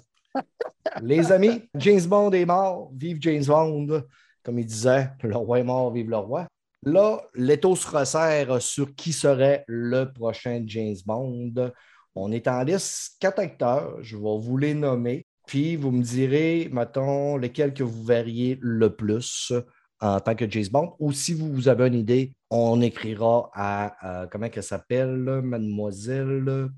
[1.03, 2.93] Les amis, James Bond est mort.
[2.95, 4.05] Vive James Bond.
[4.45, 6.47] Comme il disait, le roi est mort, vive le roi.
[6.85, 11.73] Là, l'étau se resserre sur qui serait le prochain James Bond.
[12.15, 13.97] On est en liste quatre acteurs.
[14.03, 15.27] Je vais vous les nommer.
[15.47, 19.53] Puis vous me direz, mettons, lesquels que vous verriez le plus
[20.01, 20.95] en tant que James Bond.
[20.99, 26.69] Ou si vous avez une idée, on écrira à, comment elle s'appelle, mademoiselle,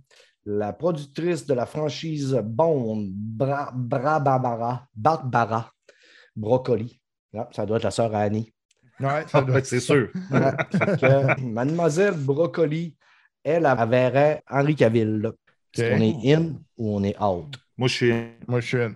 [0.45, 5.73] la productrice de la franchise Bond, Bra Brabara, Barbara
[6.35, 7.01] Broccoli.
[7.37, 8.53] Ah, ça doit être la sœur à Annie.
[9.01, 10.09] Ouais, ça doit Ouais, c'est sûr.
[10.31, 12.97] Ouais, fait que, mademoiselle Broccoli,
[13.47, 15.19] elle, elle verrait Henri Cavill.
[15.21, 15.33] là.
[15.75, 15.91] Est-ce Ok.
[15.99, 16.43] qu'on est in
[16.77, 17.59] ou on est out?
[17.77, 18.13] Moi, je suis.
[18.49, 18.95] Moi, je suis.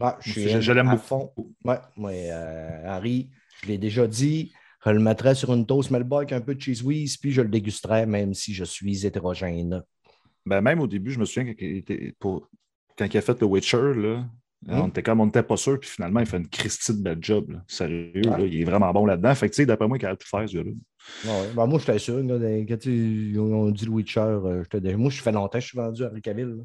[0.00, 1.06] Ah, je suis Je- in je l'aime à beaucoup.
[1.06, 1.32] fond.
[1.64, 3.30] Ouais, moi, euh, Henri,
[3.62, 4.52] je l'ai déjà dit,
[4.84, 7.40] je le mettrais sur une toast Melba avec un peu de cheese whiz, puis je
[7.40, 9.82] le dégusterais même si je suis hétérogène.
[10.44, 12.48] Ben, même au début, je me souviens quand il, était pour...
[12.96, 14.26] quand il a fait The Witcher, là,
[14.66, 14.72] Hmm.
[14.80, 17.18] on était comme on n'était pas sûr, puis finalement, il fait une Christie de belle
[17.20, 17.50] job.
[17.52, 17.62] là.
[17.68, 18.22] Sérieux, Ouais.
[18.38, 19.32] là, il est vraiment bon là-dedans.
[19.36, 20.70] Fait que, tu sais, d'après moi, il a tout faire, ce gars-là.
[21.26, 21.48] Ouais.
[21.54, 22.18] Ben, moi, j'étais sûr.
[22.22, 22.38] là,
[22.68, 25.68] quand tu- on on dit le Witcher, euh, déjà- moi, je fais longtemps que je
[25.68, 26.48] suis vendu à Henri Cavill.
[26.48, 26.64] là.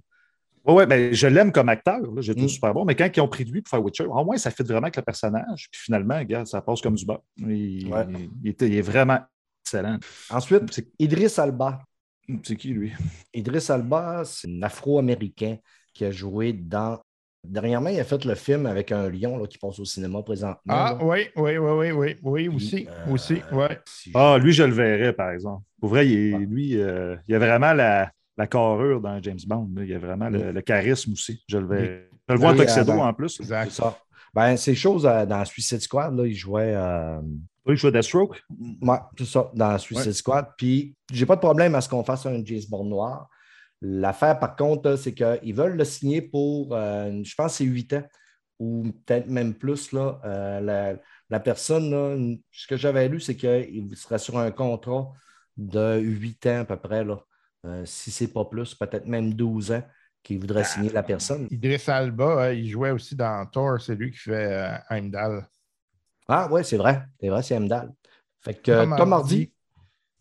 [0.66, 2.00] Oui, ouais, ben, je l'aime comme acteur.
[2.22, 2.50] J'ai trouvé Mm.
[2.50, 2.84] super bon.
[2.86, 4.84] Mais quand ils ont pris de lui pour faire Witcher, au moins, ça fait vraiment
[4.84, 5.68] avec le personnage.
[5.72, 7.22] Puis finalement, regarde, ça passe comme du beurre.
[7.38, 8.06] Il, Ouais.
[8.44, 9.20] il est vraiment
[9.64, 10.00] excellent.
[10.32, 11.82] Ensuite, C'est Idriss Alba.
[12.44, 12.92] c'est qui, lui?
[13.34, 15.58] Idriss Alba, c'est un Afro-Américain
[15.94, 17.00] qui a joué dans.
[17.46, 20.60] Dernièrement, il a fait le film avec un lion là, qui passe au cinéma présentement.
[20.70, 21.06] Ah, là.
[21.06, 23.80] oui, oui, oui, oui, oui, oui, Puis, aussi, euh, aussi, ouais.
[23.86, 25.64] si Ah, lui, je le verrais, par exemple.
[25.80, 26.46] Pour vrai, il Ouais.
[26.46, 29.70] lui, euh, il a vraiment la, la carrure dans James Bond.
[29.76, 29.84] là.
[29.84, 31.44] Il a vraiment le, le charisme aussi.
[31.50, 32.10] Je le verrais.
[32.30, 33.30] Je le vois en Oui, tuxedo euh, en plus.
[33.30, 33.72] C'est Exact.
[33.72, 33.98] ça.
[34.34, 36.74] Ben, c'est chose euh, dans Suicide Squad, là, il jouait.
[36.74, 37.20] euh,
[37.66, 38.42] Oui, je joue à Deathstroke?
[38.82, 40.14] Ouais, c'est ça, dans Suicide Ouais.
[40.14, 40.48] Squad.
[40.58, 43.28] Puis, j'ai pas de problème à ce qu'on fasse un James Bond noir.
[43.86, 48.04] L'affaire, par contre, c'est qu'ils veulent le signer pour, euh, je pense, c'est 8 ans
[48.60, 49.92] ou peut-être même plus.
[49.92, 50.96] Là, Euh, la,
[51.30, 52.16] la personne, là,
[52.52, 55.12] ce que j'avais lu, c'est qu'il serait sur un contrat
[55.58, 57.04] de 8 ans à peu près.
[57.04, 57.20] Là.
[57.66, 59.84] Euh, si c'est pas plus, peut-être même 12 ans.
[60.24, 61.50] qui voudrait signer la personne.
[61.52, 65.46] Idriss Alba, euh, il jouait aussi dans Thor, c'est lui qui fait euh, Heimdall.
[66.30, 67.04] Ah, ouais, c'est vrai.
[67.20, 67.92] C'est vrai, c'est Heimdall.
[68.40, 69.52] Fait que Tom Hardy.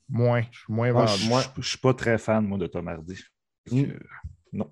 [0.09, 0.43] Moins.
[0.51, 1.23] Je suis moins Moi, vendu.
[1.23, 3.15] je moi- je suis pas très fan, moi, de Tom Hardy.
[3.73, 3.99] Euh,
[4.53, 4.71] non.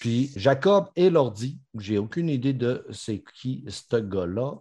[0.00, 1.58] Puis Jacob et Lordi.
[1.78, 4.52] J'ai aucune idée de c'est qui ce gars-là.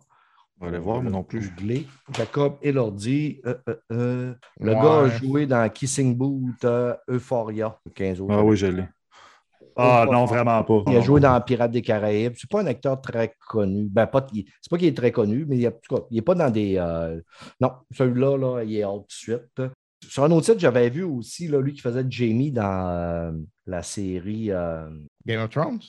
[0.60, 1.50] On va aller voir, moi non plus.
[1.56, 1.88] Googler.
[2.16, 3.41] Jacob et Lordi.
[3.46, 4.76] euh, euh, euh, le Ouais.
[4.82, 6.66] gars a joué dans Kissing Boot,
[7.10, 8.34] Euphoria, 15 autres.
[8.34, 8.86] Ah oui, je l'ai.
[9.76, 10.84] Ah pas non, vraiment pas.
[10.88, 12.34] Il a joué dans Pirates des Caraïbes.
[12.38, 13.86] C'est pas un acteur très connu.
[13.89, 15.72] Ben, pas, c'est pas qu'il est très connu, mais il, a-
[16.12, 16.76] il est pas dans des.
[16.78, 17.20] euh,
[17.60, 19.62] Non, celui-là, là, il est hors de suite.
[20.10, 23.32] Sur un autre site, j'avais vu aussi là, lui qui faisait Jamie dans euh,
[23.66, 24.51] la série.
[24.51, 24.89] euh,
[25.26, 25.80] Game of Thrones?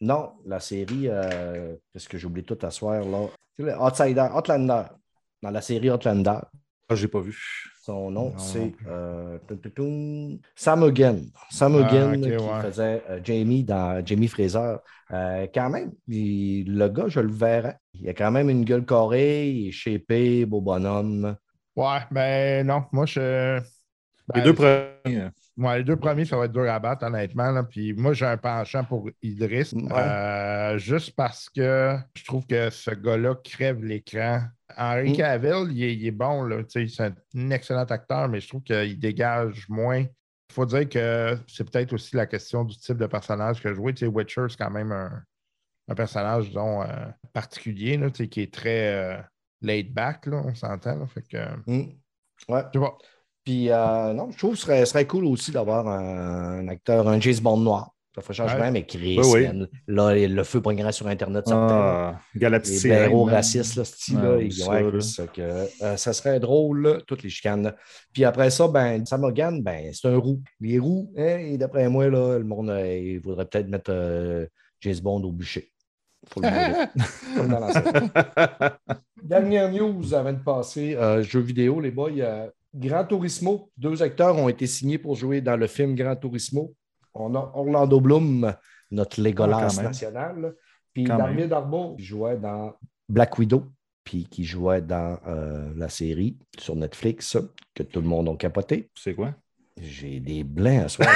[0.00, 1.08] Non, la série.
[1.08, 3.26] euh, Qu'est-ce que j'ai oublié tout à soir, là?
[3.58, 4.82] Le Outsider, Outlander.
[5.42, 6.38] Dans la série Outlander.
[6.88, 7.36] Ah, j'ai pas vu.
[7.82, 9.38] Son nom, c'est euh,
[10.56, 11.26] Sam Hogan.
[11.50, 12.60] Sam Ah, Hogan ok, qui ouais.
[12.62, 14.76] faisait Jamie dans Jamie Fraser.
[15.10, 17.76] Quand même, il- le gars, je le verrais.
[18.00, 21.36] Il a quand même une gueule carrée, il est shapé, beau bonhomme.
[21.76, 22.84] Ouais, ben non.
[22.92, 23.58] Moi, je.
[24.34, 24.90] Les ben, deux premiers.
[25.20, 27.50] euh, Ouais, les deux premiers, ça va être dur à battre, honnêtement.
[27.52, 27.62] là.
[27.62, 29.72] Puis moi, j'ai un penchant pour Idriss.
[29.72, 29.92] Ouais.
[29.92, 34.40] euh, juste parce que je trouve que ce gars-là crève l'écran.
[34.76, 35.16] Henry Mm.
[35.16, 36.42] Cavill, il est, il est bon.
[36.44, 36.64] Là.
[36.64, 40.00] Tu sais, C'est un excellent acteur, mais je trouve qu'il dégage moins.
[40.00, 43.92] Il faut dire que c'est peut-être aussi la question du type de personnage que jouer.
[43.94, 45.22] Tu sais, Witcher, c'est quand même un,
[45.88, 46.86] un personnage, disons, euh,
[47.32, 49.16] particulier, là, tu sais, qui est très euh,
[49.64, 50.96] laid back, là, on s'entend.
[50.96, 51.06] là.
[51.06, 51.36] Fait que,
[51.66, 51.92] Hmm.
[52.48, 52.62] Ouais.
[52.72, 52.96] je sais pas.
[53.44, 57.06] Puis, euh, non, je trouve que ce serait, serait cool aussi d'avoir un, un acteur,
[57.08, 57.90] un James Bond noir.
[58.14, 58.70] Ça ferait changement, Ouais.
[58.70, 59.46] mais Chris, Oui, oui.
[59.48, 61.44] man, là, le feu prendrait sur Internet.
[61.50, 62.48] Ah, Les
[62.84, 63.34] blaireaux man.
[63.34, 65.42] racistes, là, ce style-là, Ah, ça, ouais, que,
[65.82, 67.74] euh, ça serait drôle, là, toutes les chicanes.
[68.12, 70.40] Puis après ça, ben, Sam ben, c'est un roux.
[70.60, 74.46] Les roux, hein, et d'après moi, là, le monde, euh, il voudrait peut-être mettre euh,
[74.80, 75.72] James Bond au bûcher.
[76.28, 76.48] Faut le
[79.24, 82.10] Dernière news avant de passer, euh, jeux vidéo, les boys.
[82.18, 86.74] euh, Gran Turismo, deux acteurs ont été signés pour jouer dans le film Gran Turismo.
[87.14, 88.52] On a Orlando Bloom,
[88.90, 89.86] notre Ah, Legolas même.
[89.86, 90.54] national.
[90.92, 92.74] Puis David Darbo, qui jouait dans
[93.08, 93.64] Black Widow,
[94.04, 97.38] puis qui jouait dans euh, la série sur Netflix
[97.74, 98.90] que tout le monde a capoté.
[98.94, 99.34] C'est quoi?
[99.80, 101.08] J'ai des blancs à soir,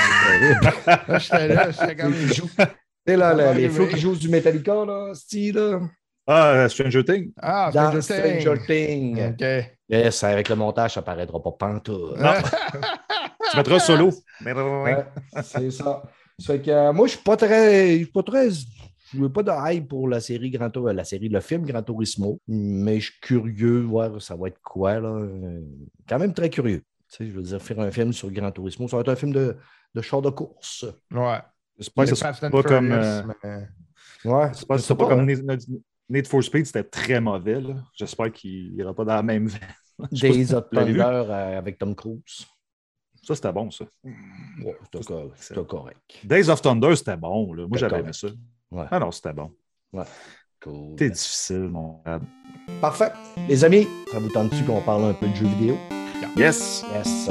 [0.86, 2.14] c'est j'étais là, j'étais comme.
[2.14, 2.42] Tu
[3.06, 5.78] sais, là, là, les flots qui jouent du Metallica, là, style,
[6.30, 7.32] Ah, euh, Stranger Things.
[7.40, 9.16] Ah, dans Stranger Stranger Things.
[9.16, 9.32] Things.
[9.32, 9.72] OK.
[9.88, 12.18] Yes, avec le montage, ça paraîtra pas pantoute.
[12.18, 12.32] Non.
[13.50, 14.10] tu mettras solo.
[14.44, 15.06] Ouais,
[15.42, 16.02] c'est ça.
[16.38, 17.92] Ça fait que euh, moi, je suis pas très.
[17.92, 18.50] Je suis pas très.
[18.50, 21.82] Je veux pas de hype pour la série Grand Tour- la série, le film Gran
[21.82, 25.00] Turismo, mais je suis curieux de voir ça va être quoi.
[25.00, 25.08] Là.
[25.08, 25.62] Euh,
[26.06, 26.82] Quand même très curieux.
[27.10, 29.16] Tu sais, je veux dire, faire un film sur Gran Turismo, ça va être un
[29.16, 29.56] film de,
[29.94, 30.84] de char de course.
[31.10, 31.38] Ouais.
[31.78, 32.92] J'espère que Le ce sera Fast and pas comme.
[32.92, 33.68] Euh, mais-
[34.24, 35.42] Ouais, j'espère que ce sera pas comme Need,
[36.08, 37.62] Need for Speed, c'était très mauvais.
[37.94, 39.60] J'espère qu'il n'ira pas dans la même veine.
[40.12, 42.46] Days of Thunder euh, avec Tom Cruise.
[43.22, 43.84] Ça, c'était bon, ça.
[44.04, 46.00] Ouais, c'était cor- c'était correct.
[46.24, 47.52] Days of Thunder, c'était bon.
[47.52, 47.66] Là.
[47.66, 48.28] Moi, j'avais aimé ça.
[48.70, 48.84] Ouais.
[48.90, 49.52] Ah non, c'était bon.
[50.62, 50.96] Cool.
[50.96, 52.00] T'es difficile, mon.
[52.80, 53.12] Parfait.
[53.48, 55.76] Les amis, ça vous tente-tu qu'on parle un peu de jeux vidéo?
[56.36, 56.84] Yes!
[56.94, 57.28] Yes.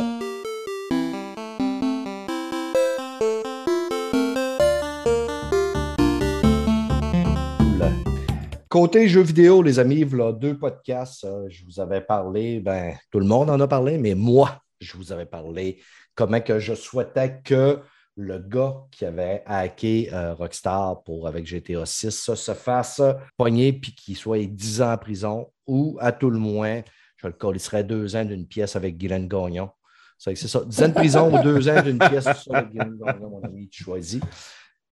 [8.80, 11.23] Côté jeux vidéo, les amis, voilà deux podcasts.
[11.23, 14.95] euh, je vous avais parlé, ben, tout le monde en a parlé, mais moi, je
[14.97, 15.82] vous avais parlé
[16.13, 17.80] comment que je souhaitais que
[18.15, 23.01] le gars qui avait hacké euh, Rockstar pour avec GTA 6 ça, se fasse
[23.36, 26.82] pogner puis qu'il soit 10 ans en prison ou à tout le moins,
[27.15, 29.71] je le colisserais deux ans d'une pièce avec Guylaine Gagnon.
[30.19, 33.43] C'est ça, 10 ans de prison ou deux ans d'une pièce avec Guylaine Gagnon, mon
[33.43, 34.21] ami, tu choisis.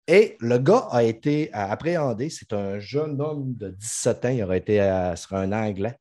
[0.08, 2.30] Et le gars a été appréhendé.
[2.30, 4.30] C'est un jeune homme de 17 ans.
[4.30, 4.78] Il aurait été
[5.16, 5.97] serait un Anglais.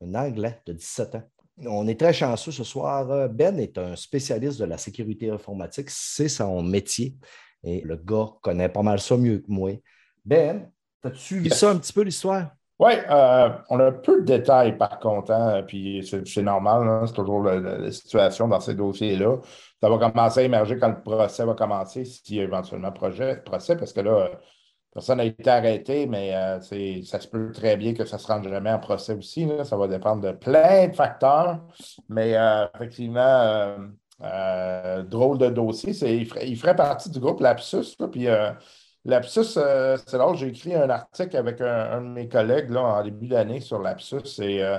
[0.00, 1.22] Un Anglais de 17 ans.
[1.66, 3.28] On est très chanceux ce soir.
[3.28, 5.90] Ben est un spécialiste de la sécurité informatique.
[5.90, 7.16] C'est son métier.
[7.64, 9.72] Et le gars connaît pas mal ça mieux que moi.
[10.24, 10.70] Ben,
[11.02, 12.52] as-tu ça un petit peu l'histoire?
[12.78, 17.14] Oui, euh, on a peu de détails par contre, hein, puis c'est normal, hein, c'est
[17.14, 19.38] toujours la, situation dans ces dossiers-là.
[19.82, 23.42] Ça va commencer à émerger quand le procès va commencer, s'il y a éventuellement procès,
[23.44, 24.28] parce que là, euh,
[24.94, 26.60] personne n'a été arrêté, mais euh,
[27.02, 29.48] ça se peut très bien que ça ne se rende jamais en procès aussi.
[29.64, 31.60] Ça va dépendre de plein de facteurs.
[32.08, 32.36] Mais
[32.74, 33.76] effectivement,
[35.04, 35.92] drôle de dossier.
[36.18, 38.28] Il ferait, il ferait partie du groupe Lapsus, puis
[39.08, 43.02] euh, Lapsus, euh, c'est là j'ai écrit un article avec un, de mes collègues en
[43.02, 44.40] début d'année sur Lapsus.
[44.40, 44.78] Euh,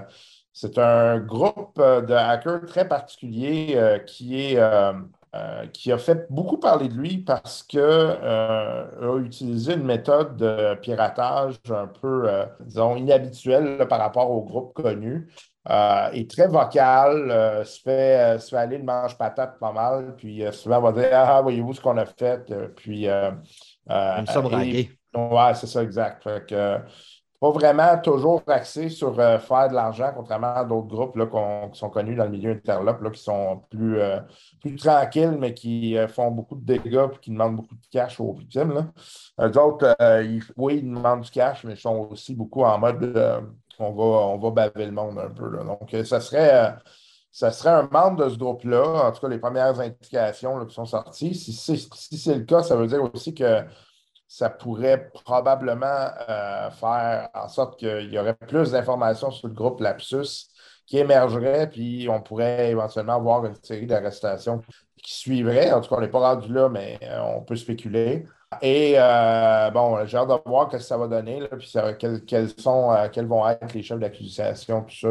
[0.53, 4.91] c'est un groupe euh, de hackers très particulier euh, qui euh,
[5.35, 8.87] euh, a fait beaucoup parler de lui parce qu'il a
[9.23, 12.27] utilisé une méthode de piratage un peu,
[12.61, 15.29] disons, inhabituelle par rapport au groupe connu.
[15.67, 20.91] est très vocal, se, fait, se fait aller le manche-patate pas mal, puis souvent va
[20.93, 22.51] dire Ah, voyez-vous ce qu'on a fait.
[23.89, 24.91] Comme ça, braguer.
[25.15, 26.23] Ouais, c'est ça, exact.
[26.23, 26.77] Fait que,
[27.39, 31.25] pas vraiment toujours axé sur euh, faire de l'argent, contrairement à d'autres groupes là,
[31.71, 34.19] qui sont connus dans le milieu interlope, là, qui sont plus, euh,
[34.59, 38.19] plus tranquilles, mais qui euh, font beaucoup de dégâts et qui demandent beaucoup de cash
[38.19, 38.73] aux victimes.
[38.73, 38.87] Là.
[39.47, 39.95] Eux autres,
[40.57, 43.17] oui, ils demandent du cash, mais ils sont aussi beaucoup en mode
[43.79, 45.49] on, va, on va baver le monde un peu.
[45.49, 45.63] Là.
[45.63, 46.75] Donc, ça serait.
[47.31, 50.85] Ça serait un membre de ce groupe-là, en tout cas les premières indications qui sont
[50.85, 51.35] sorties.
[51.35, 53.63] Si c'est le cas, ça veut dire aussi que
[54.27, 59.79] ça pourrait probablement euh, faire en sorte qu'il y aurait plus d'informations sur le groupe
[59.81, 60.49] Lapsus
[60.85, 64.61] qui émergerait, puis on pourrait éventuellement avoir une série d'arrestations
[65.03, 65.71] qui suivraient.
[65.71, 68.25] En tout cas, on n'est pas rendu là, mais euh, on peut spéculer.
[68.61, 71.71] Et euh, bon, j'ai hâte de voir ce que ça va donner, puis
[72.27, 75.09] quels, sont, quels vont être les chefs d'accusation, tout ça,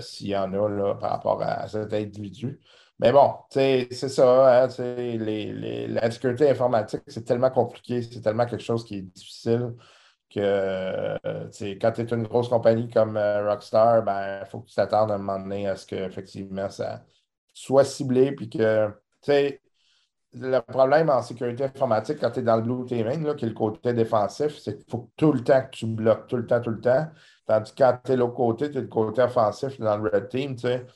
[0.00, 2.60] s'il y en a là, par rapport à cet individu.
[2.98, 4.64] Mais bon, c'est ça.
[4.64, 9.74] Hein, la sécurité informatique, c'est tellement compliqué, c'est tellement quelque chose qui est difficile
[10.30, 11.18] que
[11.80, 15.10] quand tu es une grosse compagnie comme euh, Rockstar, ben, il faut que tu t'attendes
[15.10, 17.04] à un moment donné à ce qu'effectivement ça
[17.52, 18.32] soit ciblé.
[18.32, 18.88] Puis que,
[20.32, 23.48] le problème en sécurité informatique, quand tu es dans le blue teaming, là, qui est
[23.48, 26.60] le côté défensif, c'est qu'il faut tout le temps que tu bloques, tout le temps,
[26.60, 27.08] tout le temps.
[27.46, 30.28] Tandis que quand tu es l'autre côté, tu es le côté offensif dans le red
[30.28, 30.86] team, tu sais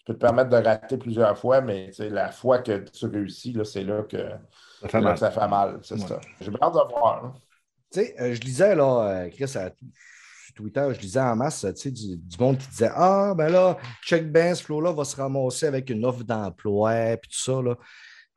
[0.00, 3.84] tu peux te permettre de rater plusieurs fois, mais la fois que tu réussis, c'est
[3.84, 4.30] là que
[4.80, 5.18] ça fait mal.
[5.18, 6.18] Ça fait mal c'est ça.
[6.40, 7.34] J'ai hâte de voir.
[7.92, 9.70] Tu sais, euh, je lisais, là, euh, Chris, à
[10.54, 14.32] Twitter, je lisais en masse, tu sais, du, monde qui disait Ah, ben là, Check
[14.32, 17.76] Ben, ce flow-là va se ramasser avec une offre d'emploi, puis tout ça, là.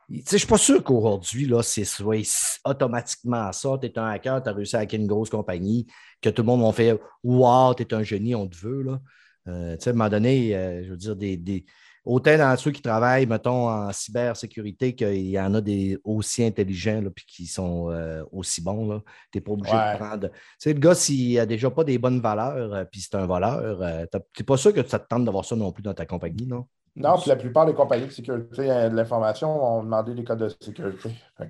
[0.09, 3.77] Je ne suis pas sûr qu'aujourd'hui, c'est soit automatiquement ça.
[3.81, 5.87] Tu es un hacker, tu as réussi à hacker une grosse compagnie,
[6.21, 8.83] que tout le monde va faire Wow, tu es un génie, on te veut.
[8.83, 9.01] Là.
[9.47, 11.65] Euh, à un moment donné, euh, je veux dire, des, des...
[12.05, 17.01] autant dans ceux qui travaillent, mettons, en cybersécurité, qu'il y en a des aussi intelligents
[17.01, 19.01] là, puis qui sont euh, aussi bons.
[19.31, 20.27] Tu n'es pas obligé de prendre.
[20.29, 24.07] Tu sais, le gars, s'il n'a déjà pas des bonnes valeurs, puis c'est un voleur,
[24.11, 26.45] tu n'es pas sûr que ça te tente d'avoir ça non plus dans ta compagnie,
[26.45, 26.67] non?
[26.95, 30.49] Non, puis la plupart des compagnies de sécurité de l'information ont demandé des codes de
[30.61, 31.09] sécurité.
[31.39, 31.47] Oui,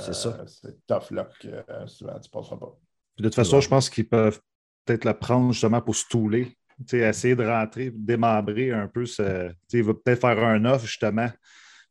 [0.00, 0.44] c'est ça.
[0.46, 1.48] c'est tough là que
[1.86, 2.72] souvent tu ne passeras pas.
[3.18, 4.40] De toute façon, je pense qu'ils peuvent
[4.84, 6.56] peut-être la prendre justement pour stouler
[6.92, 9.50] essayer de rentrer, démembrer un peu ce.
[9.72, 11.28] Il va peut-être faire un offre justement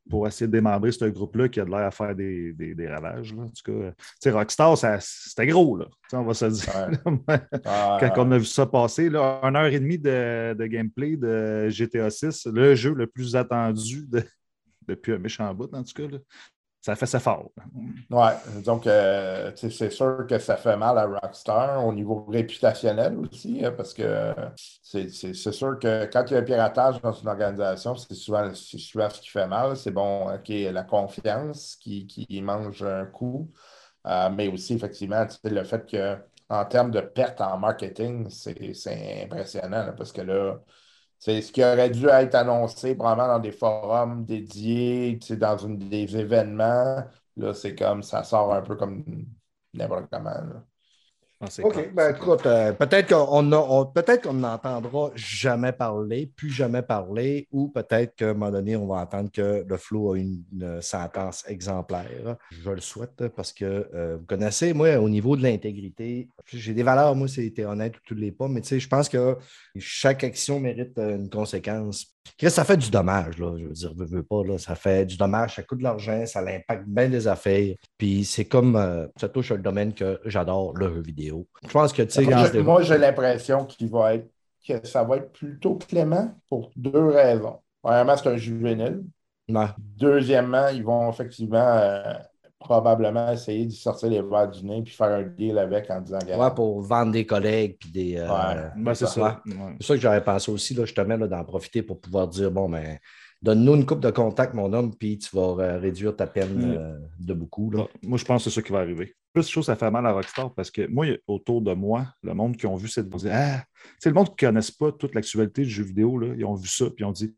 [0.09, 3.33] pour essayer de démembrer ce groupe-là qui a de l'air à faire des, des, ravages.
[3.33, 3.91] En tout
[4.21, 5.87] cas, Rockstar, c'était gros, là.
[6.13, 6.91] on va se dire.
[7.99, 11.69] Quand on a vu ça passer, là, une heure et demie de, de, gameplay de
[11.69, 14.05] GTA 6, le jeu le plus attendu
[14.87, 16.07] depuis un méchant bout, en tout cas.
[16.07, 16.19] Là
[16.86, 17.49] ça fait ça fort.
[18.11, 18.27] Oui,
[18.63, 23.71] donc euh, c'est sûr que ça fait mal à Rockstar au niveau réputationnel aussi, hein,
[23.75, 24.36] parce que
[24.83, 25.09] c'est
[25.51, 29.19] sûr que quand il y a un piratage dans une organisation, c'est souvent, souvent, ce
[29.19, 29.75] qui fait mal.
[29.75, 33.51] C'est bon, OK, la confiance qui, qui mange un coup,
[34.05, 36.17] euh, mais aussi effectivement le fait que
[36.49, 40.59] en termes de perte en marketing, c'est impressionnant parce que là,
[41.26, 46.15] c'est ce qui aurait dû être annoncé probablement dans des forums dédiés, dans une, des
[46.17, 47.03] événements.
[47.38, 49.03] Là, c'est comme ça sort un peu comme
[49.73, 50.32] n'importe comment.
[51.41, 58.15] OK, ben écoute, euh, peut-être qu'on peut-être n'entendra jamais parler, plus jamais parler, ou peut-être
[58.15, 60.43] qu'à un moment donné, on va entendre que le flou a une,
[60.81, 62.38] sentence exemplaire.
[62.51, 66.83] Je le souhaite parce que euh, vous connaissez, moi, au niveau de l'intégrité, j'ai des
[66.83, 69.38] valeurs, moi, c'était honnête tous les pas, mais tu sais, je pense que
[69.77, 72.14] chaque action mérite euh, une conséquence
[72.47, 73.55] ça fait du dommage, là.
[73.57, 74.57] Je veux dire, veux, veux pas, là.
[74.57, 77.76] Ça fait du dommage, ça coûte de l'argent, ça impacte bien des affaires.
[77.97, 81.47] Puis c'est comme euh, ça touche le domaine que j'adore, le jeu vidéo.
[81.63, 82.61] Je pense que, tu sais.
[82.61, 84.30] Moi, j'ai l'impression qu'il va être
[84.67, 87.59] que ça va être plutôt clément pour deux raisons.
[87.82, 89.03] Premièrement, c'est un juvénile.
[89.78, 92.15] Deuxièmement, ils vont effectivement euh,
[92.59, 96.19] probablement essayer d'y sortir les verres du nez puis faire un deal avec en disant
[96.37, 98.17] Ouais, pour vendre des collègues puis des.
[98.17, 99.41] Euh, ouais, c'est ça.
[99.79, 102.97] C'est ça que j'aurais pensé aussi, là, justement, d'en profiter pour pouvoir dire bon, ben,
[103.41, 106.77] donne-nous une coupe de contact, mon homme, puis tu vas euh, réduire ta peine mm.
[106.77, 107.69] euh, de beaucoup.
[107.71, 107.85] Là.
[108.03, 109.15] Moi, je pense que c'est ça qui va arriver.
[109.33, 112.33] Plus de choses, ça fait mal à Rockstar parce que moi, autour de moi, le
[112.33, 113.07] monde qui ont vu cette.
[113.29, 113.63] Ah,
[114.05, 116.67] le monde qui ne connaissent pas toute l'actualité du jeu vidéo, là, ils ont vu
[116.67, 117.35] ça, puis ils ont dit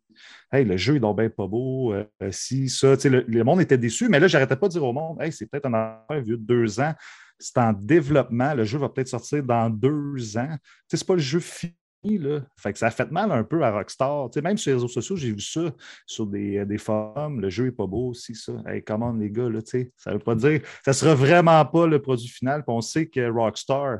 [0.51, 1.93] Hey, le jeu, est bien pas beau.
[1.93, 2.95] Euh, si, ça.
[3.05, 5.45] Le, le, monde était déçu, mais là, j'arrêtais pas de dire au monde Hey, c'est
[5.45, 6.93] peut-être un affaire vieux de deux ans.
[7.39, 8.53] C'est en développement.
[8.53, 10.55] Le jeu va peut-être sortir dans deux ans.
[10.91, 12.41] Ce n'est pas le jeu fini Là.
[12.57, 14.29] Fait que ça a fait mal un peu à Rockstar.
[14.41, 15.73] même sur les réseaux sociaux, j'ai vu ça
[16.05, 17.41] sur des, des, forums.
[17.41, 18.53] Le jeu est pas beau aussi, ça.
[18.67, 19.59] Hey, comment les gars, là,
[19.97, 20.61] ça veut pas dire.
[20.85, 22.63] Ça sera vraiment pas le produit final.
[22.67, 23.99] on sait que Rockstar,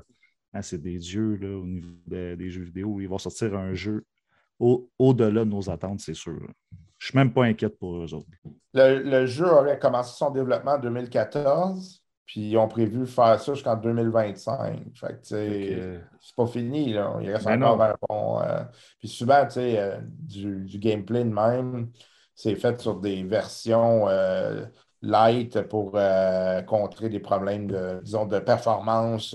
[0.54, 3.00] hein, c'est des dieux là, au niveau des jeux vidéo.
[3.02, 4.06] Ils vont sortir un jeu
[4.60, 6.40] au-delà de nos attentes, c'est sûr.
[6.98, 8.28] Je suis même pas inquiète pour eux autres.
[8.74, 12.04] Le, jeu aurait commencé son développement en 2014.
[12.26, 14.82] Puis ils ont prévu faire ça jusqu'en 2025.
[14.96, 17.16] Fait que, c'est pas fini, là.
[17.22, 18.42] Il reste ben encore un bon.
[18.42, 18.64] Euh,
[19.00, 21.90] puis souvent, tu sais, euh, du, du, gameplay de même,
[22.36, 24.66] c'est fait sur des versions euh,
[25.02, 25.98] light pour
[26.68, 29.34] contrer des problèmes de, disons, de performance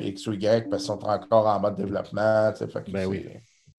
[0.00, 2.52] X ou Y parce qu'ils sont encore en mode développement.
[2.52, 3.28] Fait que ben oui.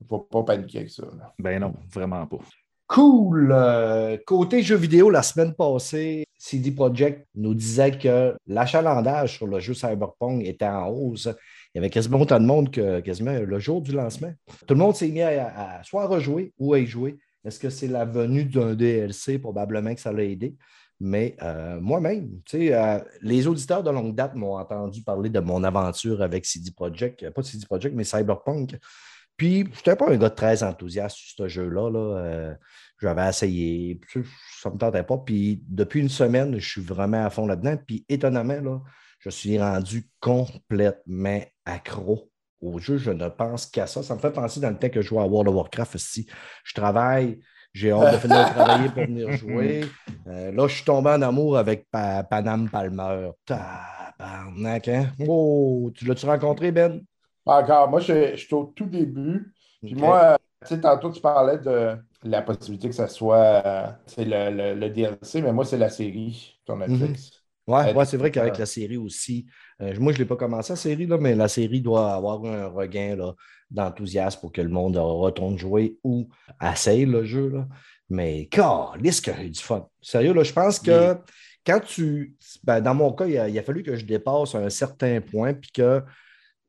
[0.03, 1.03] Il ne faut pas paniquer avec ça.
[1.39, 2.39] Ben non, vraiment pas.
[2.87, 3.51] Cool.
[3.51, 9.59] Euh, côté jeux vidéo, la semaine passée, CD Projekt nous disait que l'achalandage sur le
[9.59, 11.29] jeu Cyberpunk était en hausse.
[11.73, 14.31] Il y avait quasiment autant de monde que quasiment le jour du lancement.
[14.67, 17.17] Tout le monde s'est mis à, soit rejouer ou à y jouer.
[17.45, 19.39] Est-ce que c'est la venue d'un DLC?
[19.39, 20.55] Probablement que ça l'a aidé.
[20.99, 26.21] Mais euh, moi-même, euh, les auditeurs de longue date m'ont entendu parler de mon aventure
[26.21, 28.77] avec CD Projekt, pas CD Projekt, mais Cyberpunk.
[29.37, 31.89] Puis, je n'étais pas un gars très enthousiaste sur ce jeu-là.
[31.89, 32.17] Là.
[32.17, 32.55] Euh,
[33.01, 33.99] j'avais essayé,
[34.61, 35.17] ça ne me tentait pas.
[35.17, 37.77] Puis, depuis une semaine, je suis vraiment à fond là-dedans.
[37.85, 38.79] Puis, étonnamment, là,
[39.19, 42.29] je suis rendu complètement accro
[42.61, 42.97] au jeu.
[42.97, 44.03] Je ne pense qu'à ça.
[44.03, 46.27] Ça me fait penser dans le temps que je jouais à World of Warcraft aussi.
[46.63, 47.39] Je travaille,
[47.73, 49.85] j'ai hâte de finir de travailler pour venir jouer.
[50.27, 53.31] Euh, là, je suis tombé en amour avec Panam Palmer.
[53.45, 55.11] Tabarnak, hein?
[55.27, 57.01] Oh, tu l'as-tu rencontré, Ben?
[57.45, 57.89] Encore.
[57.89, 59.53] Moi, je, suis au tout début.
[59.81, 63.87] Puis moi, tu sais, tantôt, tu parlais de la possibilité que ce soit euh,
[64.17, 67.31] le, le, DLC, mais moi, c'est la série sur Netflix.
[67.31, 67.43] Mhm.
[67.65, 69.45] Oui, ouais, c'est vrai qu'avec la série aussi,
[69.81, 72.43] euh, moi, je ne l'ai pas commencé la série, là, mais la série doit avoir
[72.43, 73.15] un regain
[73.71, 76.27] d'enthousiasme pour que le monde retourne jouer ou
[76.61, 77.49] essaye le jeu.
[77.49, 77.67] Là.
[78.09, 79.87] Mais, y a eu du fun.
[80.01, 81.17] Sérieux, là, je pense que
[81.65, 82.35] quand tu.
[82.63, 85.53] Ben, dans mon cas, il a, il a, fallu que je dépasse un certain point,
[85.53, 86.03] puis que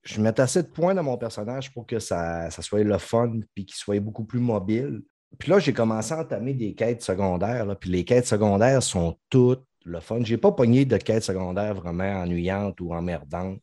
[0.04, 3.64] je mette assez de points dans mon personnage pour que ça, soit le fun puis
[3.64, 5.02] qu'il soit beaucoup plus mobile.
[5.38, 7.76] Puis là, j'ai commencé à entamer des quêtes secondaires.
[7.78, 10.22] puis les quêtes secondaires sont toutes le fun.
[10.22, 13.60] Je n'ai pas pogné de quêtes secondaires vraiment ennuyantes ou emmerdantes.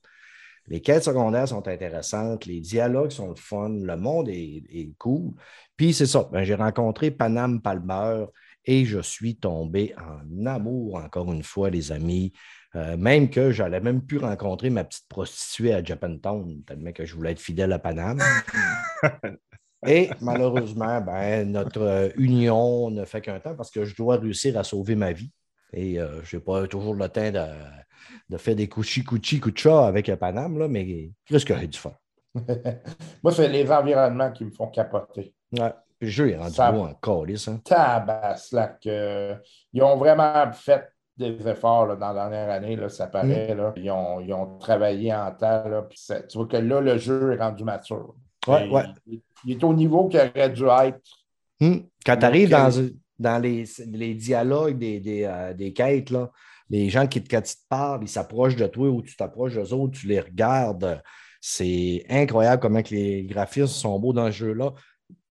[0.68, 5.34] Les quêtes secondaires sont intéressantes, les dialogues sont le fun, le monde est, cool.
[5.76, 8.26] Puis c'est ça, ben, j'ai rencontré Panam Palmer
[8.66, 12.32] et je suis tombé en amour, encore une fois, les amis.
[12.76, 17.16] Euh, même que j'allais même pu rencontrer ma petite prostituée à Japantown, tellement que je
[17.16, 18.22] voulais être fidèle à Paname.
[19.88, 24.58] Et malheureusement, ben, notre euh, union ne fait qu'un temps parce que je dois réussir
[24.58, 25.32] à sauver ma vie.
[25.74, 27.32] Et euh, je n'ai pas toujours le temps
[28.30, 31.94] de, faire des couchi couchi kucha avec Paname, là, mais qu'est-ce y a du fun?
[33.24, 35.34] Moi, c'est les environnements qui me font capoter.
[35.52, 35.74] Ouais.
[36.00, 37.46] le jeu est rendu beau en colis.
[37.50, 37.60] Hein?
[37.66, 38.86] Tabaslac.
[38.86, 40.91] ils ont vraiment fait
[41.22, 43.56] des efforts dans la dernière année, là, ça paraît.
[43.56, 43.74] Mm.
[43.78, 45.64] Ils, ont, travaillé en temps.
[46.30, 48.16] tu vois que là, le jeu est rendu mature.
[48.48, 51.00] Il, est au niveau qu'il aurait dû être.
[51.60, 51.78] Mm.
[52.06, 52.70] Quand tu arrives dans,
[53.20, 56.32] dans les, les, dialogues des, des, euh, des quêtes, là,
[56.70, 59.74] les gens qui, quand ils te parlent, ils s'approchent de toi ou tu t'approches d'eux
[59.74, 61.02] autres, tu les regardes.
[61.40, 64.74] C'est incroyable comment que les graphismes sont beaux dans ce jeu-là.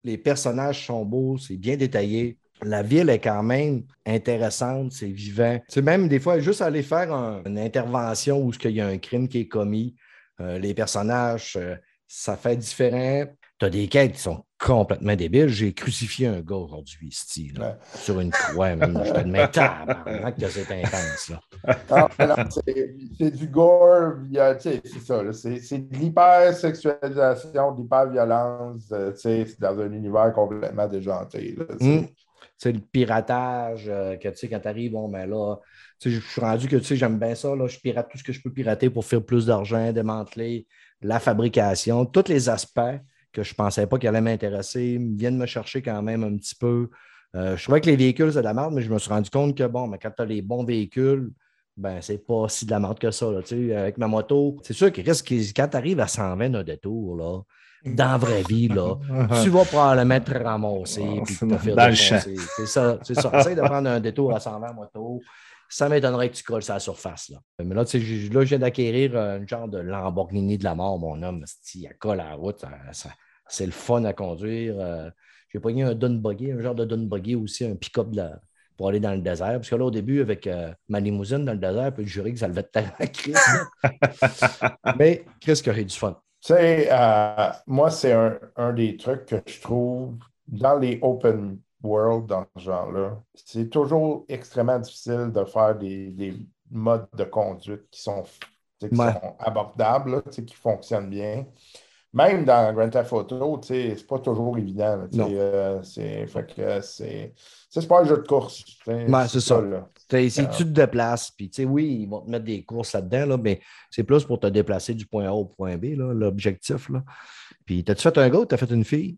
[0.04, 5.58] Les personnages sont beaux, c'est bien détaillé la ville est quand même intéressante, c'est vivant.
[5.68, 7.12] C'est même des fois juste aller faire
[7.44, 9.94] une intervention où il y a un crime qui est commis,
[10.40, 11.76] euh, les personnages, euh,
[12.08, 13.24] ça fait différent.
[13.58, 15.48] Tu as des quêtes qui sont complètement débiles.
[15.48, 18.74] J'ai crucifié un gars aujourd'hui, style, sur une croix.
[18.74, 19.00] Même.
[19.04, 21.32] Je te demande, que c'est intense.
[21.88, 22.08] Ah,
[23.16, 24.14] c'est du gore,
[24.58, 25.22] c'est ça.
[25.32, 31.56] C'est de l'hypersexualisation, de l'hyperviolence euh, dans un univers complètement déjanté.
[31.80, 32.08] Hum
[32.56, 35.56] c'est le piratage, euh, que tu sais, quand tu arrives, bon, ben là,
[36.04, 38.32] je suis rendu que tu sais, j'aime bien ça, là, je pirate tout ce que
[38.32, 40.66] je peux pirater pour faire plus d'argent, démanteler
[41.02, 42.80] la fabrication, tous les aspects
[43.32, 46.54] que je ne pensais pas qu'ils allaient m'intéresser, viennent me chercher quand même un petit
[46.54, 46.88] peu.
[47.34, 49.28] Euh, je trouvais que les véhicules, c'est de la merde, mais je me suis rendu
[49.28, 51.32] compte que, bon, mais quand tu as les bons véhicules,
[51.76, 53.30] ben, c'est pas si de la merde que ça.
[53.30, 53.40] Là,
[53.76, 57.40] avec ma moto, c'est sûr que quand tu arrives à 120 d'un détour, là,
[57.84, 58.96] dans la vraie vie, là,
[59.42, 61.04] tu vas probablement te ramasser.
[61.04, 62.18] Ah, puis te faire dans le champ.
[62.56, 63.30] C'est ça, c'est ça.
[63.34, 65.20] Essaye de prendre un détour à 120 moto.
[65.68, 67.30] Ça m'étonnerait que tu colles sur la surface.
[67.30, 67.38] Là.
[67.64, 71.44] Mais là, là, je viens d'acquérir un genre de Lamborghini de la mort, mon homme.
[71.74, 72.64] Il colle à la route.
[73.48, 74.76] c'est le fun à conduire.
[74.78, 75.10] Euh,
[75.52, 78.08] j'ai pogné un Dunbuggy, un genre de Dunbuggy aussi, un pick-up
[78.76, 79.54] pour aller dans le désert.
[79.54, 82.32] Parce que là, au début, avec euh, ma limousine dans le désert, je peux jurer
[82.32, 83.38] que ça le fait tellement crise.
[84.96, 86.16] Mais qu'il y aurait du fun?
[86.48, 90.16] Sais, euh, moi, c'est un, un des trucs que je trouve
[90.46, 96.34] dans les open world, dans ce genre-là, c'est toujours extrêmement difficile de faire des, des
[96.70, 98.24] modes de conduite qui sont,
[98.80, 99.12] tu qui Ouais.
[99.12, 101.46] sont abordables, là, tu qui fonctionnent bien.
[102.12, 104.96] Même dans Grand Theft Auto, tu sais, c'est pas toujours évident.
[104.96, 107.34] là, tu euh, c'est, fait que c'est,
[107.80, 108.64] c'est pas un jeu de course.
[108.86, 109.62] Ouais, c'est ça.
[110.08, 110.46] T'sais, Si Ah.
[110.54, 113.36] tu te déplaces, puis tu sais, oui, ils vont te mettre des courses là-dedans, là,
[113.38, 113.60] mais
[113.90, 116.90] c'est plus pour te déplacer du point A au point B, l'objectif.
[117.64, 119.16] Puis, t'as-tu fait un gars ou t'as fait une fille?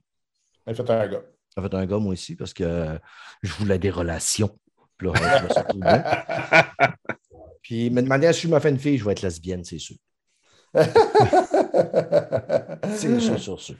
[0.66, 1.22] J'ai fait un gars.
[1.56, 2.98] J'ai fait un gars, moi aussi, parce que euh,
[3.42, 4.56] je voulais des relations.
[4.96, 6.04] Puis là, je me suis retrouvé bien.
[7.62, 9.96] Puis, me demander si je me fais une fille, je vais être lesbienne, c'est sûr.
[12.96, 13.76] C'est sûr, sûr, sûr.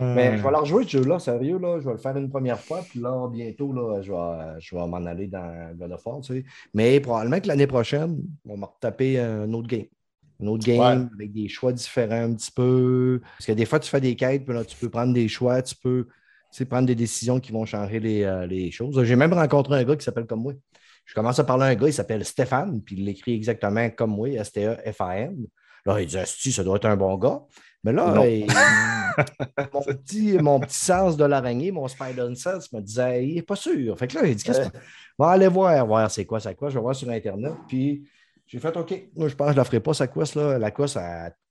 [0.00, 1.78] Mais je vais leur jouer ce jeu-là, sérieux, là.
[1.80, 4.86] Je vais le faire une première fois, puis là, bientôt, là, je vais, je vais
[4.86, 6.44] m'en aller dans God of War, tu sais.
[6.74, 9.86] Mais probablement que l'année prochaine, on va me retaper un autre game.
[10.40, 11.06] Un autre game Ouais.
[11.14, 13.20] avec des choix différents un petit peu.
[13.38, 15.60] Parce que des fois, tu fais des quêtes, puis là, tu peux prendre des choix,
[15.62, 16.06] tu peux
[16.50, 19.02] tu sais, prendre des décisions qui vont changer les, euh, les choses.
[19.04, 20.54] J'ai même rencontré un gars qui s'appelle comme moi.
[21.04, 24.12] Je commence à parler à un gars, il s'appelle Stéphane, puis il l'écrit exactement comme
[24.12, 25.36] moi, S-T-E-F-A-N.
[25.84, 27.42] Là, il dit Asti, ça doit être un bon gars.
[27.84, 28.46] Mais là, il-
[29.72, 33.56] mon, petit, mon petit sens de l'araignée, mon Spider Sense, me disait il n'est pas
[33.56, 33.98] sûr.
[33.98, 34.78] Fait que là, il dit Qu'est-ce que
[35.18, 36.70] On va aller voir, voir c'est quoi sa quest.
[36.70, 37.54] Je vais voir sur Internet.
[37.68, 38.08] Puis
[38.46, 39.08] j'ai fait OK.
[39.16, 40.34] Moi, je pense que je ne la ferai pas, sa quest.
[40.34, 40.58] Là.
[40.58, 40.70] La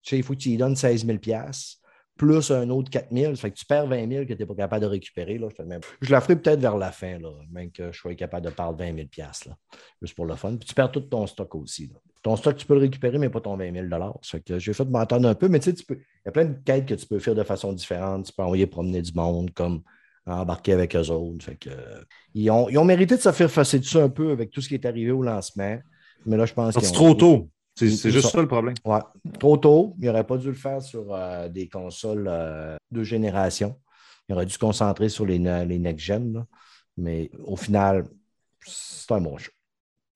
[0.09, 1.17] sais, il faut que tu lui donnes 16 000
[2.17, 3.35] plus un autre 4 000.
[3.35, 5.37] Fait que tu perds 20 000 que tu n'es pas capable de récupérer.
[5.37, 5.49] Là.
[5.55, 8.45] Je, mets- je la ferai peut-être vers la fin, là, même que je sois capable
[8.45, 9.55] de perdre 20 000 là,
[10.01, 10.55] juste pour le fun.
[10.55, 11.87] Puis tu perds tout ton stock aussi.
[11.87, 11.99] là.
[12.27, 13.87] Ton stock, tu peux le récupérer, mais pas ton 20 000
[14.21, 16.27] Fait que j'ai fait de m'entendre un peu, mais tu sais, tu peux- il y
[16.27, 18.25] a plein de quêtes que tu peux faire de façon différente.
[18.25, 19.81] Tu peux envoyer promener du monde comme
[20.25, 21.45] embarquer avec eux autres.
[21.45, 22.01] Fait que, euh,
[22.33, 24.67] ils, ont, ils ont mérité de se faire passer dessus un peu avec tout ce
[24.67, 25.79] qui est arrivé au lancement.
[26.25, 27.49] Mais là, je pense qu'ils C'est trop tôt.
[27.75, 28.29] C'est juste ça.
[28.31, 28.75] ça le problème.
[28.83, 28.99] Ouais.
[29.39, 29.95] Trop tôt.
[29.97, 33.79] Il n'aurait pas dû le faire sur euh, des consoles euh, de génération.
[34.27, 36.43] Il aurait dû se concentrer sur les, les next-gen.
[36.97, 38.03] Mais au final,
[38.65, 39.51] c'est un bon jeu.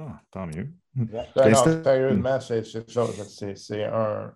[0.10, 0.70] Ah, tant mieux.
[0.96, 3.76] Ben Ben, non, sérieusement, c'est ça.
[3.98, 4.34] Un.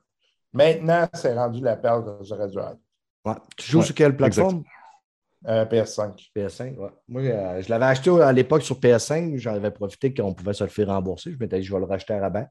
[0.53, 2.77] Maintenant, c'est rendu la perle que j'aurais dû être.
[3.25, 3.33] Ouais.
[3.57, 4.63] Tu joues Ouais, sur quelle plateforme?
[5.47, 6.29] Euh, PS5.
[6.35, 6.89] PS5, ouais.
[7.07, 9.37] Moi, euh, je l'avais acheté à l'époque sur PS5.
[9.37, 11.31] J'en avais profité qu'on pouvait se le faire rembourser.
[11.33, 12.47] Je m'étais dit, je vais le racheter à rabat.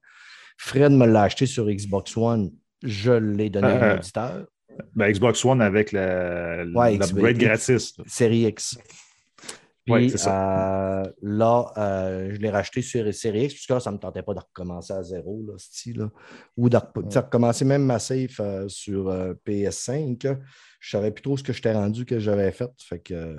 [0.58, 2.50] Fred me l'a acheté sur Xbox One.
[2.82, 4.46] Je l'ai donné à Euh, l'auditeur.
[4.94, 7.96] Ben, Xbox One avec Ouais, l'upgrade X- gratis.
[8.06, 8.76] Série X.
[9.84, 11.02] Puis Ouais, c'est ça.
[11.02, 14.22] euh, là, euh, je l'ai racheté sur Série X, puisque là, ça ne me tentait
[14.22, 16.10] pas de recommencer à zéro, là, style, là.
[16.56, 16.76] ou de,
[17.18, 20.24] recommencer même ma save euh, sur euh, PS5.
[20.24, 20.38] là.
[20.80, 22.70] Je ne savais plus trop ce que j'étais rendu, que j'avais fait.
[22.78, 23.36] Fait que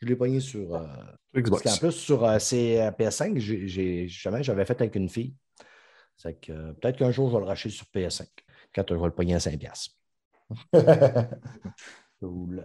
[0.00, 0.74] je l'ai pogné sur.
[0.74, 0.86] euh,
[1.32, 1.62] parce Xbox.
[1.62, 5.34] qu'en plus, sur euh, ces, euh, PS5, j'ai- jamais j'avais fait avec une fille.
[6.20, 8.26] Fait que peut-être qu'un jour, je vais le racheter sur PS5.
[8.74, 9.56] Quand je vais le pogner à 5$.
[9.58, 9.94] piastres.
[12.20, 12.64] Cool.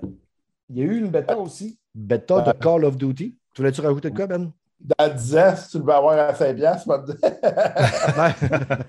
[0.69, 1.77] Il y a eu une bêta aussi.
[1.95, 3.37] Bêta de Call of Duty.
[3.53, 4.51] Tu voulais-tu rajouter de quoi, Ben?
[4.79, 7.15] Dans 10 ans, si tu le veux avoir à 5 piastres, dire.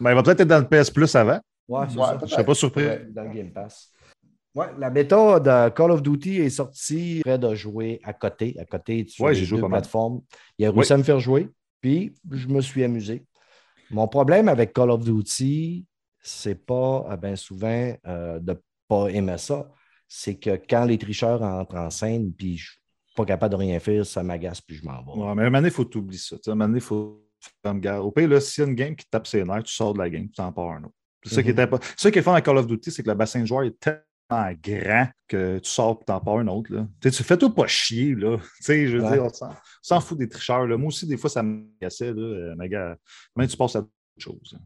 [0.00, 1.40] Ben, il va peut-être être dans le PS Plus avant.
[1.68, 2.16] ouais, c'est Ouais, ça.
[2.20, 2.86] Je ne serais pas surpris.
[3.10, 3.90] Dans le Game Pass.
[4.54, 8.56] Ouais, la bêta de Call of Duty est sortie près de jouer à côté.
[8.58, 10.20] À côté, sur Ouais, j'ai joué pas plateformes.
[10.58, 11.48] Il a réussi à me faire jouer,
[11.80, 13.24] puis je me suis amusé.
[13.90, 15.84] Mon problème avec Call of Duty,
[16.20, 19.68] c'est pas euh, ben souvent euh, de ne pas aimer ça.
[20.08, 22.80] C'est que quand les tricheurs entrent en scène, puis je suis
[23.14, 25.20] pas capable de rien faire, ça m'agace, puis je m'en vais.
[25.20, 26.36] Ouais, mais à un moment il faut t'oublier ça.
[26.46, 28.00] À un moment il faut faire comme gars.
[28.00, 29.92] Au pire, là, s'il y a une game qui te tape ses nerfs, tu sors
[29.92, 30.94] de la game, tu t'en pars un autre.
[31.24, 31.58] C'est ça qui Mhm.
[31.58, 31.86] est important.
[31.96, 33.64] C'est ça qui est fun dans Call of Duty, c'est que le bassin de joueurs
[33.64, 34.02] est tellement
[34.62, 36.72] grand que tu sors et t'en pars un autre.
[36.72, 36.86] Là.
[37.02, 38.14] Tu fais tout pas chier.
[38.14, 38.36] Là.
[38.58, 39.12] Tu sais, je veux Ouais.
[39.12, 39.30] dire, on
[39.82, 40.66] s'en- fout des tricheurs.
[40.66, 40.76] Là.
[40.78, 42.12] Moi aussi, des fois, ça m'agaçait.
[42.14, 42.22] là.
[42.22, 42.94] Euh,
[43.36, 43.84] même tu passes à
[44.22, 44.56] chose.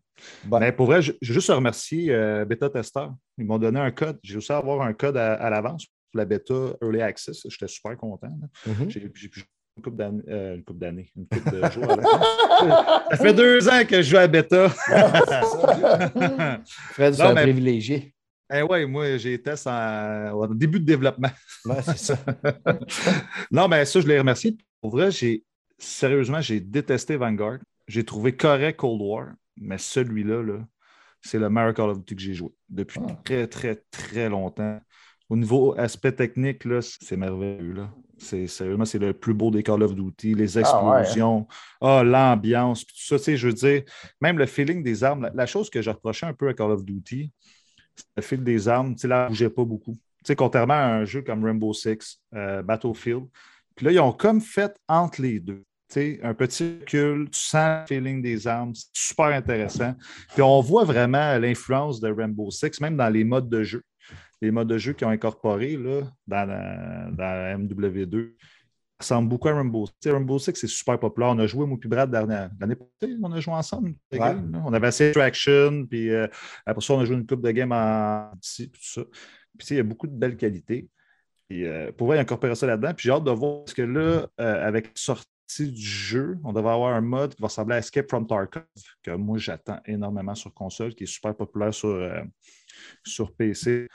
[0.44, 0.58] Bon.
[0.60, 3.06] Mais pour vrai, je je veux juste remercier euh, Beta Tester.
[3.38, 4.18] Ils m'ont donné un code.
[4.22, 7.46] J'ai réussi à avoir un code à, à l'avance pour la bêta Early Access.
[7.48, 8.28] J'étais super content.
[8.66, 8.90] Mhm.
[8.90, 12.26] J'ai une couple d'années, euh, une couple d'années, une couple de jours à l'avance.
[13.10, 14.68] Ça fait deux ans que je joue à bêta.
[16.92, 18.14] Fred, c'est Non, un mais- privilégié.
[18.54, 21.30] Eh ouais, moi, j'ai été en- début de développement.
[21.64, 22.18] Ouais, c'est ça.
[23.50, 24.56] non, mais ça, je l'ai remercié.
[24.82, 25.42] Pour vrai, j'ai
[25.78, 27.58] sérieusement, j'ai détesté Vanguard.
[27.88, 29.28] J'ai trouvé correct Cold War,
[29.62, 30.58] mais celui-là, là,
[31.20, 33.14] c'est le meilleur Call of Duty que j'ai joué depuis Ah.
[33.24, 34.80] très, très, très longtemps.
[35.28, 37.72] Au niveau aspect technique, là, c'est merveilleux.
[37.72, 37.94] Là.
[38.18, 40.34] C'est, sérieusement, c'est le plus beau des Call of Duty.
[40.34, 41.46] Les explosions,
[41.80, 43.16] ah, l'ambiance, tout ça.
[43.18, 43.82] Tu sais, je veux dire,
[44.20, 45.22] même le feeling des armes.
[45.22, 47.32] La, la chose que je reprochais un peu à Call of Duty,
[47.94, 48.94] c'est le fil des armes.
[48.94, 49.92] Tu sais, là, ne bougeait pas beaucoup.
[49.94, 53.24] Tu sais, contrairement à un jeu comme Rainbow Six, euh, Battlefield.
[53.74, 55.64] Puis là, ils ont comme fait entre les deux.
[55.96, 59.94] Un petit recul, tu sens le feeling des armes, c'est super intéressant.
[60.32, 63.82] Puis on voit vraiment l'influence de Rainbow Six, même dans les modes de jeu.
[64.40, 68.32] Les modes de jeu qui ont incorporé là, dans, la, MW2
[68.98, 70.10] ressemble beaucoup à Rainbow Six.
[70.10, 71.30] Rainbow Six, c'est super populaire.
[71.30, 73.94] On a joué, moi puis Brad, l'année passée, on a joué ensemble.
[74.12, 76.26] on avait assez Traction, puis euh,
[76.66, 79.02] après ça, on a joué une coupe de game en tout ça.
[79.58, 80.88] Puis il y a beaucoup de belles qualités.
[81.48, 82.94] Puis, euh, pour incorporer ça là-dedans.
[82.94, 85.26] Puis j'ai hâte de voir parce que là, euh, avec sortie
[85.60, 88.64] du jeu, on devrait avoir un mode qui va ressembler à Escape from Tarkov,
[89.02, 92.22] que moi j'attends énormément sur console, qui est super populaire sur, euh,
[93.04, 93.88] sur PC.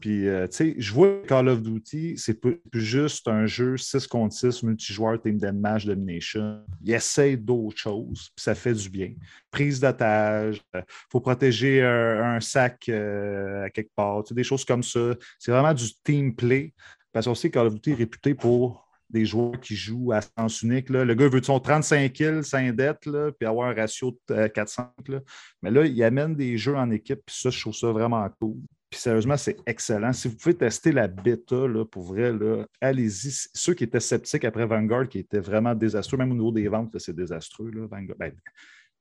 [0.00, 4.34] Puis, tu sais, je vois Call of Duty, c'est plus, juste un jeu 6 contre
[4.34, 6.64] 6 multijoueur Team Deathmatch Domination.
[6.82, 9.12] Il essaie d'autres choses, puis ça fait du bien.
[9.50, 15.14] Prise d'otage, il faut protéger un, sac à quelque part, des choses comme ça.
[15.38, 16.72] C'est vraiment du team play.
[17.12, 20.20] Parce qu'on sait que Call of Duty est réputé pour des joueurs qui jouent à
[20.22, 20.88] sens unique.
[20.88, 24.92] Le gars veut son 35 kills sans dette, là, puis avoir un ratio de 400.
[25.10, 25.20] Euh,
[25.62, 28.56] Mais là, il amène des jeux en équipe, puis ça, je trouve ça vraiment cool.
[28.90, 30.12] Puis sérieusement, c'est excellent.
[30.12, 32.32] Si vous pouvez tester la bêta, là, pour vrai,
[32.80, 33.30] allez-y.
[33.54, 36.98] Ceux qui étaient sceptiques après Vanguard, qui étaient vraiment désastreux, même au niveau des ventes,
[36.98, 37.70] c'est désastreux.
[37.70, 38.16] Là, Vanguard.
[38.18, 38.32] Ben,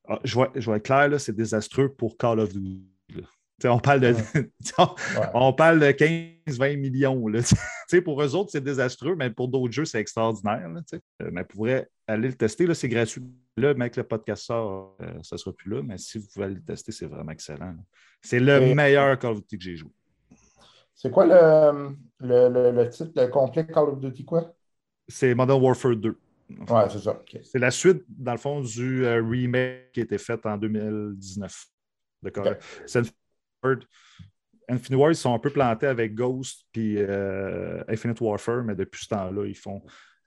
[0.07, 2.85] ah, je, vois, je vois clair, c'est désastreux pour Call of Duty
[3.65, 4.15] on parle de,
[5.33, 7.27] on parle de 15-20 millions.
[7.27, 7.39] Là,
[8.03, 10.69] pour eux autres, c'est désastreux, mais pour d'autres jeux, c'est extraordinaire.
[10.93, 13.23] Euh, mais pourrait aller le tester, c'est gratuit.
[13.57, 16.45] Là, mec, le podcast sort, euh, ça ne sera plus là, mais si vous pouvez
[16.45, 17.75] aller le tester, c'est vraiment excellent.
[18.21, 19.91] C'est le meilleur Call of Duty que j'ai joué.
[20.93, 24.53] C'est quoi le, le, le, titre complet Call of Duty quoi?
[25.07, 26.17] C'est Modern Warfare 2.
[26.69, 27.21] Ouais, c'est ça.
[27.43, 31.65] C'est la suite, dans le fond, du euh, remake qui a été fait en 2019.
[32.21, 32.47] D'accord.
[32.85, 33.13] C'est
[34.71, 39.03] Infinite War, ils sont un peu plantés avec Ghost puis euh, Infinite Warfare, mais depuis
[39.03, 39.81] ce temps-là, ils font.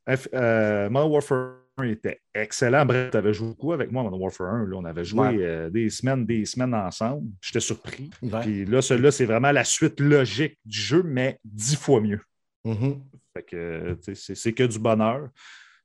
[0.09, 2.85] Euh, Modern Warfare 1 était excellent.
[2.85, 4.67] Bref, tu avais joué beaucoup avec moi, Modern Warfare 1.
[4.67, 7.27] Là, on avait joué euh, des semaines, des semaines ensemble.
[7.41, 8.11] J'étais surpris.
[8.43, 12.21] Puis là, celui-là, c'est vraiment la suite logique du jeu, mais dix fois mieux.
[12.67, 13.01] Mm-hmm.
[13.35, 15.31] Fait que c'est que du bonheur.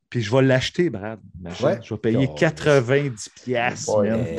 [0.09, 1.19] Puis je vais l'acheter, Brad.
[1.83, 3.85] Je vais payer 90 pièces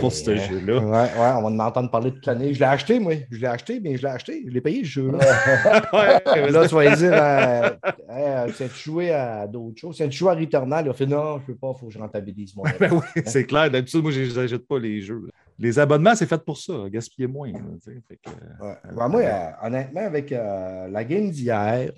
[0.00, 0.78] pour ce jeu-là.
[0.80, 2.52] Ouais, ouais, on va m'entendre parler toute l'année.
[2.52, 3.14] Je l'ai acheté, moi.
[3.30, 4.42] Je l'ai acheté, mais je l'ai acheté.
[4.46, 5.18] Je l'ai payé, ce jeu-là.
[6.50, 7.70] là, tu vas dire, euh,
[8.08, 9.96] hey, tu joué à d'autres choses?
[9.96, 11.92] Tu joué à Returnal, il a fait non, je ne peux pas, il faut que
[11.92, 13.70] je rentabilise mon ben oui, c'est clair.
[13.70, 15.22] D'habitude, moi, je n'achète pas les jeux.
[15.56, 16.72] Les abonnements, c'est fait pour ça.
[16.90, 17.52] Gaspiller moins.
[17.52, 21.92] moi, euh, honnêtement, avec euh, la game d'hier,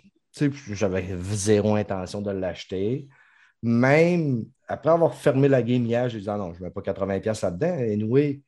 [0.73, 3.09] j'avais zéro intention de l'acheter
[3.63, 6.81] même après avoir fermé la game hier, j'ai dit ah non, je ne mets pas
[6.81, 7.79] 80$ là-dedans.
[7.79, 8.41] Et anyway,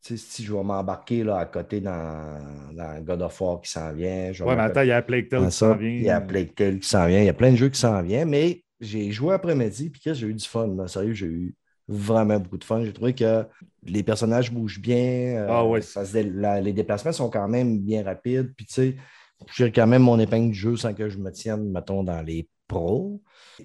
[0.00, 2.38] si je vais m'embarquer là, à côté dans,
[2.72, 4.30] dans, God of War qui s'en vient.
[4.40, 5.90] Oui, mais attends, il y a Plague Tale qui s'en vient.
[5.90, 7.20] Il y a Plague Tale qui s'en vient.
[7.20, 10.26] Il y a plein de jeux qui s'en viennent, mais j'ai joué après-midi, puis j'ai
[10.26, 10.68] eu du fun.
[10.68, 10.88] Là?
[10.88, 11.54] Sérieux, j'ai eu
[11.88, 12.84] vraiment beaucoup de fun.
[12.84, 13.44] J'ai trouvé que
[13.84, 15.36] les personnages bougent bien.
[15.36, 15.80] Euh, ah ouais.
[16.62, 18.52] les déplacements sont quand même bien rapides.
[18.56, 18.96] Puis tu sais,
[19.54, 22.48] j'ai quand même mon épingle du jeu sans que je me tienne, mettons, dans les
[22.66, 23.20] pros.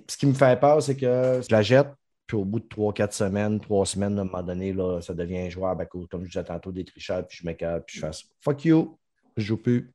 [0.07, 1.89] Ce qui me fait peur, c'est que je la jette,
[2.27, 5.39] puis au bout de 3-4 semaines, 3 semaines, à un moment donné, là, ça devient
[5.39, 8.65] injouable à comme je disais tantôt, des tricheurs, puis je m'écarte, puis je fais fuck
[8.65, 8.97] you,
[9.37, 9.93] je joue plus.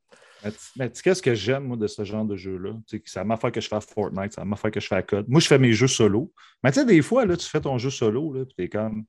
[0.77, 2.71] Mais tu sais, ce que j'aime, de ce genre de jeu-là?
[2.87, 5.25] C'est m'a fait que je fais Fortnite, ça m'a fait que je fais code.
[5.27, 6.31] Moi, je fais mes jeux solo.
[6.63, 9.03] Mais tu sais, des fois, là, tu fais ton jeu solo, là, puis t'es comme.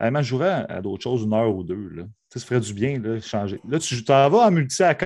[0.00, 1.88] Je jouerais à, d'autres choses une heure ou deux.
[1.90, 2.04] Là.
[2.28, 3.60] Ça ferait du bien, là, changer.
[3.68, 4.96] Là, tu t'en vas en multi à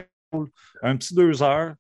[0.82, 1.74] un petit deux heures,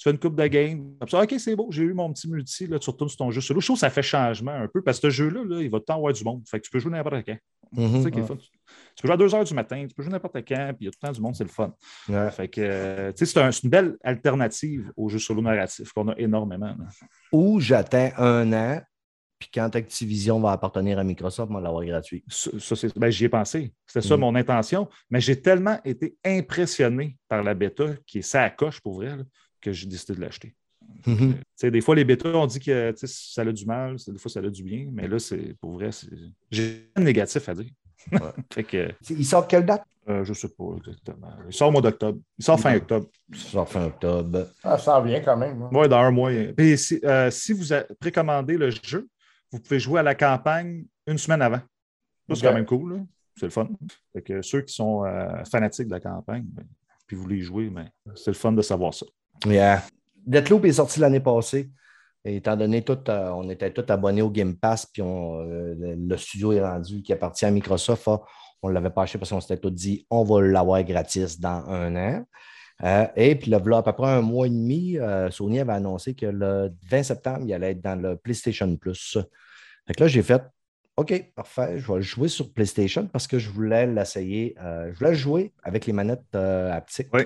[0.00, 0.94] tu fais une coupe de game.
[0.98, 3.60] OK, c'est beau, j'ai eu mon petit multi, là, tu retournes sur ton jeu solo.
[3.60, 5.78] Je trouve que ça fait changement un peu parce que ce jeu-là, là, il va
[5.78, 6.42] tout avoir du monde.
[6.48, 7.36] Fait que tu peux jouer n'importe quand.
[7.76, 8.22] C'est Tu
[9.02, 10.88] peux jouer à 2 heures du matin, tu peux jouer n'importe quand, puis il y
[10.88, 11.74] a tout le temps du monde, c'est le fun.
[12.30, 16.74] Fait que, euh, c'est une belle alternative au jeu solo narratif qu'on a énormément.
[17.30, 18.80] Ou j'attends un an,
[19.38, 22.24] puis quand Activision va appartenir à Microsoft, on va l'avoir gratuit.
[22.28, 22.50] Ça,
[22.96, 23.74] ben, j'y ai pensé.
[23.86, 24.20] C'était ça mm-hmm.
[24.20, 24.88] mon intention.
[25.10, 29.16] Mais j'ai tellement été impressionné par la bêta qui est ça à coche pour vrai
[29.60, 30.54] que j'ai décidé de l'acheter.
[31.06, 31.70] Mm-hmm.
[31.70, 34.48] Des fois, les bêtas, on dit que ça a du mal, des fois, ça a
[34.48, 35.90] du bien, mais là, c'est pour vrai,
[36.50, 37.70] j'ai un négatif à dire.
[39.10, 39.84] il sort quelle date?
[40.08, 41.32] Euh, je ne sais pas exactement.
[41.46, 42.18] Il sort au mois d'octobre.
[42.38, 43.06] Il sort fin octobre.
[43.28, 44.48] Il sort fin octobre.
[44.62, 45.68] Ça en vient quand même.
[45.70, 46.32] Oui, dans un mois.
[46.32, 47.66] Et si, euh, si vous
[48.00, 49.08] précommandez le jeu,
[49.52, 51.60] vous pouvez jouer à la campagne une semaine avant.
[52.32, 53.04] C'est quand même cool.
[53.36, 53.68] C'est le fun.
[54.24, 56.64] que ceux qui sont euh, fanatiques de la campagne, ben,
[57.06, 59.06] puis vous voulez jouer, mais ben, c'est le fun de savoir ça.
[59.46, 59.82] Yeah.
[60.26, 61.70] Deathloop est sorti l'année passée.
[62.24, 66.16] Et étant donné tout, euh, on était tous abonnés au Game Pass, puis euh, le,
[66.18, 68.02] studio est rendu qui appartient à Microsoft.
[68.06, 68.20] Ah,
[68.62, 71.64] on ne l'avait pas acheté parce qu'on s'était tous dit on va l'avoir gratis dans
[71.66, 72.24] un an.
[72.82, 74.98] Euh, et puis, là, à peu près un mois et demi,
[75.30, 79.18] Sony avait annoncé que le 20 septembre, il allait être dans le PlayStation Plus.
[79.86, 80.42] Fait que là, j'ai fait
[80.96, 84.54] OK, parfait, je vais le jouer sur PlayStation parce que je voulais l'essayer.
[84.58, 87.08] je voulais le jouer avec les manettes haptiques.
[87.14, 87.22] Oui.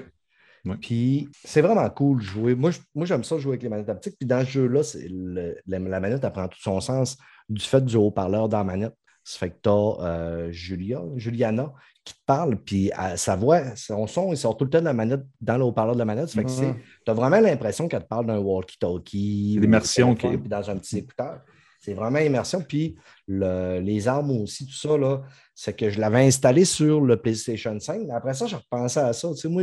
[0.81, 2.55] Puis c'est vraiment cool de jouer.
[2.55, 2.71] Moi,
[3.03, 4.17] j'aime ça jouer avec les manettes haptiques.
[4.19, 4.81] Puis dans ce jeu-là,
[5.67, 7.17] la, la manette elle prend tout son sens
[7.49, 8.95] du fait du haut-parleur dans la manette.
[9.27, 11.73] Ça fait que tu as Julia, Juliana
[12.05, 14.85] qui te parle, puis euh, sa voix, son son, il sort tout le temps de
[14.85, 16.29] la manette dans le haut-parleur de la manette.
[16.29, 16.51] Ça fait que
[17.05, 19.59] tu as vraiment l'impression qu'elle te parle d'un walkie-talkie.
[19.61, 21.41] L'immersion qui- puis dans un petit écouteur.
[21.81, 22.63] C'est vraiment immersion.
[22.63, 22.97] Puis
[23.27, 25.23] le- les armes aussi, tout ça, là,
[25.55, 28.03] c'est que je l'avais installé sur le PlayStation 5.
[28.07, 29.29] Mais après ça, je repensais à ça.
[29.31, 29.63] Tu sais, moi,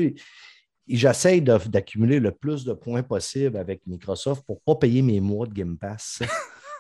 [0.88, 5.46] j'essaye d'accumuler le plus de points possible avec Microsoft pour ne pas payer mes mois
[5.48, 6.22] de Game Pass.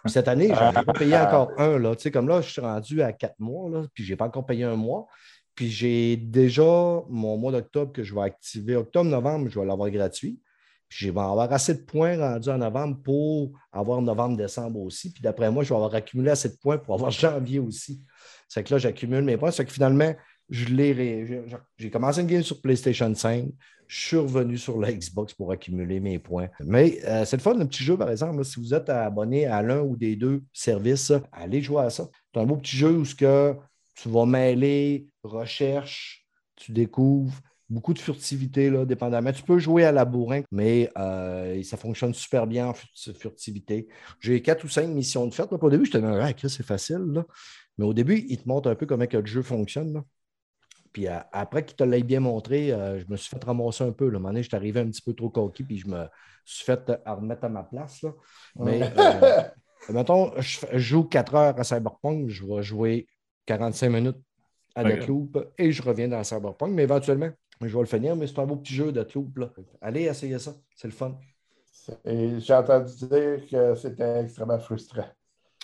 [0.07, 1.77] Cette année, je n'ai pas payé encore un.
[1.77, 1.95] Là.
[1.95, 4.25] Tu sais, comme là, je suis rendu à quatre mois, là, puis je n'ai pas
[4.25, 5.07] encore payé un mois.
[5.53, 6.63] Puis j'ai déjà
[7.09, 8.75] mon mois d'octobre que je vais activer.
[8.75, 10.39] Octobre-novembre, je vais l'avoir gratuit.
[10.87, 15.13] Puis je vais avoir assez de points rendus en novembre pour avoir novembre-décembre aussi.
[15.13, 18.01] Puis d'après moi, je vais avoir accumulé assez de points pour avoir janvier aussi.
[18.47, 19.51] C'est que là, j'accumule mes points.
[19.51, 20.13] C'est que finalement,
[20.51, 23.45] j'ai- commencé une game sur PlayStation 5.
[23.87, 26.47] Je suis revenu sur la Xbox pour accumuler mes points.
[26.65, 28.43] Mais euh, c'est le fun, le petit jeu, par exemple.
[28.45, 32.07] si vous êtes abonné à l'un ou des deux services, allez jouer à ça.
[32.33, 33.53] C'est un beau petit jeu où ce que
[33.95, 36.25] tu vas mêler recherche,
[36.55, 37.33] tu découvres
[37.69, 39.31] beaucoup de furtivité, là, dépendamment.
[39.31, 43.87] Tu peux jouer à la bourrin, mais euh, ça fonctionne super bien en furt- furtivité.
[44.19, 45.47] J'ai quatre ou cinq missions de fête.
[45.51, 47.03] Au début, je te disais, ah, c'est facile.
[47.13, 47.25] là.
[47.77, 49.93] Mais au début, il te montre un peu comment que le jeu fonctionne.
[49.93, 50.03] là.
[50.91, 53.91] Puis euh, après qu'il te l'ait bien montré, euh, je me suis fait ramasser un
[53.91, 54.09] peu.
[54.09, 54.15] Là.
[54.15, 56.05] À un moment donné, je suis arrivé un petit peu trop coquille, puis je me
[56.45, 58.01] suis fait euh, remettre à ma place.
[58.01, 58.11] Là.
[58.57, 59.41] Mais euh,
[59.89, 63.07] mettons, je, joue 4 heures à Cyberpunk, je vais jouer
[63.45, 64.17] 45 minutes
[64.75, 64.97] à Ouais.
[64.97, 67.29] Deathloop et je reviens dans Cyberpunk, mais éventuellement,
[67.61, 69.37] je vais le finir, mais c'est un beau petit jeu Deathloop.
[69.37, 69.49] Là.
[69.81, 71.17] Allez, essayez ça, c'est le fun.
[72.05, 75.07] J'ai entendu dire que c'était extrêmement frustrant.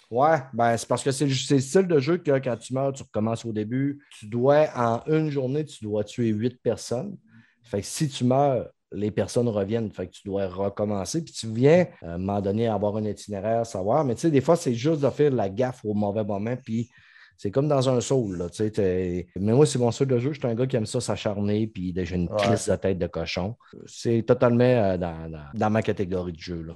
[0.10, 3.04] Ouais, ben c'est parce que c'est le style de jeu que quand tu meurs, tu
[3.04, 4.00] recommences au début.
[4.20, 7.18] Tu dois, en une journée, tu dois tuer huit personnes.
[7.64, 9.92] Fait que si tu meurs, les personnes reviennent.
[9.92, 11.22] Fait que tu dois recommencer.
[11.26, 14.06] Puis tu viens, euh, à un moment donné, avoir un itinéraire, savoir.
[14.06, 16.56] Mais tu sais, des fois, c'est juste de faire la gaffe au mauvais moment.
[16.56, 16.90] Puis
[17.38, 18.38] c'est comme dans un soul.
[18.38, 20.32] Là, tu sais, t'es- Mais moi, c'est mon style de jeu.
[20.32, 21.68] Je suis un gars qui aime ça s'acharner.
[21.68, 22.38] Puis j'ai une Ouais.
[22.38, 23.58] crise de tête de cochon.
[23.86, 26.62] C'est totalement euh, dans, dans- dans ma catégorie de jeu.
[26.62, 26.76] Là.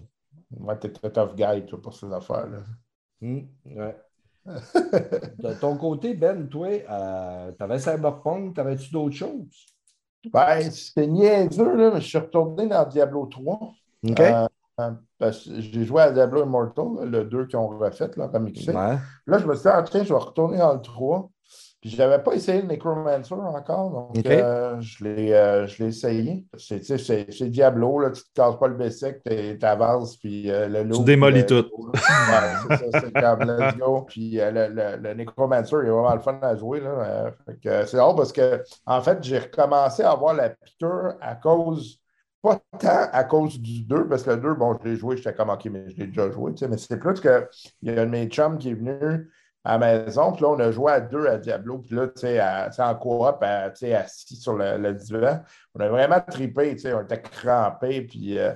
[0.60, 2.58] Moi, t'es un tough guy, toi, pour ces affaires-là.
[3.22, 3.96] Hmm, ouais.
[4.46, 9.68] De ton côté, Ben, toi, euh, t'avais Cyberpunk, t'avais-tu d'autres choses?
[10.34, 13.60] Ben, c'était niaiseux, là, mais je suis retourné dans Diablo 3.
[14.10, 14.20] OK?
[14.20, 14.48] Euh,
[14.80, 18.30] euh, parce que j'ai joué à Diablo Immortal, le 2 qu'ils ont refait, là.
[18.34, 18.98] Ouais.
[19.28, 21.30] Là, je me suis dit, ah, tiens, je vais retourner dans le 3.
[21.82, 23.90] Puis, je n'avais pas essayé le Necromancer encore.
[23.90, 26.46] Donc, euh, je l'ai euh, je l'ai essayé.
[26.58, 29.66] C'est tu sais, c'est- c'est Diablo, là, tu ne te casses pas le basic, tu
[29.66, 31.04] avances, puis euh, le loup.
[31.04, 31.92] démolis le- tout.
[31.92, 31.98] Ouais,
[32.70, 34.04] c'est ça, c'est comme let's go.
[34.08, 36.82] Puis, euh, le, le- le Necromancer, il est vraiment le fun à jouer.
[36.86, 37.32] Euh,
[37.66, 41.98] euh, c'est drôle parce que, en fait, j'ai recommencé à avoir la piqûre à cause
[42.44, 45.34] pas tant à cause du 2, parce que le 2, bon, je l'ai joué, j'étais
[45.34, 47.48] comme OK, mais je l'ai déjà joué, tu sais, mais c'est plus que
[47.84, 49.30] il y a un de mes chums qui est venu
[49.64, 52.22] à la maison, puis là, on a joué à deux à Diablo, puis là, tu
[52.22, 55.42] sais, en coop, à- assis sur le, le divan,
[55.76, 58.54] on a vraiment trippé, tu sais, on était crampés, puis euh,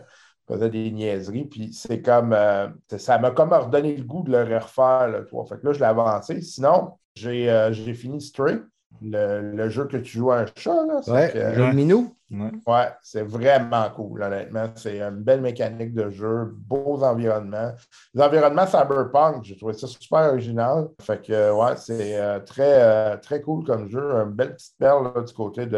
[0.47, 4.31] on faisait des niaiseries, puis c'est comme, euh, ça m'a comme redonné le goût de
[4.31, 5.45] le refaire, le 3.
[5.45, 6.41] Fait que là, je l'ai avancé.
[6.41, 8.59] Sinon, j'ai euh, fini Stray,
[9.01, 11.01] le, le jeu que tu joues à un chat, là.
[11.07, 12.15] Ouais, que, minou.
[12.31, 12.51] Ouais.
[12.65, 14.65] Ouais, c'est vraiment cool, honnêtement.
[14.75, 17.71] C'est une belle mécanique de jeu, beaux environnements.
[18.15, 20.87] Les environnements cyberpunk, j'ai trouvé ça super original.
[21.01, 24.01] Fait que, ouais, c'est euh, très, euh, très cool comme jeu.
[24.15, 25.71] Une belle petite perle là, du côté de,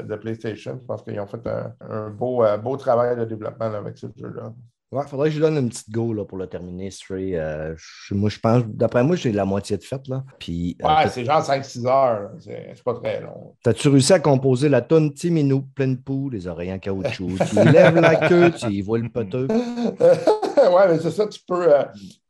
[0.00, 0.76] de- de PlayStation.
[0.80, 3.96] Je pense qu'ils ont fait un, un beau, euh, beau travail de développement là, avec
[3.96, 4.52] ce jeu-là.
[4.92, 7.36] Ouais, faudrait que je lui donne une petite go là, pour le terminer, Stray.
[7.36, 10.06] Euh, je- moi, je pense, d'après moi, j'ai la moitié de fait.
[10.06, 10.22] Là.
[10.38, 12.30] Puis, euh, Ouais, c'est genre 5-6 heures.
[12.38, 13.56] C'est pas très long.
[13.64, 17.56] T'as-tu réussi à composer la tonne Petit minou, pleine poule, les oreilles en caoutchouc, tu
[17.56, 19.48] lèves la queue, tu y vois le poteux.
[19.50, 21.74] ouais, mais c'est ça, tu peux.
[21.74, 21.82] euh,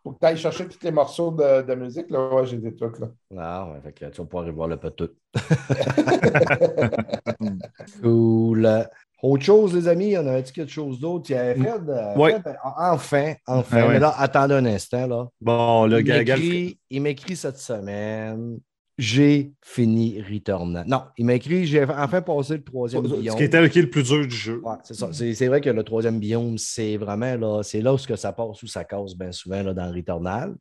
[0.03, 2.09] faut que tu ailles chercher tous les morceaux de, de musique.
[2.11, 2.33] Là.
[2.35, 2.99] Ouais, j'ai des trucs.
[3.01, 3.09] Là.
[3.37, 5.15] Ah, ouais, fait que tu vas pouvoir y voir le poteux.
[8.03, 8.87] cool.
[9.23, 11.35] Autre chose, les amis, y en avait-tu quelque chose d'autre?
[11.35, 12.15] Avait Fred, euh.
[12.15, 13.89] Fred, euh, enfin, enfin.
[13.89, 15.27] Mais là, attendez un instant, là.
[15.41, 18.59] Bon, le il gars, m'écrit- il m'écrit cette semaine.
[18.99, 20.87] J'ai fini Returnal.
[20.87, 23.33] Non, il m'a écrit j'ai enfin passé le troisième biome.
[23.33, 24.61] ce qui était le plus dur du jeu.
[24.65, 25.11] Ouais, c'est ça.
[25.13, 28.67] C'est vrai que le troisième biome, c'est vraiment là, c'est là où ça passe ou
[28.67, 30.55] ça casse bien souvent là, dans Returnal.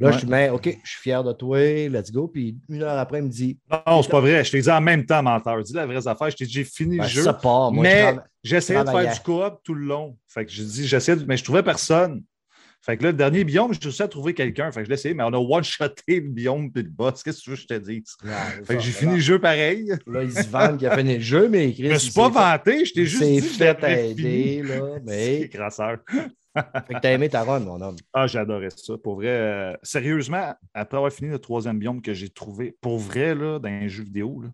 [0.00, 0.12] Là, Ouais.
[0.12, 1.58] je suis mets, OK, je suis fier de toi,
[1.88, 2.28] let's go.
[2.28, 4.44] Puis une heure après, il me dit Non, c'est pas vrai.
[4.44, 5.60] Je t'ai dit en même temps, menteur.
[5.62, 6.30] Dis la vraie affaire.
[6.30, 7.22] Je t'ai dit, j'ai fini ben, le jeu.
[7.24, 7.72] ça part.
[7.72, 10.16] Moi, je mais j'essayais de faire du coop tout le long.
[10.28, 12.22] Fait que j'ai dit, j'essayais, de- mais je trouvais personne.
[12.80, 14.70] Fait que là, le dernier biome, j'ai réussi à trouver quelqu'un.
[14.70, 17.24] Fait que je l'ai essayé, mais on a one-shoté le biome puis le boss.
[17.24, 18.16] Qu'est-ce que tu veux que je te dise?
[18.64, 19.92] fait que j'ai fini le jeu pareil.
[20.06, 21.88] Là, ils se vendent qu'il a fini le jeu, mais Chris.
[21.88, 24.80] Je me suis pas vanté, je t'ai juste dit C'est fait aider, là.
[25.04, 25.38] Mais.
[25.42, 25.98] C'est crasseur.
[26.56, 27.96] Fait que t'as aimé ta run, mon homme.
[28.12, 28.96] Ah, j'adorais ça.
[28.98, 33.34] Pour vrai, euh, sérieusement, après avoir fini le troisième biome que j'ai trouvé, pour vrai,
[33.34, 34.48] là, dans un jeu vidéo, là,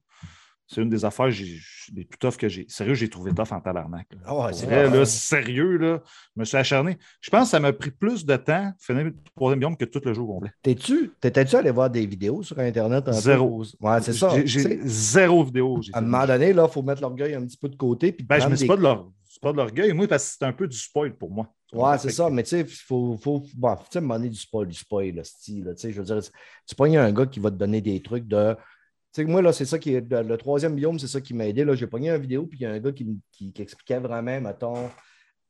[0.67, 2.65] c'est une des affaires les plus tough que j'ai.
[2.69, 4.09] Sérieux, j'ai trouvé tough en tabarnak.
[4.27, 4.99] Pour c'est vrai, vrai.
[4.99, 6.03] là, sérieux, là,
[6.35, 6.97] je me suis acharné.
[7.21, 10.01] Je pense que ça m'a pris plus de temps finir le troisième biome que tout
[10.03, 10.51] le jeu complet.
[10.63, 13.05] T'es-tu, t'étais-tu allé voir des vidéos sur Internet?
[13.05, 13.13] peu?
[13.13, 13.63] Zéro.
[13.81, 14.31] Ouais, c'est ça.
[14.45, 15.81] J'ai- zéro vidéo.
[15.93, 18.13] À un moment donné, il faut mettre l'orgueil un petit peu de côté.
[18.13, 20.07] Puis Ben, je prendre me suis des- pas de l'or- c'est pas de l'orgueil, moi,
[20.07, 21.53] parce que c'est un peu du spoil pour moi.
[21.73, 24.69] Ouais, c'est ça, mais tu sais, il faut, faut, bon, tu sais, donné, du spoil,
[24.69, 26.21] du spoil, là, style, tu sais, je veux dire,
[26.65, 28.55] tu pognes un gars qui va te donner des trucs de,
[29.13, 31.49] tu sais, moi, là, c'est ça qui est, le, troisième biome, c'est ça qui m'a
[31.49, 33.63] aidé, là, j'ai pogné une vidéo, puis il y a un gars qui, qui, qui
[33.63, 34.89] expliquait vraiment, mettons,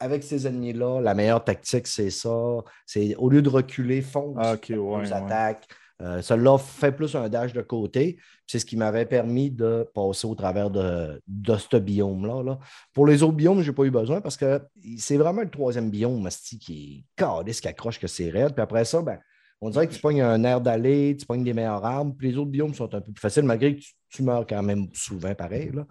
[0.00, 2.56] avec ces ennemis-là, la meilleure tactique, c'est ça,
[2.86, 5.56] c'est au lieu de reculer, fonce, Ah, ok, ouais, ouais.
[6.04, 8.18] Euh, Celui-là fait plus un dash de côté.
[8.46, 12.42] C'est ce qui m'avait permis de passer au travers de, ce biome-là.
[12.42, 12.58] là.
[12.92, 14.60] Pour les autres biomes, je n'ai pas eu besoin parce que
[14.98, 18.52] c'est vraiment le troisième biome, asti, qui est caliste, qui accroche que c'est raide.
[18.52, 19.18] Puis après ça, ben,
[19.60, 22.14] on dirait que tu pognes un air d'aller, tu pognes des meilleures armes.
[22.14, 24.62] Puis les autres biomes sont un peu plus faciles, malgré que tu, tu meurs quand
[24.62, 25.70] même souvent pareil.
[25.72, 25.86] là.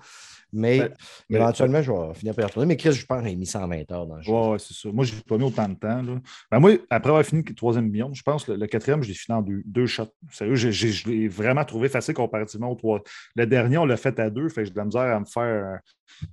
[0.55, 0.93] Mais Ben,
[1.29, 2.67] mais- éventuellement, je vais finir par y retourner.
[2.67, 4.31] Mais Chris, je pense qu'il a mis 120 heures dans le jeu.
[4.31, 4.89] Ouais, c'est ça.
[4.91, 6.01] Moi, je n'ai pas mis autant de temps.
[6.03, 6.19] Là.
[6.51, 9.07] Ben, moi, après avoir fini le troisième biome, je pense que le, le quatrième, je
[9.07, 10.13] l'ai fini en deux, deux shots.
[10.31, 13.01] Sérieux, j'ai- je l'ai vraiment trouvé facile comparativement au trois.
[13.35, 15.25] Le dernier, on l'a fait à deux, fait que j'ai de la misère à me
[15.25, 15.79] faire.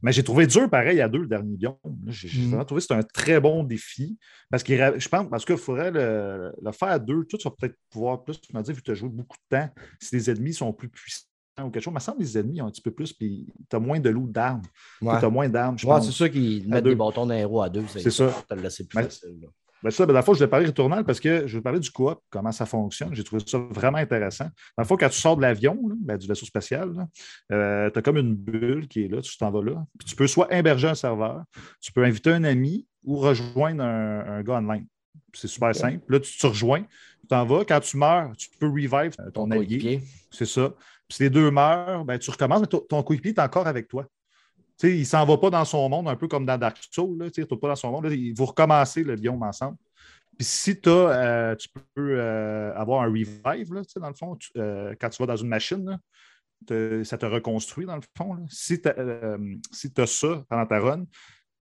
[0.03, 1.57] Mais j'ai trouvé dur pareil à deux le dernier.
[1.59, 1.75] Là,
[2.09, 2.49] J'ai Mhm.
[2.49, 4.19] vraiment trouvé que c'était un très bon défi.
[4.51, 7.25] Parce que je pense parce qu'il faudrait le, le faire à deux.
[7.25, 9.57] Tout, tu vas peut-être pouvoir plus me dire, vu que tu as joué beaucoup de
[9.57, 11.25] temps, si les ennemis sont plus puissants
[11.67, 11.95] ou quelque chose.
[12.01, 14.31] Semble que les ennemis ont un petit peu plus, puis tu as moins de loot
[14.31, 14.63] d'armes.
[15.03, 15.19] Ouais.
[15.19, 16.91] Tu as moins d'armes, Ouais, c'est sûr qu'ils mettent deux.
[16.91, 17.85] des bâtons d'un héros à deux.
[17.89, 18.31] C'est ça.
[18.49, 19.39] Ça te laisser plus Mais- facile.
[19.43, 19.49] là.
[19.83, 21.81] Ben ça, ben, dans le fond, je vais parler retournal parce que je vais parler
[21.81, 23.15] du coop, comment ça fonctionne.
[23.15, 24.45] J'ai trouvé ça vraiment intéressant.
[24.77, 27.07] Dans le fond, quand tu sors de l'avion, ben, du vaisseau spatial,
[27.49, 29.83] tu as comme une bulle qui est là, tu t'en vas là.
[29.99, 31.45] Puis tu peux soit héberger un serveur,
[31.81, 34.87] tu peux inviter un ami ou rejoindre un, un gars online.
[35.33, 36.05] C'est super simple.
[36.13, 37.65] Là, tu te rejoins, tu t'en vas.
[37.65, 40.03] Quand tu meurs, tu peux revive ton, Ton allié.
[40.31, 40.75] C'est ça.
[41.11, 44.07] Si les deux meurent, ben, tu recommences, mais ton, coéquipier est encore avec toi.
[44.83, 47.19] Il ne s'en va pas dans son monde, un peu comme dans Dark Souls.
[47.19, 48.07] Là, tu pas dans son monde.
[48.07, 49.77] Là, vous recommencez le biome ensemble.
[50.39, 55.11] Puis si euh, tu peux euh, avoir un revive, là, dans le fond, euh, quand
[55.11, 55.99] tu vas dans une machine,
[57.05, 58.39] ça te reconstruit dans le fond.
[58.49, 61.05] Si tu as ça pendant ta run,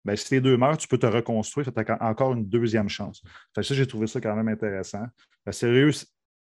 [0.04, 1.72] ben, si les deux meurent, tu peux te reconstruire.
[1.72, 3.20] Tu as encore une deuxième chance.
[3.52, 5.04] Ça, j'ai trouvé ça quand même intéressant.
[5.44, 5.90] Ben, sérieux,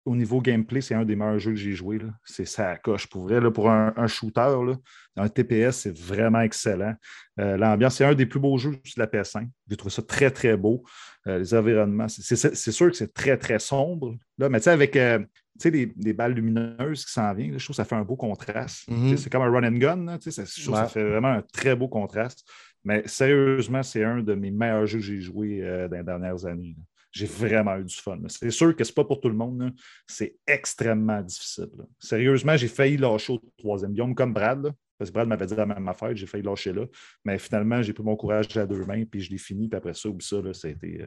[0.07, 1.99] au niveau gameplay, c'est un des meilleurs jeux que j'ai joué.
[2.25, 3.07] C'est ça coche.
[3.07, 4.75] Pour vrai, là, pour un, un shooter, là,
[5.17, 6.95] un TPS, c'est vraiment excellent.
[7.41, 9.49] Euh, L'ambiance, c'est un des plus beaux jeux sur la PS5.
[9.69, 10.85] J'ai trouvé ça très, très beau.
[11.27, 14.15] Euh, les environnements, c'est- sûr que c'est très, très sombre.
[14.39, 15.19] Là, mais tu sais, avec euh,
[15.65, 18.89] les, les balles lumineuses qui s'en viennent, je trouve que ça fait un beau contraste.
[18.89, 19.11] Mhm.
[19.11, 20.05] Sais, C'est comme un run and gun.
[20.05, 22.49] là, ça, je trouve ça fait vraiment un très beau contraste.
[22.85, 26.47] Mais sérieusement, c'est un de mes meilleurs jeux que j'ai joué euh, dans les dernières
[26.47, 26.77] années.
[26.79, 26.85] là.
[27.17, 28.19] J'ai vraiment eu du fun.
[28.29, 29.73] C'est sûr que c'est pas pour tout le monde.
[30.07, 31.71] C'est extrêmement difficile.
[31.99, 34.71] Sérieusement, j'ai failli lâcher au troisième biome comme Brad.
[34.99, 36.85] parce que Brad m'avait dit la même affaire, j'ai failli lâcher là.
[37.25, 39.67] Mais finalement, j'ai pris mon courage à deux mains, puis je l'ai fini.
[39.67, 41.07] Puis après ça, oublie ça, été,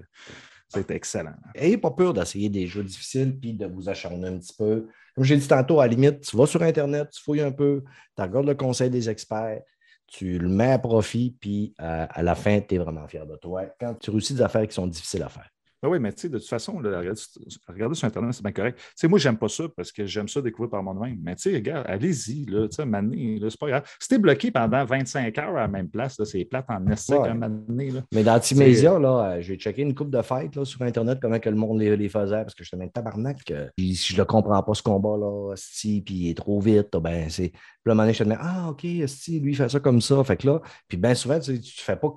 [0.76, 1.36] euh, excellent.
[1.53, 4.88] Ayez pas peur d'essayer des jeux difficiles puis de vous acharner un petit peu.
[5.14, 7.84] Comme j'ai dit tantôt, à la limite, tu vas sur Internet, tu fouilles un peu,
[8.15, 9.61] tu regardes le conseil des experts,
[10.07, 13.36] tu le mets à profit, puis euh, à la fin, tu es vraiment fier de
[13.36, 15.48] toi quand tu réussis des affaires qui sont difficiles à faire.
[15.81, 18.77] Ben oui, mais tu sais, de toute façon, là, regarder, sur Internet, c'est bien correct.
[18.80, 21.18] Tu sais, moi, j'aime pas ça parce que j'aime ça découvrir par moi-même.
[21.23, 23.84] Mais tu sais, regarde, allez-y, là, tu sais, mané, là, c'est pas grave.
[23.99, 27.18] Si t'es bloqué pendant 25 heures à la même place, là, c'est plate en essaie
[27.18, 27.30] Ouais.
[27.30, 28.01] un mané, là.
[28.14, 31.39] Mais dans Timésia, là, euh, j'ai checké une coupe de fêtes là, sur Internet, comment
[31.39, 33.43] que le monde les, les faisait, parce que je te mets tabarnak.
[33.45, 37.30] que si je ne comprends pas ce combat-là, si, puis il est trop vite, ben
[37.30, 37.51] c'est.
[37.89, 39.79] Puis là, à un moment donné, je te Ah, OK, si, lui, il fait ça
[39.79, 40.23] comme ça.
[40.23, 42.09] Fait que là, puis bien souvent, tu ne fais pas.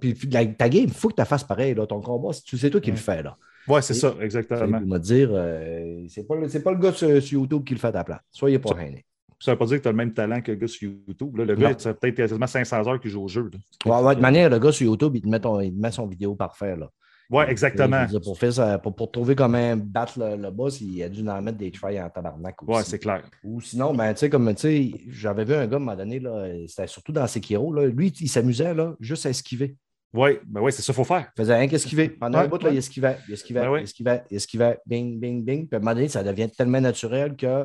[0.00, 1.74] Puis la- ta game, il faut que tu la fasses pareil.
[1.74, 3.22] Là, ton combat, c'est c'est toi qui le fais.
[3.22, 3.36] là.
[3.68, 4.78] Ouais, c'est ça, exactement.
[4.80, 7.88] Il m'a dire, euh, c'est pas, pas le gars sur, sur YouTube qui le fait
[7.88, 8.20] à ta place.
[8.30, 9.04] Soyez pas gênés.
[9.38, 11.36] Ça veut pas dire que tu as le même talent que le gars sur YouTube.
[11.36, 11.44] Là.
[11.44, 11.60] Le Non.
[11.60, 13.50] gars, ça peut-être quasiment 500 heures qu'il joue au jeu.
[13.52, 13.98] là.
[14.00, 15.90] Ouais, ouais, de manière, le gars sur YouTube, il te met, ton- il te met
[15.90, 16.76] son vidéo parfait.
[16.76, 16.90] Là.
[17.32, 18.04] Je exactement.
[18.06, 21.26] dire, Pour, faire ça- pour, pour trouver comment battre le, le boss, il a dû
[21.28, 22.72] en mettre des tries en tabarnak aussi.
[22.78, 23.22] Ouais, c'est clair.
[23.44, 25.96] Ou sinon, ben, tu sais, comme tu sais, j'avais vu un gars à un moment
[25.96, 26.20] donné,
[26.66, 29.76] c'était surtout dans Sekiro, là, lui, il s'amusait juste à esquiver.
[30.12, 31.30] Ouais, ben ouais, c'est ça qu'il faut faire.
[31.36, 32.08] Il faisait rien qu'esquiver.
[32.08, 35.20] Pendant Ouais, un bout, là, il esquivait, il esquivait, Ben il esquivait, il esquivait, bing,
[35.20, 35.68] bing, bing.
[35.68, 37.64] Puis à un moment donné, ça devient tellement naturel que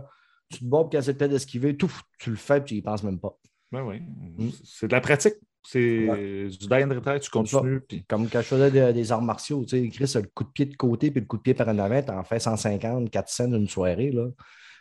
[0.51, 3.01] tu te bats pour qu'elle peut d'esquiver, tout, tu le fais, puis tu y penses
[3.01, 3.35] même pas.
[3.71, 3.99] Ben oui.
[4.37, 4.49] Mm.
[4.63, 5.33] C'est de la pratique.
[5.67, 7.81] C'est du die and tu continues.
[8.07, 10.49] Comme quand je faisais des, des arts martiaux, tu sais, Chris a le coup de
[10.49, 13.47] pied de côté puis le coup de pied par en avant, t'en fais 150, 400
[13.47, 14.11] d'une soirée.
[14.11, 14.27] Là.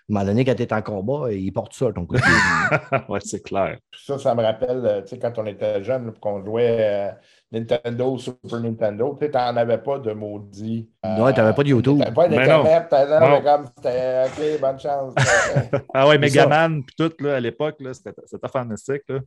[0.07, 2.21] À un moment donné, quand tu es en combat, il porte ça, ton coup de
[2.21, 3.01] pied.
[3.09, 3.79] ouais, c'est clair.
[3.97, 7.11] Ça, ça me rappelle, euh, tu sais, quand on était jeune, qu'on jouait euh,
[7.51, 10.91] Nintendo, Super Nintendo, tu sais, t'en avais pas de maudit.
[11.07, 12.01] euh, Ouais, t'avais pas de YouTube.
[12.01, 12.65] T'avais pas Ben non.
[12.91, 13.41] t'avais Non.
[13.41, 15.15] comme c'était OK, bonne chance.
[15.95, 16.19] Ah ouais.
[16.19, 19.03] Megaman, puis tout, là, à l'époque, là, c'était c'était fantastique.
[19.09, 19.21] Là.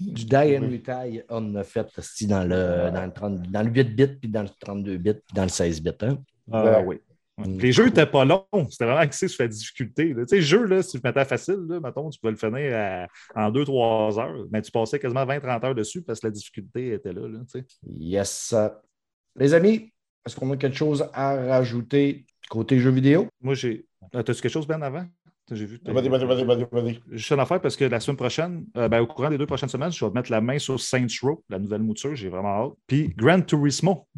[0.00, 1.86] Du die and retire, on a fait
[2.22, 5.34] dans le, dans, le 30 dans le 8 bits, puis dans le 32 bits, puis
[5.34, 5.90] dans le 16 bits.
[6.00, 6.16] Hein?
[6.50, 6.84] Ah Ouais.
[6.86, 7.00] oui.
[7.44, 8.46] Les jeux n'étaient pas longs.
[8.70, 10.14] C'était vraiment axé sur la difficulté.
[10.14, 10.22] là.
[10.22, 12.36] Tu sais, le jeu, là, si tu le mettais facile, là, mettons, tu pouvais le
[12.36, 16.30] finir à- en 2-3 heures, mais tu passais quasiment 20-30 heures dessus parce que la
[16.30, 17.26] difficulté était là.
[17.26, 17.66] là, tu sais.
[17.88, 18.54] Yes.
[19.36, 19.92] Les amis,
[20.24, 23.26] est-ce qu'on a quelque chose à rajouter côté jeux vidéo?
[23.40, 23.84] Moi, j'ai.
[24.12, 25.04] Ah, T'as-tu quelque chose, Ben, avant?
[25.50, 25.78] J'ai vu.
[25.84, 27.00] Vas-y, vas-y, vas-y, vas-y, vas-y.
[27.10, 29.68] Juste une affaire parce que la semaine prochaine, euh, ben, au courant des deux prochaines
[29.68, 32.14] semaines, je vais mettre la main sur Saints Row, la nouvelle mouture.
[32.14, 32.72] J'ai vraiment hâte.
[32.86, 34.08] Puis Gran Turismo.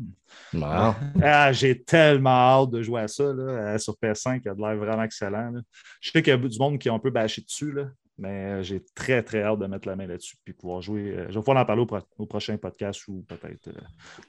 [1.23, 2.31] Ah, j'ai tellement
[2.63, 3.43] hâte de jouer à ça là,
[3.75, 4.41] euh, sur PS5.
[4.45, 5.51] Il a de l'air vraiment excellent.
[5.51, 5.61] là.
[6.01, 7.87] Je sais qu'il y a du monde qui a un peu bâché dessus, là,
[8.19, 8.29] mais
[8.59, 11.11] euh, j'ai très, très hâte de mettre la main là-dessus et pouvoir jouer.
[11.11, 13.73] euh, je vais pouvoir en parler au, pro- au prochain podcast ou peut-être euh,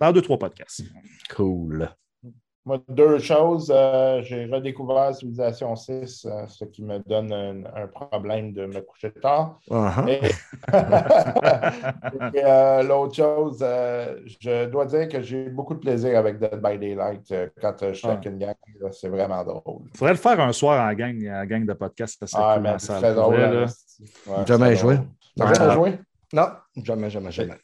[0.02, 0.82] dans deux, trois podcasts.
[1.36, 1.90] Cool.
[2.68, 3.72] Moi, deux choses.
[3.74, 8.82] Euh, j'ai redécouvert Civilization 6, euh, ce qui me donne un, un problème de me
[8.82, 9.58] coucher tard.
[9.70, 10.10] Uh-huh.
[10.10, 10.20] Et,
[12.38, 16.40] Et, euh, l'autre chose, euh, je dois dire que j'ai eu beaucoup de plaisir avec
[16.40, 18.12] Dead by Daylight euh, quand je suis Ah.
[18.12, 18.54] avec une gang.
[18.82, 19.84] là, C'est vraiment drôle.
[19.94, 22.26] Il faudrait le faire un soir en gang, en gang de podcast.
[22.26, 23.66] Ça Ah, cool mais c'est Pour drôle.
[24.28, 24.98] Ouais, Jamais joué?
[25.38, 25.74] T'as jamais Ah.
[25.74, 26.00] joué?
[26.34, 26.48] Non,
[26.84, 27.56] jamais, jamais, jamais.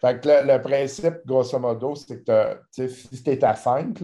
[0.00, 3.98] Fait que le, principe, grosso modo, c'est que si tu es à 5,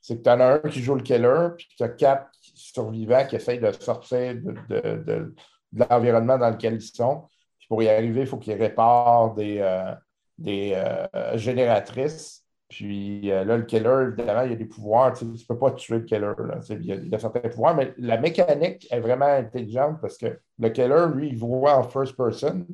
[0.00, 3.26] c'est que tu en as un qui joue le killer, puis tu as quatre survivants
[3.26, 4.36] qui essayent de sortir
[4.68, 5.34] de,
[5.72, 7.24] l'environnement dans lequel ils sont.
[7.58, 9.94] Puis pour y arriver, il faut qu'ils réparent des, euh,
[10.46, 12.44] euh, génératrices.
[12.68, 15.12] Puis euh, là, le killer, évidemment, il y a des pouvoirs.
[15.12, 16.32] Tu ne peux pas tuer le killer.
[16.38, 16.60] là.
[16.60, 19.26] Tu sais, Il y, a, il y a certains pouvoirs, mais la mécanique est vraiment
[19.26, 22.64] intelligente parce que le killer, lui, il voit en first person.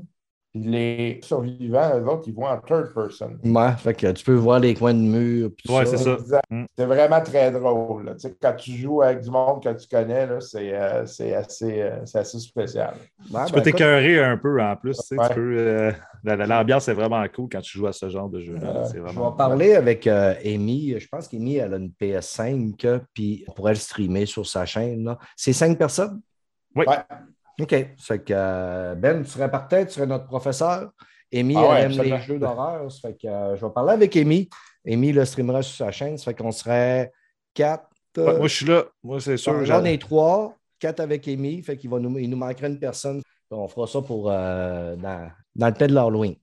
[0.64, 3.38] Les survivants, eux autres, ils voient en third person.
[3.44, 5.50] Ouais, fait que tu peux voir les coins de mur.
[5.68, 6.16] Ouais, c'est ça.
[6.50, 6.64] Mm.
[6.76, 8.04] C'est vraiment très drôle.
[8.06, 8.14] là.
[8.14, 11.82] Tu sais, quand tu joues avec du monde que tu connais, c'est euh, c'est assez,
[11.82, 12.94] euh, c'est assez spécial.
[12.94, 14.96] Ouais, Tu ben, peux écoute, t'écœurer un peu en plus.
[14.96, 15.34] tu sais, tu Ouais.
[15.34, 15.92] peux, euh,
[16.24, 18.84] la- la- L'ambiance est vraiment cool quand tu joues à ce genre de jeu-là.
[18.84, 20.98] Euh, Je vais parler avec euh, Amy.
[20.98, 24.64] Je pense qu'Amy, elle a une PS5, euh, puis on pourrait le streamer sur sa
[24.66, 25.14] chaîne.
[25.36, 26.20] C'est cinq personnes?
[26.74, 26.84] Oui.
[26.86, 26.96] Ouais.
[27.60, 27.74] OK.
[27.96, 30.90] C'est que euh, Ben, tu serais partant, tu serais notre professeur.
[31.34, 32.90] Amy, Ah ouais, elle aime les jeux d'horreur.
[32.90, 34.48] Ça fait que euh, je vais parler avec Amy.
[34.86, 36.16] Amy le streamera sur sa chaîne.
[36.16, 37.12] Ça fait qu'on serait
[37.54, 37.86] quatre.
[38.16, 38.84] Ouais, moi, je suis là.
[39.02, 39.52] Moi, c'est sûr.
[39.52, 41.62] on est trois, quatre avec Amy.
[41.62, 43.20] Fait qu'il va nous, il nous manquerait une personne.
[43.50, 46.34] On fera ça pour euh, dans, dans le temps de l'Halloween.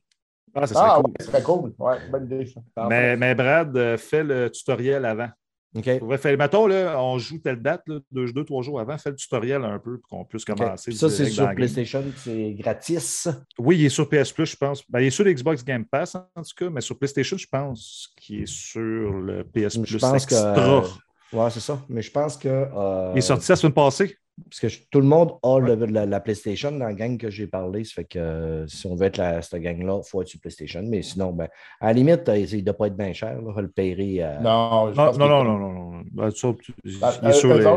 [0.54, 1.06] Ah, ça serait Ah, cool.
[1.12, 1.74] ouais, ce serait cool.
[1.80, 2.88] Ouais, bonne idée, ça.
[2.88, 5.30] Mais, mais Brad, fais le tutoriel avant.
[5.76, 6.00] OK?
[6.00, 8.98] Pour vrai, fais- mettons, là, on joue telle date, là, deux, deux, trois jours avant,
[8.98, 10.92] fais le tutoriel un peu pour qu'on puisse commencer.
[10.92, 11.54] Ça, c'est sur.
[11.54, 13.28] PlayStation, c'est gratis?
[13.60, 14.84] Oui, il est sur PS Plus, je pense.
[14.90, 18.10] Ben, il est sur l'Xbox Game Pass, en tout cas, mais sur PlayStation, je pense
[18.18, 20.34] qu'il est sur le PS Plus Je pense que.
[20.34, 20.84] Extra.
[21.34, 21.82] Ouais, c'est ça.
[21.90, 22.48] Mais je pense que.
[22.48, 24.16] euh, Il est sorti la semaine passée.
[24.50, 27.30] Parce que je- tout le monde a le- la, la PlayStation dans la gang que
[27.30, 27.86] j'ai parlé.
[27.86, 30.42] Ça fait que euh, si on veut être la, cette gang-là, il faut être sur
[30.42, 30.82] PlayStation.
[30.84, 31.48] Mais sinon, ben,
[31.80, 33.42] à la limite, il ne doit pas être bien cher.
[33.42, 34.18] Là, le paierai.
[34.24, 36.04] euh, Non, Non, non, non, non, non,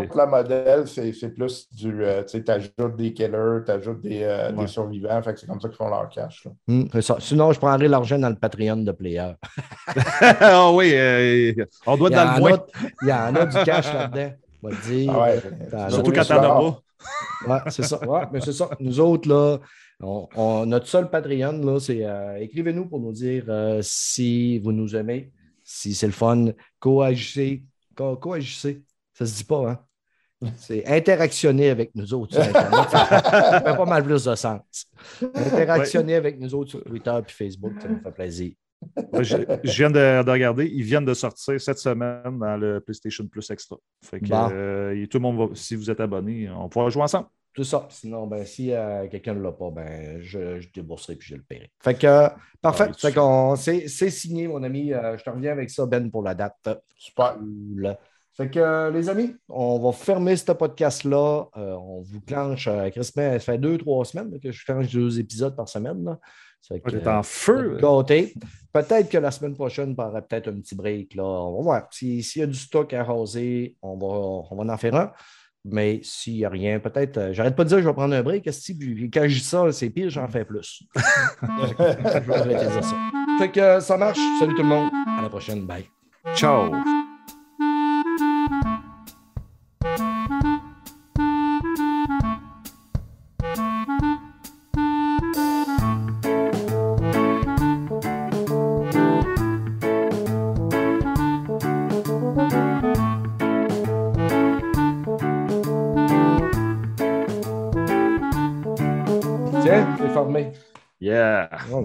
[0.06, 2.04] tu- le modèle, c'est c'est plus du.
[2.04, 4.66] euh, tu sais, t'ajoutes des killers, t'ajoutes des, euh, des Ouais.
[4.66, 5.22] survivants.
[5.22, 6.44] Fait que c'est comme ça qu'ils font leur cash.
[6.44, 6.50] là.
[6.68, 7.16] hum, c'est ça.
[7.20, 9.30] Sinon, je prendrai l'argent dans le Patreon de Player.
[10.40, 11.52] ah oui, euh,
[11.86, 12.56] on doit dans le
[13.02, 14.32] il y en a du cash là-dedans.
[14.62, 15.12] On va te dire.
[15.12, 15.40] Ah ouais.
[15.90, 16.82] Surtout oui, quand c'est t'en as rare.
[17.46, 17.54] pas.
[17.54, 18.04] Ouais, c'est ça.
[18.08, 18.68] Ouais, mais c'est ça.
[18.80, 19.58] Nous autres, là,
[20.00, 24.72] on, on- notre seul Patreon, là, c'est euh, écrivez-nous pour nous dire euh, si vous
[24.72, 25.30] nous aimez,
[25.62, 26.46] si c'est le fun,
[26.80, 27.62] coagissez.
[27.94, 28.82] Co coagissez.
[29.12, 29.78] Ça se dit pas, hein?
[30.56, 32.88] C'est interactionner avec nous autres sur Internet.
[32.90, 34.60] Ça fait, pas mal plus de sens.
[35.34, 38.52] Interactionner avec nous autres sur Twitter et Facebook, ça nous fait plaisir.
[39.12, 42.80] Ouais, Je, je viens de, de regarder, ils viennent de sortir cette semaine dans le
[42.80, 43.76] PlayStation Plus Extra.
[44.04, 44.48] Fait que Bon.
[44.52, 47.26] euh, et tout le monde va, si vous êtes abonné, on pourra jouer ensemble.
[47.54, 47.88] Tout ça.
[47.90, 51.42] Sinon, ben, si euh, quelqu'un ne l'a pas, ben, je, je débourserai puis je le
[51.42, 51.70] paierai.
[51.82, 52.28] Fait que, euh,
[52.62, 52.88] parfait.
[52.96, 54.92] Fait qu'on, c'est, c'est signé, mon ami.
[54.92, 56.68] Euh, je te reviens avec ça, Ben, pour la date.
[56.96, 57.36] Super.
[57.36, 57.96] Cool.
[58.34, 61.46] Fait que, euh, les amis, on va fermer ce podcast-là.
[61.56, 65.18] Euh, on vous clenche, euh, Chris, ça fait deux, trois semaines que je clenche deux
[65.18, 66.04] épisodes par semaine.
[66.04, 66.20] Là.
[66.84, 67.76] Que, T'es en feu.
[68.72, 71.14] Peut-être que la semaine prochaine, on aura peut-être un petit break.
[71.14, 71.24] Là.
[71.24, 71.88] On va voir.
[71.90, 74.06] Si- S'il y a du stock à raser, on va,
[74.50, 75.12] on va en faire un.
[75.64, 77.16] Mais s'il n'y a rien, peut-être.
[77.18, 78.44] euh, J'arrête pas de dire que je vais prendre un break.
[78.44, 80.82] puis quand je dis ça, c'est pire, j'en fais plus.
[81.42, 82.96] je vais arrêter de dire ça.
[83.38, 84.18] Fait que euh, ça marche.
[84.38, 84.90] Salut tout le monde.
[85.18, 85.66] À la prochaine.
[85.66, 85.86] Bye.
[86.34, 86.70] Ciao.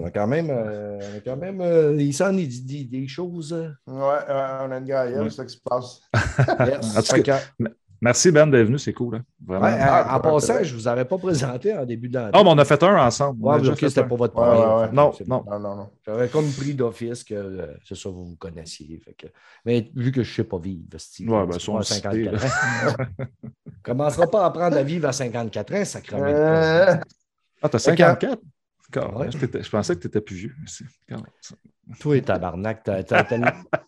[0.04, 2.84] On a quand même, euh, on a quand même euh, il s'en est dit des,
[3.00, 3.54] des choses.
[3.54, 3.68] euh.
[3.86, 5.30] Ouais, on a une Ouais.
[5.30, 6.00] c'est ça qui se passe.
[6.66, 6.96] Yes.
[6.98, 7.64] En tout Fait cas, que,
[8.02, 9.14] Merci Ben d'être venu, c'est cool.
[9.16, 9.22] Hein?
[9.46, 9.64] Vraiment.
[9.64, 12.32] ouais, Ah, en, en pas passant, je ne vous avais pas présenté en début d'année.
[12.34, 13.42] Non, mais on a fait un ensemble.
[13.42, 14.04] Ouais, ok, c'était un.
[14.08, 14.92] pas votre Ouais, premier.
[14.94, 15.42] Non, c'est non.
[15.50, 15.90] Non, non, non.
[16.04, 19.00] J'avais comme pris d'office que euh, c'est ça, vous vous connaissiez.
[19.02, 19.28] Fait que...
[19.64, 21.76] Mais vu que je ne sais pas vivre, Steve, Ouais, ben, c'est ça, pas on
[21.76, 23.04] à le sait, 54 ans.
[23.82, 26.24] commencera pas à apprendre à vivre à 54 ans, sacrément.
[26.26, 26.94] Euh,
[27.62, 28.38] Ah, t'as Fait que- 54?
[28.94, 30.54] Je, pensais que tu étais plus vieux.
[32.00, 33.24] Toi, tabarnak, ta, ta-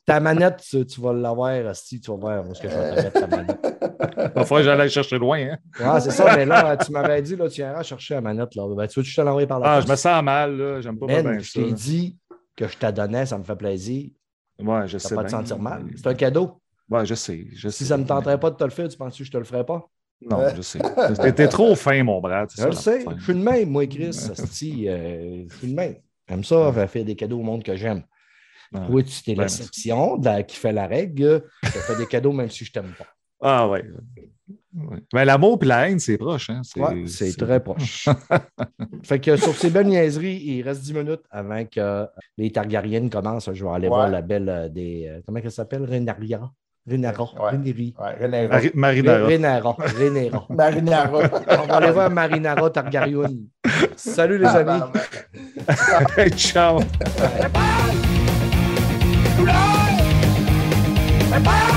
[0.05, 2.91] ta- manette, tu, tu vas l'avoir, si tu vas voir où est-ce que je vais
[2.91, 3.59] te mettre ta manette.
[3.63, 5.39] Il va falloir que j'aille chercher loin.
[5.39, 5.59] Hein?
[5.95, 8.55] Ouais, c'est ça, mais là, tu m'avais dit, là, tu iras chercher la manette.
[8.55, 8.69] Là.
[8.75, 10.57] Ben, tu veux que je te l'envoie par la Ah, je me sens mal.
[10.57, 10.81] là.
[10.83, 12.19] J'aime pas Man, bien je t'ai dit
[12.55, 14.11] que je te donnais, ça me fait plaisir.
[14.59, 15.15] Ouais, je Ça sais.
[15.15, 15.85] pas te sentir mal?
[15.97, 16.61] C'est un cadeau.
[16.91, 17.47] Ouais, je sais.
[17.55, 17.85] Je Si sais.
[17.87, 19.45] ça ne me tenterait pas de te le faire, tu penses que je te le
[19.45, 19.89] ferais pas?
[20.23, 20.79] Non, je sais.
[21.37, 22.49] T'es trop fin, mon Brad.
[22.51, 23.05] c'est Je le sais.
[23.19, 24.09] Je suis de même, moi, Chris.
[24.09, 25.97] asti, euh, je suis de même.
[26.29, 28.03] J'aime ça, faire faire des cadeaux au monde que j'aime.
[28.73, 28.81] Ouais.
[28.89, 31.45] Oui, tu t'es Ben, l'exception qui fait la règle.
[31.63, 33.07] Je te fais des cadeaux même si je t'aime pas.
[33.41, 33.85] Ah, ouais.
[34.75, 34.99] ouais.
[35.13, 36.51] Ben, l'amour et la haine, c'est proche.
[36.51, 36.63] Hein?
[36.77, 38.09] Ouais, c'est très proche.
[39.05, 42.07] fait que sur ces belles niaiseries, il reste 10 minutes avant que
[42.39, 43.51] les Targaryens commencent.
[43.53, 43.95] Je vais aller Ouais.
[43.95, 45.07] voir la belle euh, des.
[45.09, 45.85] euh, comment elle s'appelle?
[45.85, 46.51] Renaria.
[46.89, 47.23] Renara.
[47.23, 47.51] Ouais.
[47.53, 47.95] Renari.
[47.99, 49.27] Ouais, Marinara.
[49.27, 49.77] Renara.
[50.51, 51.11] Marinara.
[51.63, 53.29] On va aller voir Marinara Targaryen.
[53.97, 54.83] Salut les amis.
[56.37, 56.79] Ciao.
[61.29, 61.76] ใส่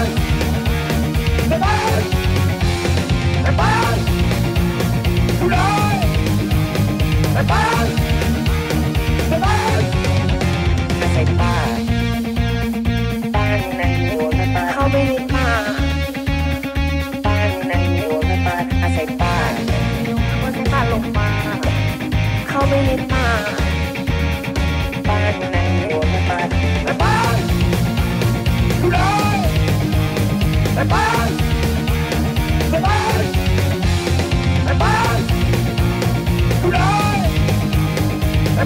[38.60, 38.66] หา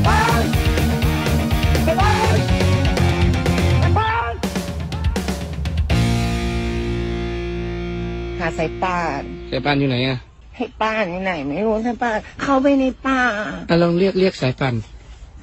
[8.57, 9.21] สายป่าน
[9.51, 10.17] สายป่านอยู่ไหนอะ
[10.57, 13.21] ให้ป้านอยู่ไหน ไม่รู้สายป่านเข้าไปในป่า
[13.69, 14.75] อะลองเรียกเรียกสายป่าน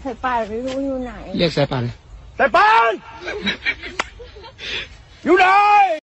[0.04, 1.84] สายป่านไม่รู้อยู่ไหน เรียกสายป่าน
[2.40, 2.94] C'est pas!
[5.24, 5.90] You know!